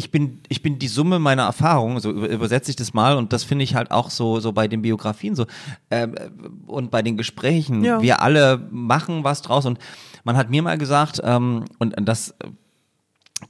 [0.04, 3.32] ich bin, ich bin die Summe meiner Erfahrungen, so über, übersetze ich das mal und
[3.34, 5.46] das finde ich halt auch so, so bei den Biografien so
[5.92, 6.30] ähm, äh,
[6.66, 7.84] und bei den Gesprächen.
[7.84, 8.02] Ja.
[8.02, 9.78] Wir alle machen was draus und
[10.24, 12.48] man hat mir mal gesagt, ähm, und das äh,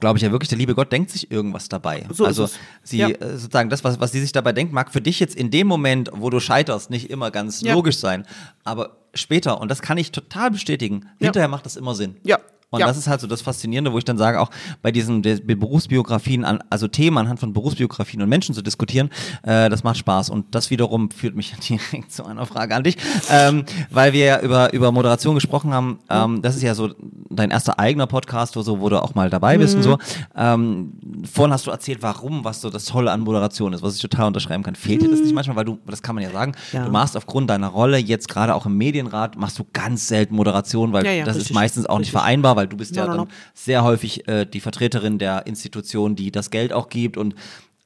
[0.00, 2.06] glaube ich ja wirklich, der liebe Gott denkt sich irgendwas dabei.
[2.10, 2.48] So also
[2.82, 3.08] sie Ja.
[3.08, 5.66] äh, sozusagen das, was, was sie sich dabei denkt, mag für dich jetzt in dem
[5.66, 7.72] Moment, wo du scheiterst, nicht immer ganz Ja.
[7.74, 8.26] logisch sein.
[8.64, 12.16] Aber später, und das kann ich total bestätigen, hinterher macht das immer Sinn.
[12.24, 12.38] Ja.
[12.72, 12.86] Und Ja.
[12.86, 14.50] das ist halt so das Faszinierende, wo ich dann sage, auch
[14.82, 19.10] bei diesen Berufsbiografien, an, also Themen anhand von Berufsbiografien und Menschen zu diskutieren,
[19.42, 20.30] äh, das macht Spaß.
[20.30, 22.96] Und das wiederum führt mich direkt zu einer Frage an dich,
[23.30, 25.98] ähm, weil wir ja über, über Moderation gesprochen haben.
[26.10, 26.90] Ähm, das ist ja so
[27.30, 29.98] dein erster eigener Podcast, wo, so, wo du auch mal dabei bist und so.
[30.36, 30.92] Ähm,
[31.30, 34.26] vorhin hast du erzählt, warum, was so das Tolle an Moderation ist, was ich total
[34.28, 34.74] unterschreiben kann.
[34.74, 36.84] Fehlt dir das nicht manchmal, weil du, das kann man ja sagen, Ja.
[36.84, 40.92] du machst aufgrund deiner Rolle jetzt gerade auch im Medienrat, machst du ganz selten Moderation,
[40.92, 41.54] weil Ja, das ist richtig.
[41.54, 42.20] meistens auch nicht Richtig.
[42.20, 43.32] vereinbar, weil weil du bist ja No, no, dann no.
[43.54, 47.34] sehr häufig äh, die Vertreterin der Institution, die das Geld auch gibt und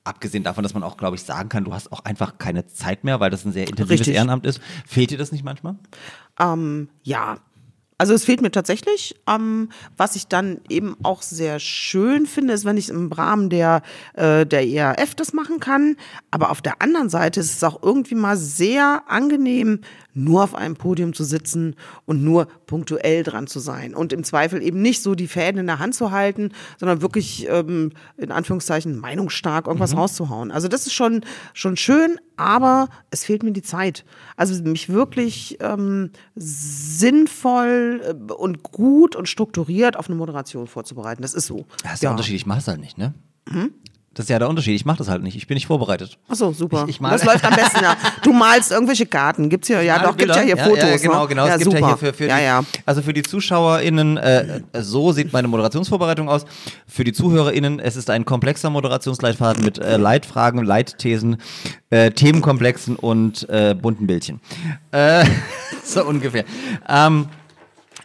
[0.04, 3.04] abgesehen davon, dass man auch, glaube ich, sagen kann, du hast auch einfach keine Zeit
[3.04, 4.14] mehr, weil das ein sehr intensives Richtig.
[4.14, 4.60] Ehrenamt ist.
[4.86, 5.76] Fehlt dir das nicht manchmal?
[6.38, 7.38] Ähm, ja.
[7.98, 9.16] Also es fehlt mir tatsächlich.
[9.26, 13.80] Ähm, was ich dann eben auch sehr schön finde, ist, wenn ich im Rahmen der,
[14.12, 15.96] äh, der ERF das machen kann.
[16.30, 19.80] Aber auf der anderen Seite ist es auch irgendwie mal sehr angenehm,
[20.16, 23.94] nur auf einem Podium zu sitzen und nur punktuell dran zu sein.
[23.94, 27.46] Und im Zweifel eben nicht so die Fäden in der Hand zu halten, sondern wirklich
[27.48, 30.50] ähm, in Anführungszeichen meinungsstark irgendwas rauszuhauen.
[30.50, 34.04] Also das ist schon, schon schön, aber es fehlt mir die Zeit.
[34.36, 41.22] Also mich wirklich ähm, sinnvoll äh, und gut und strukturiert auf eine Moderation vorzubereiten.
[41.22, 41.66] Das ist so.
[41.82, 43.14] Das ist der Unterschied, ich mache es halt nicht, ne?
[44.16, 45.36] Das ist ja der Unterschied, ich mache das halt nicht.
[45.36, 46.16] Ich bin nicht vorbereitet.
[46.26, 46.84] Ach so, super.
[46.84, 47.94] Ich- ich mal- das läuft am besten, ja.
[48.22, 49.50] Du malst irgendwelche Karten.
[49.50, 50.78] Gibt's hier, ja, doch, gibt's ja hier Fotos.
[50.78, 51.28] Ja, genau, ne?
[51.28, 51.46] genau.
[51.46, 51.80] Ja, es gibt super.
[51.80, 52.64] ja hier für, für ja, die, ja.
[52.86, 56.46] Also für die ZuschauerInnen, äh, so sieht meine Moderationsvorbereitung aus.
[56.86, 61.36] Für die ZuhörerInnen, es ist ein komplexer Moderationsleitfaden mit äh, Leitfragen, Leitthesen,
[61.90, 64.40] äh, Themenkomplexen und äh, bunten Bildchen.
[64.92, 65.26] Äh,
[65.84, 66.44] so ungefähr.
[66.88, 67.26] Ähm,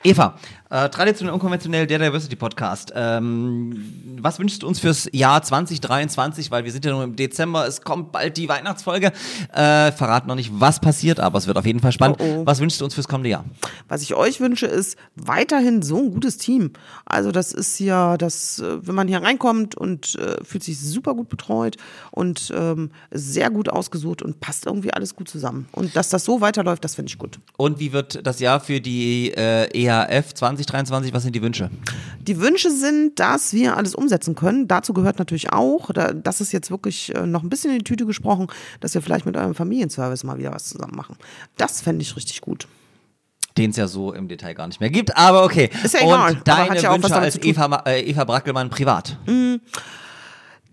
[0.04, 0.36] Eva,
[0.72, 2.94] äh, traditionell unkonventionell der Diversity Podcast.
[2.96, 6.50] Ähm, was wünschst du uns fürs Jahr 2023?
[6.50, 9.12] Weil wir sind ja nur im Dezember, es kommt bald die Weihnachtsfolge.
[9.54, 12.18] Äh, verrat noch nicht, was passiert, aber es wird auf jeden Fall spannend.
[12.22, 12.46] Oh, oh.
[12.46, 13.46] Was wünschst du uns fürs kommende Jahr?
[13.90, 16.72] Was ich euch wünsche, ist weiterhin so ein gutes Team.
[17.06, 21.14] Also das ist ja, das, äh, wenn man hier reinkommt und äh, fühlt sich super
[21.16, 21.76] gut betreut
[22.12, 25.68] und ähm, sehr gut ausgesucht und passt irgendwie alles gut zusammen.
[25.74, 27.40] Und dass das so weiterläuft, das finde ich gut.
[27.58, 30.34] Und wie wird das Jahr für die äh, EHF
[30.68, 31.14] 2023?
[31.14, 31.70] Was sind die Wünsche?
[32.22, 34.68] Die Wünsche sind, dass wir alles umsetzen können.
[34.68, 37.84] Dazu gehört natürlich auch, da, das ist jetzt wirklich äh, noch ein bisschen in die
[37.84, 38.48] Tüte gesprochen,
[38.80, 41.16] dass wir vielleicht mit eurem Familienservice mal wieder was zusammen machen.
[41.58, 42.68] Das fände ich richtig gut.
[43.58, 45.70] Den es ja so im Detail gar nicht mehr gibt, aber okay.
[45.84, 47.38] Ist ja egal, Und deine hat ja Wünsche als.
[47.44, 49.18] Eva, äh, Eva Brackelmann privat.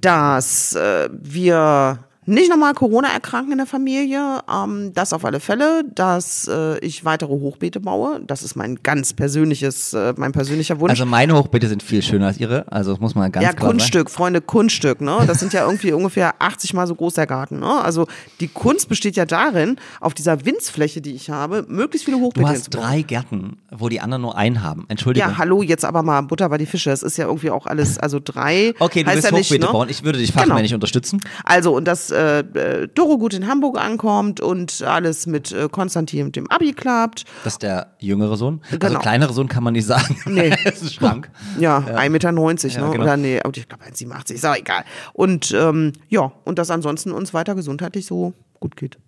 [0.00, 1.98] dass äh, wir
[2.28, 7.04] nicht nochmal Corona erkranken in der Familie, ähm, das auf alle Fälle, dass äh, ich
[7.04, 8.20] weitere Hochbeete baue.
[8.26, 10.90] Das ist mein ganz persönliches, äh, mein persönlicher Wunsch.
[10.90, 13.70] Also meine Hochbeete sind viel schöner als ihre, also das muss man ganz ja, klar
[13.70, 15.24] Kunststück, Freunde, Kunststück, ne?
[15.26, 17.80] Das sind ja irgendwie ungefähr 80 mal so groß der Garten, ne?
[17.82, 18.06] Also
[18.40, 22.18] die Kunst besteht ja darin, auf dieser Winzfläche, die ich habe, möglichst viele.
[22.18, 24.84] Hochbeete Du hast drei Gärten, wo die anderen nur einen haben.
[24.88, 25.30] Entschuldigung.
[25.30, 26.90] Ja, hallo, jetzt aber mal Butter bei die Fische.
[26.90, 28.74] Es ist ja irgendwie auch alles, also drei.
[28.78, 29.72] Okay, du heißt willst ja nicht, Hochbeete ne?
[29.72, 29.88] bauen.
[29.88, 30.46] Ich würde dich Genau.
[30.46, 31.20] fachmännisch unterstützen.
[31.44, 36.26] Also, und dass äh, äh, Doro gut in Hamburg ankommt und alles mit äh, Konstantin
[36.26, 37.24] und dem Abi klappt.
[37.44, 38.60] Das ist der jüngere Sohn.
[38.66, 38.98] Also Genau.
[39.00, 40.16] kleinere Sohn kann man nicht sagen.
[40.26, 40.48] Nee.
[40.64, 41.30] ist ein Schrank.
[41.58, 42.32] Ja, 1,90 Meter, Ja,
[42.86, 42.90] ne?
[42.92, 43.02] genau.
[43.04, 44.84] Oder nee, oh, ich glaube 1,87, ist auch egal.
[45.12, 48.98] Und ähm, ja, und dass ansonsten uns weiter gesundheitlich so gut geht.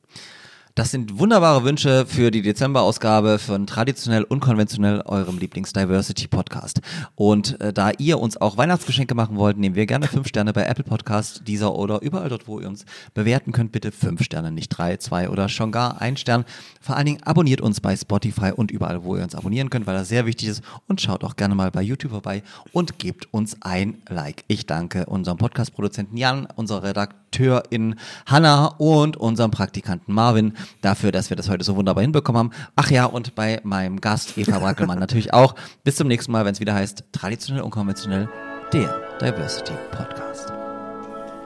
[0.77, 6.81] Das sind wunderbare Wünsche für die Dezemberausgabe von traditionell unkonventionell eurem Lieblings-Diversity-Podcast.
[7.17, 10.63] Und äh, da ihr uns auch Weihnachtsgeschenke machen wollt, nehmen wir gerne fünf Sterne bei
[10.63, 12.85] Apple Podcast, dieser oder überall dort, wo ihr uns
[13.15, 13.73] bewerten könnt.
[13.73, 16.45] Bitte fünf Sterne, nicht drei, zwei oder schon gar ein Stern.
[16.81, 19.97] Vor allen Dingen abonniert uns bei Spotify und überall, wo ihr uns abonnieren könnt, weil
[19.97, 20.63] das sehr wichtig ist.
[20.87, 24.45] Und schaut auch gerne mal bei YouTube vorbei und gebt uns ein Like.
[24.47, 26.85] Ich danke unserem Podcast-Produzenten Jan, unserer
[27.31, 27.97] Redakteurin
[28.27, 32.51] Hanna und unserem Praktikanten Marvin dafür, dass wir das heute so wunderbar hinbekommen haben.
[32.77, 35.55] Ach ja, und bei meinem Gast Eva Brackelmann natürlich auch.
[35.85, 38.29] Bis zum nächsten Mal, wenn es wieder heißt Traditionell unkonventionell,
[38.73, 40.53] der Diversity Podcast.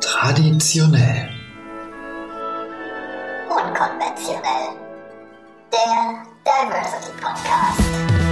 [0.00, 1.30] Traditionell.
[3.48, 4.76] Unkonventionell.
[5.72, 8.23] Der Diversity Podcast.